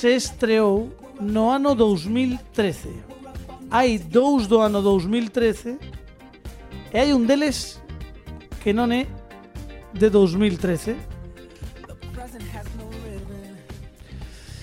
se 0.00 0.16
estreou 0.16 0.88
no 1.20 1.50
ano 1.50 1.74
2013. 1.74 2.88
Hai 3.70 3.98
dous 3.98 4.46
do 4.46 4.58
ano 4.58 4.80
2013 4.80 5.76
e 6.88 6.96
hai 6.96 7.12
un 7.12 7.28
deles 7.28 7.84
que 8.64 8.72
non 8.72 8.88
é 8.96 9.04
de 9.92 10.08
2013. 10.08 10.96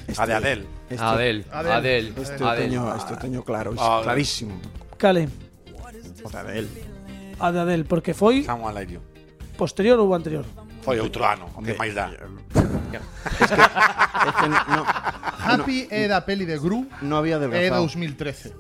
Este, 0.10 0.18
a 0.18 0.26
de 0.26 0.34
Adel. 0.34 0.66
Este, 0.90 1.06
Adel. 1.06 1.46
Adel. 1.54 1.72
Adel. 1.72 2.06
Este 2.18 2.42
Adel. 2.42 2.58
Teño, 2.58 2.82
este 2.98 3.14
teño 3.22 3.46
claro, 3.46 3.78
ah, 3.78 4.02
clarísimo. 4.02 4.58
Cale. 4.98 5.30
O 6.26 6.30
de 6.34 6.38
Adel. 6.42 6.66
A 7.38 7.54
de 7.54 7.60
Adel, 7.62 7.86
porque 7.86 8.18
foi... 8.18 8.42
Samuel 8.42 8.98
Posterior 9.54 10.02
ou 10.02 10.18
anterior? 10.18 10.50
Foi 10.82 10.98
outro 10.98 11.22
ano, 11.22 11.46
que 11.62 11.78
máis 11.78 11.94
dá. 11.94 12.10
Es 12.96 14.36
que 14.40 14.48
no, 14.50 14.86
Happy 15.44 15.88
da 16.08 16.26
peli 16.26 16.46
de 16.46 16.58
Gru, 16.58 16.88
no 17.02 17.18
había 17.18 17.36
adelgazado. 17.38 17.82
2013. 17.84 18.54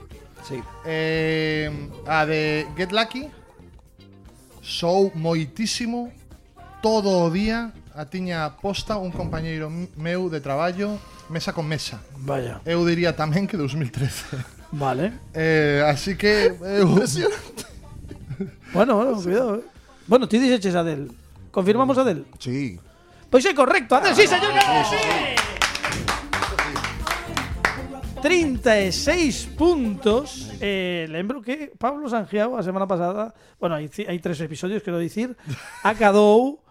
Sí. 0.47 0.61
Eh, 0.85 1.69
a 2.07 2.25
de 2.25 2.67
Get 2.77 2.91
Lucky 2.91 3.27
sou 4.61 5.11
moitísimo 5.15 6.11
todo 6.81 7.25
o 7.25 7.31
día 7.31 7.71
a 7.95 8.05
tiña 8.05 8.55
posta 8.61 8.95
un 8.99 9.11
compañeiro 9.11 9.67
m- 9.67 9.89
meu 9.97 10.29
de 10.29 10.39
traballo 10.39 10.99
mesa 11.29 11.51
con 11.51 11.67
mesa. 11.67 11.99
Vaya. 12.23 12.61
Eu 12.63 12.85
diría 12.87 13.11
tamén 13.15 13.47
que 13.47 13.57
2013. 13.59 14.39
Vale. 14.71 15.15
Eh, 15.33 15.83
así 15.87 16.15
que 16.15 16.55
Bueno, 18.73 18.95
bueno, 18.95 19.15
cuidado. 19.21 19.55
Eh. 19.57 19.63
Bueno, 20.07 20.27
ti 20.27 20.37
dixeches 20.39 20.75
Adel. 20.75 21.11
Confirmamos 21.51 21.97
Adel? 21.97 22.25
Sí. 22.39 22.79
Pois 23.29 23.43
é 23.43 23.53
correcto, 23.53 23.95
Andrés, 23.95 24.15
sí, 24.15 24.27
señor. 24.27 24.53
Ah, 24.55 24.83
sí, 24.87 24.95
sí. 24.95 25.03
sí. 25.03 25.47
36 28.21 29.45
puntos. 29.57 30.51
Eh, 30.59 31.07
lembro 31.09 31.41
que 31.41 31.71
Pablo 31.77 32.09
Sangiao 32.09 32.57
a 32.57 32.63
semana 32.63 32.87
pasada, 32.87 33.33
bueno, 33.59 33.75
hai, 33.77 33.87
hai 33.87 34.19
tres 34.19 34.41
episodios, 34.41 34.81
quero 34.81 34.99
dicir, 34.99 35.37
acadou 35.83 36.63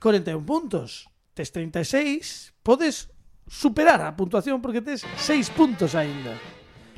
41 0.00 0.42
puntos. 0.42 1.06
Tes 1.38 1.54
36, 1.54 2.54
podes 2.66 3.14
superar 3.46 4.02
a 4.02 4.14
puntuación 4.18 4.58
porque 4.58 4.82
tes 4.82 5.06
6 5.06 5.54
puntos 5.54 5.94
aínda. 5.94 6.34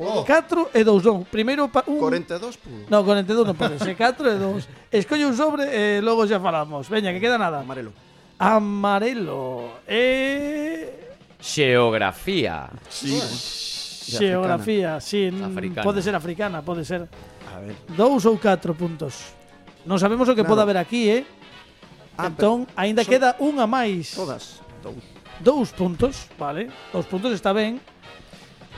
Oh. 0.01 0.24
4 0.24 0.72
e 0.72 0.80
2 0.80 1.05
non. 1.05 1.28
Primeiro 1.28 1.68
pa, 1.68 1.84
un... 1.84 2.01
42 2.01 2.57
pudo. 2.57 2.88
Non, 2.88 3.05
42 3.05 3.44
non 3.44 3.57
pode. 3.59 3.76
4 3.76 3.92
e 4.32 4.36
2. 4.40 4.96
Escolle 4.96 5.28
un 5.28 5.36
sobre 5.36 5.68
e 5.68 5.98
eh, 5.98 6.01
logo 6.01 6.24
xa 6.24 6.40
falamos. 6.40 6.88
Veña, 6.88 7.12
que 7.12 7.20
queda 7.20 7.36
nada. 7.36 7.61
Amarelo 7.61 7.92
amarelo 8.41 9.84
e... 9.84 10.88
Xeografía. 11.41 12.72
Sí. 12.88 13.20
Xeografía, 14.16 15.01
sí. 15.01 15.30
Mm, 15.30 15.45
africana. 15.45 15.84
Pode 15.84 16.01
ser 16.01 16.14
africana, 16.16 16.62
pode 16.64 16.84
ser. 16.84 17.05
A 17.53 17.61
ver. 17.61 17.76
Dous 17.93 18.24
ou 18.24 18.41
catro 18.41 18.72
puntos. 18.72 19.36
Non 19.84 20.01
sabemos 20.01 20.24
o 20.28 20.36
que 20.36 20.45
pode 20.45 20.64
haber 20.64 20.80
aquí, 20.80 21.12
eh? 21.12 21.22
Ah, 22.16 22.32
entón, 22.32 22.64
aínda 22.76 23.05
queda 23.05 23.36
unha 23.41 23.68
máis. 23.68 24.16
Todas. 24.16 24.64
Dous. 24.80 25.05
Dous 25.41 25.68
puntos, 25.72 26.28
vale. 26.41 26.72
Dous 26.93 27.05
puntos 27.05 27.32
está 27.36 27.53
ben. 27.53 27.80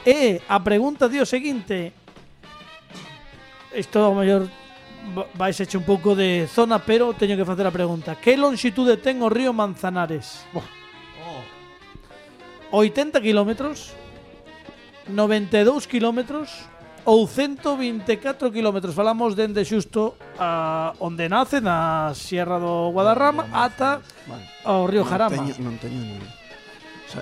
E 0.02 0.42
a 0.50 0.58
pregunta 0.58 1.06
di 1.06 1.22
o 1.22 1.26
seguinte. 1.26 1.94
Isto, 3.70 4.02
ao 4.02 4.14
mellor, 4.14 4.46
vais 5.34 5.58
eche 5.60 5.76
un 5.76 5.84
pouco 5.84 6.14
de 6.14 6.46
zona, 6.46 6.78
pero 6.78 7.12
teño 7.12 7.36
que 7.36 7.44
facer 7.44 7.66
a 7.66 7.74
pregunta. 7.74 8.16
Que 8.16 8.36
longitude 8.36 8.96
ten 8.96 9.22
o 9.22 9.28
río 9.28 9.52
Manzanares? 9.52 10.46
Oh. 10.54 10.62
80 12.72 13.20
kilómetros, 13.20 13.92
92 15.08 15.86
kilómetros 15.86 16.48
ou 17.04 17.26
124 17.26 18.48
kilómetros. 18.52 18.94
Falamos 18.94 19.34
dende 19.36 19.66
xusto 19.66 20.16
a 20.38 20.94
onde 21.02 21.28
nace, 21.28 21.60
na 21.60 22.14
Sierra 22.14 22.56
do 22.56 22.90
Guadarrama, 22.94 23.50
ata 23.52 24.00
vale. 24.24 24.46
ao 24.64 24.86
río 24.88 25.04
Jarama. 25.04 25.36
Non 25.36 25.52
teño, 25.52 25.60
non 25.60 25.76
teño 25.76 26.00
nome. 26.00 26.28
Xa, 27.10 27.20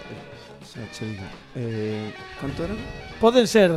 xa 0.62 0.80
che 0.94 1.04
digo. 1.08 1.26
Eh, 1.56 2.14
canto 2.38 2.62
era? 2.68 2.76
Poden 3.18 3.50
ser 3.50 3.74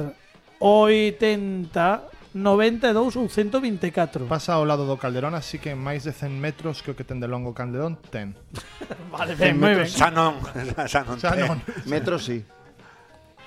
80 0.60 2.13
92 2.34 3.16
ou 3.16 3.30
124. 3.30 4.26
Pasa 4.26 4.58
ao 4.58 4.66
lado 4.66 4.90
do 4.90 4.98
Calderón, 4.98 5.38
así 5.38 5.62
que 5.62 5.78
máis 5.78 6.02
de 6.02 6.12
100 6.12 6.34
metros 6.34 6.82
que 6.82 6.90
o 6.90 6.98
que 6.98 7.06
ten 7.06 7.22
de 7.22 7.30
longo 7.30 7.54
Calderón 7.54 8.02
ten. 8.10 8.34
vale, 9.14 9.38
ben, 9.38 9.62
moi 9.62 9.78
ben. 9.78 9.86
Xa 9.86 10.10
non, 10.10 10.42
xa 10.92 11.06
non. 11.06 11.22
Xa 11.22 11.38
non. 11.38 11.62
Metros 11.86 12.26
sí. 12.26 12.42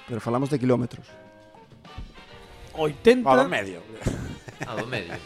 Pero 0.07 0.23
falamos 0.23 0.55
de 0.55 0.63
kilómetros. 0.63 1.03
80 2.79 3.27
Ao 3.27 3.43
do 3.43 3.51
medio. 3.51 3.83
A 4.63 4.79
do 4.79 4.87
medio. 4.87 5.19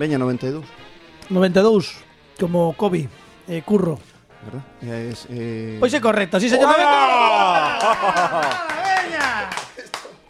Veña 0.00 0.16
92. 0.16 0.64
92 1.28 1.92
como 2.40 2.72
Kobe, 2.72 3.08
eh, 3.48 3.60
Curro. 3.60 4.00
¿Verdad? 4.46 4.64
Eh, 4.80 5.10
es, 5.12 5.26
eh... 5.28 5.76
Pois 5.80 5.92
é 5.92 6.00
correcto, 6.00 6.40
sí 6.40 6.48
señor. 6.48 6.72
¡Oh! 6.72 8.72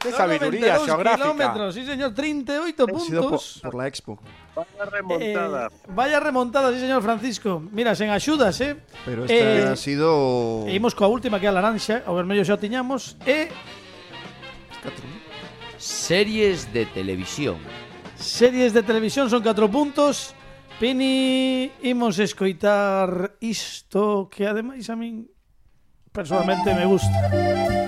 Que 0.06 0.16
sabiduría 0.16 0.78
geográfica. 0.78 1.34
Kilómetros, 1.34 1.74
sí 1.74 1.84
señor, 1.84 2.14
38 2.14 2.86
puntos. 2.86 3.06
Sido 3.06 3.30
po, 3.30 3.40
por 3.62 3.74
la 3.74 3.86
Expo. 3.88 4.18
Vaya 4.54 4.84
remontada. 4.90 5.66
Eh, 5.66 5.88
vaya 5.88 6.20
remontada, 6.20 6.72
sí 6.72 6.80
señor 6.80 7.02
Francisco. 7.02 7.62
Mira, 7.72 7.94
sen 7.94 8.10
axudas, 8.10 8.60
eh. 8.60 8.76
Pero 9.04 9.24
esta 9.24 9.34
eh, 9.34 9.68
ha 9.68 9.76
sido... 9.76 10.64
E 10.66 10.72
imos 10.74 10.94
coa 10.94 11.10
última 11.10 11.42
que 11.42 11.46
é 11.46 11.50
a 11.50 11.54
laranxa, 11.54 12.06
o 12.06 12.14
vermello 12.14 12.46
xa 12.46 12.54
o 12.54 12.60
tiñamos, 12.60 13.18
e... 13.26 13.50
Series 15.76 16.72
de 16.72 16.86
televisión. 16.86 17.60
Series 18.16 18.72
de 18.72 18.82
televisión 18.82 19.28
son 19.28 19.42
4 19.42 19.68
puntos. 19.68 20.32
Pini, 20.80 21.72
imos 21.82 22.18
escoitar 22.18 23.36
isto 23.40 24.28
que 24.28 24.44
ademais 24.44 24.88
a 24.92 24.96
min 24.96 25.24
personalmente 26.12 26.68
me 26.72 26.84
gusta. 26.84 27.85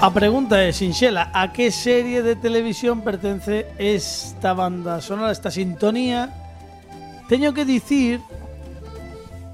A 0.00 0.12
pregunta 0.14 0.62
é 0.62 0.70
sinxela, 0.70 1.26
a 1.34 1.50
que 1.50 1.74
serie 1.74 2.22
de 2.22 2.38
televisión 2.38 3.02
pertence 3.02 3.66
esta 3.82 4.54
banda 4.54 5.02
sonora, 5.02 5.34
esta 5.34 5.50
sintonía? 5.50 6.30
Teño 7.26 7.50
que 7.50 7.66
dicir 7.66 8.22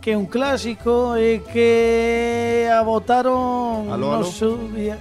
que 0.04 0.12
é 0.12 0.20
un 0.20 0.28
clásico 0.28 1.16
e 1.16 1.40
que 1.48 2.68
a 2.68 2.84
votaron 2.84 3.88
Aló, 3.88 4.20
no 4.20 4.28
seu 4.28 4.68
día 4.68 5.00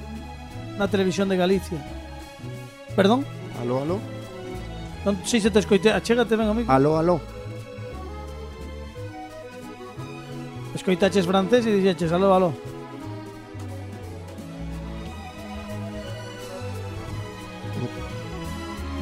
na 0.80 0.88
televisión 0.88 1.28
de 1.28 1.36
Galicia. 1.36 1.76
Perdón? 2.96 3.28
Aló, 3.60 3.84
aló. 3.84 4.00
Non 5.04 5.20
sei 5.28 5.44
se 5.44 5.52
te 5.52 5.60
escoitei. 5.60 5.91
Achégate 5.91 6.39
ben 6.39 6.48
amigo. 6.48 6.72
Aló, 6.72 6.96
aló. 6.96 7.20
Escoitaches 10.72 11.28
francés 11.28 11.68
e 11.68 11.76
dixeches 11.76 12.16
aló, 12.16 12.32
aló. 12.32 12.72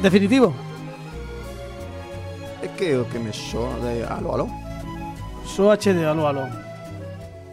Definitivo. 0.02 0.52
É 2.60 2.66
que 2.74 2.98
o 2.98 3.06
que 3.06 3.18
me 3.22 3.30
soa 3.30 3.78
de 3.78 4.02
Aló 4.02 4.34
Aló. 4.34 4.46
Soache 5.46 5.94
de 5.94 6.04
Aló 6.04 6.26
Aló. 6.26 6.46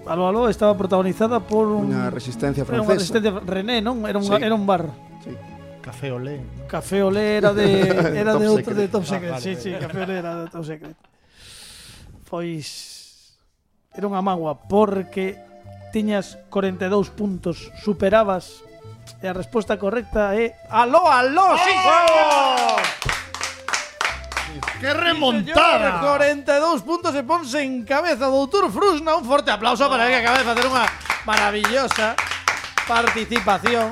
Aló 0.09 0.27
Aló 0.27 0.49
estaba 0.49 0.75
protagonizada 0.75 1.39
por 1.39 1.69
un... 1.69 1.93
Unha 1.93 2.09
resistencia 2.09 2.65
francesa. 2.65 2.73
Era 2.73 2.85
unha 2.89 2.97
resistencia 2.97 3.31
René, 3.45 3.85
non? 3.85 4.01
Era 4.09 4.17
un, 4.17 4.25
sí. 4.25 4.33
era 4.41 4.55
un 4.57 4.65
bar. 4.65 4.89
Sí. 5.19 5.35
Café 5.83 6.15
Olé. 6.15 6.39
Café 6.65 7.03
Olé 7.03 7.37
era 7.37 7.51
de 7.51 7.91
era 8.15 8.39
de 8.39 8.47
outro 8.47 8.71
de 8.71 8.87
Top 8.87 9.03
Secret. 9.03 9.35
Ah, 9.35 9.37
vale. 9.37 9.43
Sí, 9.43 9.53
sí, 9.59 9.75
Café 9.75 10.07
Olé 10.07 10.15
era 10.17 10.31
de 10.41 10.45
Top 10.47 10.63
Secret. 10.63 10.95
Pois 12.23 13.35
era 13.93 14.07
unha 14.07 14.23
magua 14.23 14.63
porque 14.65 15.37
tiñas 15.91 16.39
42 16.49 17.11
puntos, 17.11 17.67
superabas 17.83 18.63
e 19.21 19.25
a 19.27 19.33
resposta 19.33 19.77
correcta 19.81 20.35
é 20.37 20.53
aló, 20.69 21.09
aló, 21.09 21.57
sí, 21.57 21.73
¡Qué 24.79 24.91
Señor, 24.91 25.99
42 26.01 26.81
puntos 26.81 27.13
e 27.15 27.23
ponse 27.23 27.59
en 27.61 27.83
cabeza 27.83 28.31
doutor 28.31 28.71
Frusna. 28.71 29.15
Un 29.15 29.27
forte 29.27 29.51
aplauso 29.51 29.87
para 29.91 30.07
ele 30.07 30.15
que 30.15 30.21
acaba 30.23 30.39
de 30.39 30.47
facer 30.47 30.65
unha 30.65 30.87
maravillosa 31.27 32.15
participación. 32.87 33.91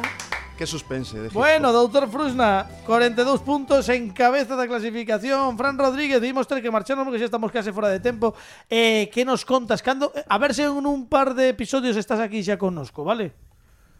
Que 0.57 0.65
suspense. 0.65 1.19
De 1.19 1.29
Bueno, 1.29 1.69
doutor 1.69 2.09
Frusna, 2.09 2.65
42 2.87 3.43
puntos 3.45 3.85
en 3.93 4.09
cabeza 4.09 4.57
da 4.57 4.65
clasificación. 4.65 5.53
Fran 5.53 5.77
Rodríguez, 5.77 6.17
dimos 6.17 6.49
ter 6.49 6.63
que 6.63 6.71
marcharnos 6.71 7.05
porque 7.05 7.21
xa 7.21 7.29
estamos 7.29 7.51
case 7.53 7.69
fora 7.69 7.93
de 7.93 8.01
tempo. 8.01 8.33
Eh, 8.65 9.11
que 9.13 9.21
nos 9.21 9.45
contas? 9.45 9.83
Cando, 9.85 10.09
a 10.09 10.37
ver 10.41 10.57
se 10.57 10.65
en 10.65 10.87
un 10.87 11.05
par 11.05 11.37
de 11.37 11.53
episodios 11.53 11.93
estás 11.93 12.17
aquí 12.23 12.41
xa 12.41 12.57
connosco, 12.57 13.05
vale? 13.05 13.46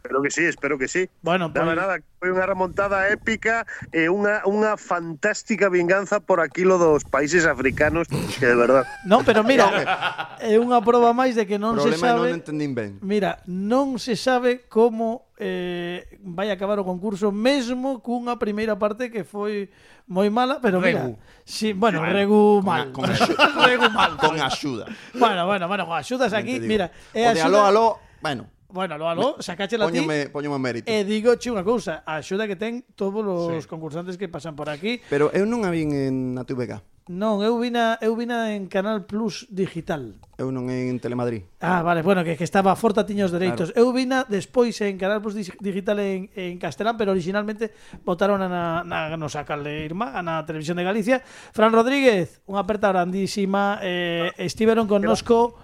Espero 0.08 0.24
que 0.24 0.32
sí, 0.32 0.43
espero 0.45 0.78
que 0.80 0.88
sí. 0.88 1.10
Bueno, 1.22 1.51
Nada, 1.53 1.66
pois- 1.68 1.76
nada, 1.76 1.93
foi 2.18 2.32
unha 2.32 2.47
remontada 2.47 3.12
épica 3.12 3.68
e 3.91 4.08
unha, 4.08 4.39
unha 4.47 4.80
fantástica 4.80 5.68
vinganza 5.68 6.24
por 6.24 6.39
aquilo 6.39 6.80
dos 6.80 7.03
países 7.03 7.43
africanos 7.43 8.08
que 8.39 8.45
de 8.47 8.55
verdad. 8.55 8.88
Non, 9.03 9.28
pero 9.28 9.43
mira, 9.43 9.68
é 10.39 10.55
unha 10.55 10.80
proba 10.80 11.12
máis 11.12 11.36
de 11.36 11.43
que 11.43 11.60
non 11.60 11.76
se 11.76 11.91
Problema 11.91 12.08
sabe... 12.16 12.32
non 12.32 12.39
entendín 12.39 12.72
ben. 12.72 13.03
Mira, 13.03 13.43
non 13.51 13.99
se 13.99 14.16
sabe 14.16 14.64
como 14.72 15.28
eh, 15.36 16.08
vai 16.24 16.47
acabar 16.55 16.80
o 16.80 16.88
concurso 16.88 17.28
mesmo 17.36 17.99
cunha 17.99 18.39
primeira 18.39 18.80
parte 18.80 19.12
que 19.12 19.28
foi 19.28 19.68
moi 20.08 20.32
mala, 20.32 20.64
pero 20.64 20.80
Regu. 20.80 21.20
mira, 21.20 21.43
sí, 21.43 21.76
bueno, 21.76 21.99
regu 21.99 22.64
mal. 22.64 22.95
Con, 22.95 23.12
axuda. 23.12 23.43
regu 23.68 23.91
mal. 23.91 24.16
con 24.16 24.39
axuda. 24.39 24.88
Bueno, 25.20 25.43
bueno, 25.43 25.68
bueno, 25.68 25.84
con 25.84 25.99
axudas 25.99 26.32
aquí, 26.32 26.64
mira, 26.64 26.95
é 27.12 27.28
o 27.28 27.36
de 27.36 27.43
axuda- 27.43 27.51
aló, 27.51 27.60
aló, 27.68 27.88
bueno, 28.24 28.47
Bueno, 28.70 28.95
aló, 28.95 29.09
aló, 29.09 29.36
sacache 29.39 29.78
la 29.78 29.86
Póñome, 29.86 30.30
póñome 30.30 30.59
mérito. 30.59 30.91
E 30.91 31.07
digo 31.07 31.39
che 31.39 31.47
unha 31.47 31.63
cousa, 31.63 32.03
a 32.03 32.20
axuda 32.20 32.43
que 32.43 32.59
ten 32.59 32.84
todos 32.99 33.24
os 33.24 33.63
sí. 33.63 33.70
concursantes 33.72 34.20
que 34.20 34.28
pasan 34.28 34.59
por 34.59 34.68
aquí. 34.68 34.99
Pero 35.07 35.32
eu 35.32 35.47
non 35.47 35.63
a 35.63 35.72
vin 35.72 35.95
en 35.95 36.36
na 36.36 36.43
TVG. 36.43 36.97
Non, 37.07 37.39
eu 37.39 37.55
vina, 37.55 37.95
eu 38.03 38.20
vina 38.20 38.51
en 38.51 38.68
Canal 38.68 39.07
Plus 39.07 39.47
Digital. 39.47 40.20
Eu 40.36 40.51
non 40.51 40.68
en 40.68 40.99
Telemadrid. 40.99 41.47
Ah, 41.63 41.80
vale, 41.80 42.03
bueno, 42.03 42.20
que, 42.28 42.36
que 42.36 42.43
estaba 42.43 42.76
forta 42.76 43.07
tiña 43.07 43.24
os 43.24 43.32
dereitos. 43.32 43.72
Claro. 43.72 43.80
Eu 43.80 43.95
vina 43.95 44.28
despois 44.28 44.76
en 44.84 44.99
Canal 44.99 45.24
Plus 45.24 45.39
Digital 45.39 46.03
en, 46.03 46.28
en 46.36 46.59
castelán, 46.59 46.99
pero 46.99 47.15
originalmente 47.15 47.72
votaron 48.03 48.43
na, 48.43 48.84
na 48.84 49.15
nosa 49.15 49.47
caldeirma, 49.47 50.20
na 50.20 50.43
Televisión 50.43 50.76
de 50.76 50.84
Galicia. 50.84 51.24
Fran 51.55 51.72
Rodríguez, 51.72 52.43
unha 52.43 52.68
aperta 52.68 52.91
grandísima. 52.91 53.80
Eh, 53.80 54.36
estiveron 54.43 54.84
connosco 54.84 55.55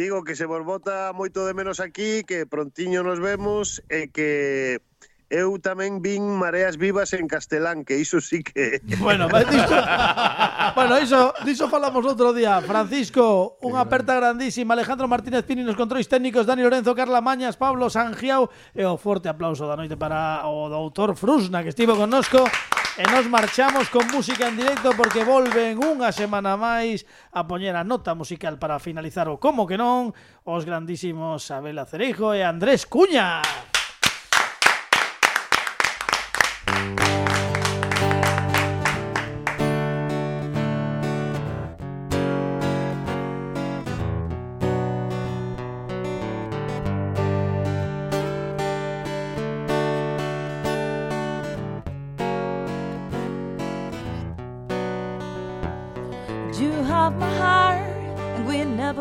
digo 0.00 0.24
que 0.24 0.34
se 0.34 0.48
vos 0.48 0.64
bota 0.64 1.12
moito 1.12 1.44
de 1.44 1.52
menos 1.52 1.76
aquí, 1.76 2.24
que 2.24 2.48
prontiño 2.48 3.04
nos 3.04 3.20
vemos 3.20 3.84
e 3.92 4.08
que 4.08 4.80
eu 5.28 5.60
tamén 5.60 6.00
vin 6.00 6.24
Mareas 6.24 6.80
Vivas 6.80 7.12
en 7.12 7.28
castelán, 7.28 7.84
que 7.84 8.00
iso 8.00 8.18
sí 8.24 8.40
que... 8.40 8.80
Bueno, 8.98 9.28
diso, 9.28 9.76
bueno 10.74 10.94
iso, 10.98 11.20
diso 11.44 11.64
falamos 11.68 12.00
outro 12.02 12.32
día. 12.32 12.64
Francisco, 12.64 13.60
unha 13.60 13.84
aperta 13.84 14.16
grandísima. 14.16 14.72
Alejandro 14.72 15.04
Martínez 15.04 15.44
Pini 15.44 15.62
nos 15.62 15.76
controis 15.76 16.08
técnicos, 16.08 16.48
Dani 16.48 16.64
Lorenzo, 16.64 16.96
Carla 16.96 17.20
Mañas, 17.20 17.60
Pablo 17.60 17.92
Sangiao 17.92 18.48
e 18.72 18.82
o 18.88 18.96
forte 18.96 19.28
aplauso 19.28 19.68
da 19.68 19.76
noite 19.76 20.00
para 20.00 20.48
o 20.48 20.72
doutor 20.72 21.12
Frusna, 21.12 21.60
que 21.60 21.76
estivo 21.76 21.92
connosco. 21.92 22.40
E 22.98 23.06
nos 23.06 23.26
marchamos 23.30 23.88
con 23.88 24.06
música 24.10 24.48
en 24.48 24.56
directo 24.56 24.90
porque 24.98 25.22
volven 25.22 25.78
unha 25.78 26.10
semana 26.10 26.58
máis 26.58 27.06
a 27.30 27.46
poñer 27.46 27.78
a 27.78 27.86
nota 27.86 28.18
musical 28.18 28.58
para 28.58 28.82
finalizar 28.82 29.30
o 29.30 29.38
como 29.38 29.62
que 29.62 29.78
non 29.78 30.10
os 30.42 30.66
grandísimos 30.66 31.46
Abel 31.54 31.78
Cereijo 31.86 32.34
e 32.34 32.42
Andrés 32.42 32.90
Cuña. 32.90 33.46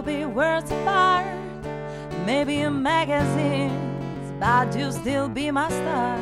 Never 0.02 0.18
be 0.18 0.26
worlds 0.26 0.72
apart. 0.72 1.26
Maybe 2.26 2.58
in 2.58 2.82
magazines, 2.82 4.32
but 4.40 4.76
you'll 4.76 4.92
still 4.92 5.28
be 5.28 5.52
my 5.52 5.70
star. 5.70 6.20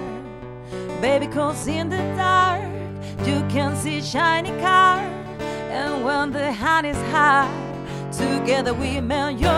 Baby, 1.01 1.27
cause 1.27 1.67
in 1.67 1.89
the 1.89 1.97
dark, 2.15 2.63
you 3.25 3.43
can 3.49 3.75
see 3.75 4.01
shiny 4.01 4.49
car. 4.61 4.99
And 5.69 6.03
when 6.03 6.31
the 6.31 6.51
hand 6.51 6.87
is 6.87 6.97
high, 7.11 7.49
together 8.11 8.73
we 8.73 8.99
melt 9.01 9.39
your 9.39 9.51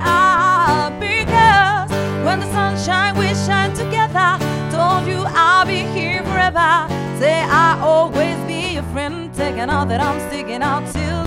eye. 0.00 0.96
Because 1.00 1.90
when 2.24 2.40
the 2.40 2.46
sun 2.52 2.76
sunshine, 2.76 3.18
we 3.18 3.28
shine 3.46 3.74
together. 3.74 4.38
Told 4.70 5.06
you 5.06 5.24
I'll 5.26 5.66
be 5.66 5.80
here 5.98 6.22
forever. 6.22 6.88
Say 7.18 7.42
I'll 7.42 7.84
always 7.84 8.38
be 8.46 8.74
your 8.74 8.84
friend. 8.94 9.34
Taking 9.34 9.68
all 9.70 9.86
that 9.86 10.00
I'm 10.00 10.18
sticking 10.28 10.62
out 10.62 10.84
till 10.92 11.25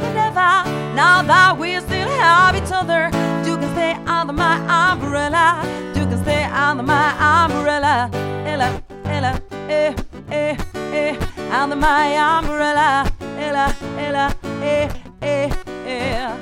than 0.00 0.16
ever. 0.16 0.52
Now 0.94 1.22
that 1.22 1.58
we 1.58 1.78
still 1.80 2.08
have 2.08 2.54
each 2.56 2.72
other, 2.72 3.10
you 3.46 3.56
can 3.56 3.70
stay 3.74 3.92
under 4.06 4.32
my 4.32 4.56
umbrella. 4.90 5.62
You 5.94 6.06
can 6.06 6.22
stay 6.22 6.44
under 6.44 6.82
my 6.82 7.08
umbrella. 7.20 8.10
Ella, 8.46 8.82
Ella, 9.04 9.40
eh, 9.68 9.94
eh, 10.30 10.56
eh, 10.92 11.16
under 11.50 11.76
my 11.76 12.16
umbrella. 12.16 13.10
Ella, 13.38 13.74
Ella, 13.98 14.34
eh, 14.62 14.88
eh, 15.22 15.50
eh. 15.86 16.36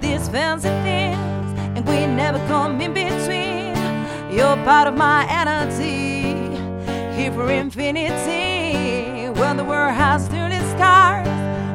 These 0.00 0.28
fancy 0.28 0.70
things, 0.82 1.48
and 1.76 1.86
we 1.86 2.06
never 2.06 2.38
come 2.48 2.80
in 2.80 2.92
between. 2.92 3.76
You're 4.30 4.56
part 4.64 4.86
of 4.88 4.96
my 4.96 5.26
energy, 5.28 6.34
here 7.16 7.32
for 7.32 7.50
infinity. 7.50 9.28
When 9.40 9.56
the 9.56 9.64
world 9.64 9.94
has 9.94 10.28
dirty 10.28 10.60
scars, 10.74 11.26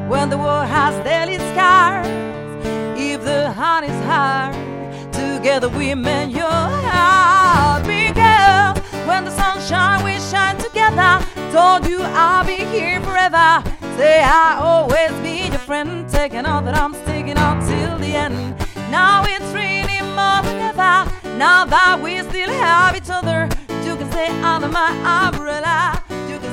when 0.08 0.30
the 0.30 0.38
world 0.38 0.68
has 0.68 0.94
daily 1.04 1.36
scars, 1.52 2.06
if 2.96 3.24
the 3.24 3.50
heart 3.50 3.84
is 3.84 4.04
hard, 4.04 4.54
together 5.12 5.68
we 5.68 5.94
mend 5.94 6.32
your 6.32 6.46
heart. 6.46 7.82
Because 7.84 8.78
when 9.06 9.24
the 9.24 9.30
sunshine 9.30 10.04
we 10.04 10.18
shine 10.20 10.56
together, 10.58 11.24
told 11.50 11.86
you 11.86 12.00
I'll 12.02 12.44
be 12.44 12.56
here 12.56 13.00
forever. 13.00 13.62
Say 13.96 14.22
I'll 14.22 14.62
always 14.62 15.12
be 15.22 15.48
your 15.48 15.58
friend, 15.58 16.08
taking 16.08 16.46
all 16.46 16.62
that 16.62 16.76
I'm 16.76 16.94
sticking 16.94 17.36
out 17.36 17.60
till 17.66 17.98
the 17.98 18.14
end. 18.14 18.56
Now 18.90 19.24
it's 19.24 19.52
really 19.52 20.00
more 20.14 20.40
than 20.46 20.60
ever. 20.70 21.10
Now 21.36 21.64
that 21.64 22.00
we 22.00 22.18
still 22.20 22.50
have 22.50 22.96
each 22.96 23.10
other, 23.10 23.48
you 23.84 23.96
can 23.96 24.08
stay 24.12 24.28
under 24.42 24.68
my 24.68 24.90
umbrella. 25.26 25.95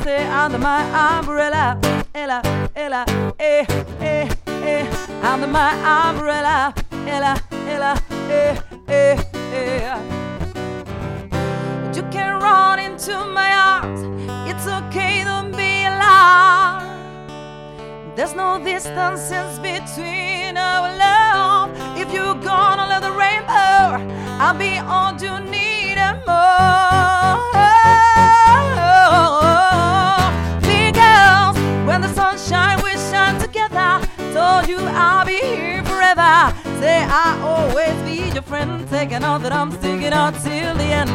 Stay 0.03 0.27
under 0.27 0.57
my 0.57 0.83
umbrella. 1.17 1.79
Ella, 2.13 2.41
Ella, 2.75 3.05
eh, 3.39 3.65
eh, 4.01 4.27
eh. 4.45 4.85
Under 5.23 5.47
my 5.47 5.71
umbrella. 6.09 6.73
Ella, 7.07 7.41
Ella, 7.65 7.95
eh, 8.29 8.57
eh, 8.89 9.17
eh. 9.53 9.95
You 11.95 12.03
can 12.11 12.41
run 12.41 12.79
into 12.79 13.15
my 13.27 13.49
arms. 13.53 14.01
It's 14.45 14.67
okay 14.67 15.23
to 15.23 15.49
be 15.55 15.85
alarmed. 15.85 16.83
There's 18.17 18.35
no 18.35 18.61
distances 18.61 19.57
between 19.59 20.57
our 20.57 20.97
love. 20.97 21.71
If 21.97 22.11
you're 22.11 22.35
gonna 22.43 22.87
let 22.89 23.03
the 23.03 23.13
rainbow, 23.13 24.03
I'll 24.37 24.53
be 24.53 24.79
all 24.79 25.13
you 25.13 25.39
need 25.49 25.97
and 25.97 26.19
more. 26.27 27.22
Told 34.63 34.81
you 34.81 34.87
I'll 34.87 35.25
be 35.25 35.39
here 35.39 35.83
forever. 35.83 36.53
Say 36.79 37.03
I'll 37.07 37.47
always 37.47 37.95
be 38.03 38.31
your 38.33 38.43
friend, 38.43 38.87
taking 38.89 39.23
all 39.23 39.39
that 39.39 39.51
I'm 39.51 39.71
sticking 39.71 40.13
out 40.13 40.33
till 40.43 40.75
the 40.75 40.83
end. 40.83 41.11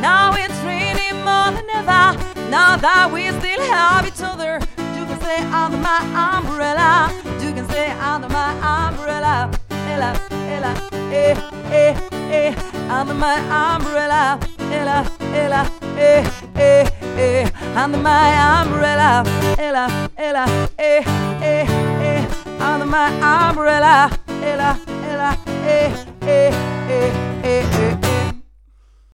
Now 0.00 0.34
it's 0.34 0.58
really 0.62 1.12
more 1.24 1.50
than 1.56 1.68
ever. 1.70 2.18
Now 2.50 2.76
that 2.76 3.10
we 3.12 3.28
still 3.28 3.62
have 3.72 4.06
each 4.06 4.22
other, 4.22 4.60
you 4.96 5.04
can 5.06 5.20
stay 5.20 5.42
under 5.52 5.78
my 5.78 6.00
umbrella. 6.36 7.10
You 7.42 7.52
can 7.52 7.68
stay 7.68 7.90
under 7.90 8.28
my 8.28 8.50
umbrella. 8.62 9.50
Ella, 9.88 10.12
Ella, 10.30 10.72
eh, 11.10 11.34
eh, 11.70 11.94
eh. 12.30 12.54
Under 12.90 13.14
my 13.14 13.38
umbrella. 13.50 14.38
Ella, 14.70 15.04
Ella, 15.32 15.70
eh, 15.96 16.24
eh, 16.56 16.90
eh. 17.16 17.50
Under 17.76 17.98
my 17.98 18.62
umbrella. 18.62 19.24
Ella, 19.58 20.10
Ella, 20.16 20.46
eh, 20.78 21.02
eh 21.42 21.87
under 22.60 22.86
my 22.86 23.08
umbrella. 23.20 24.10
Ella, 24.42 24.78
Ella, 25.04 25.36
eh, 25.66 25.92
eh, 26.22 26.52
eh, 26.88 27.12
eh, 27.42 28.02
eh. 28.02 28.07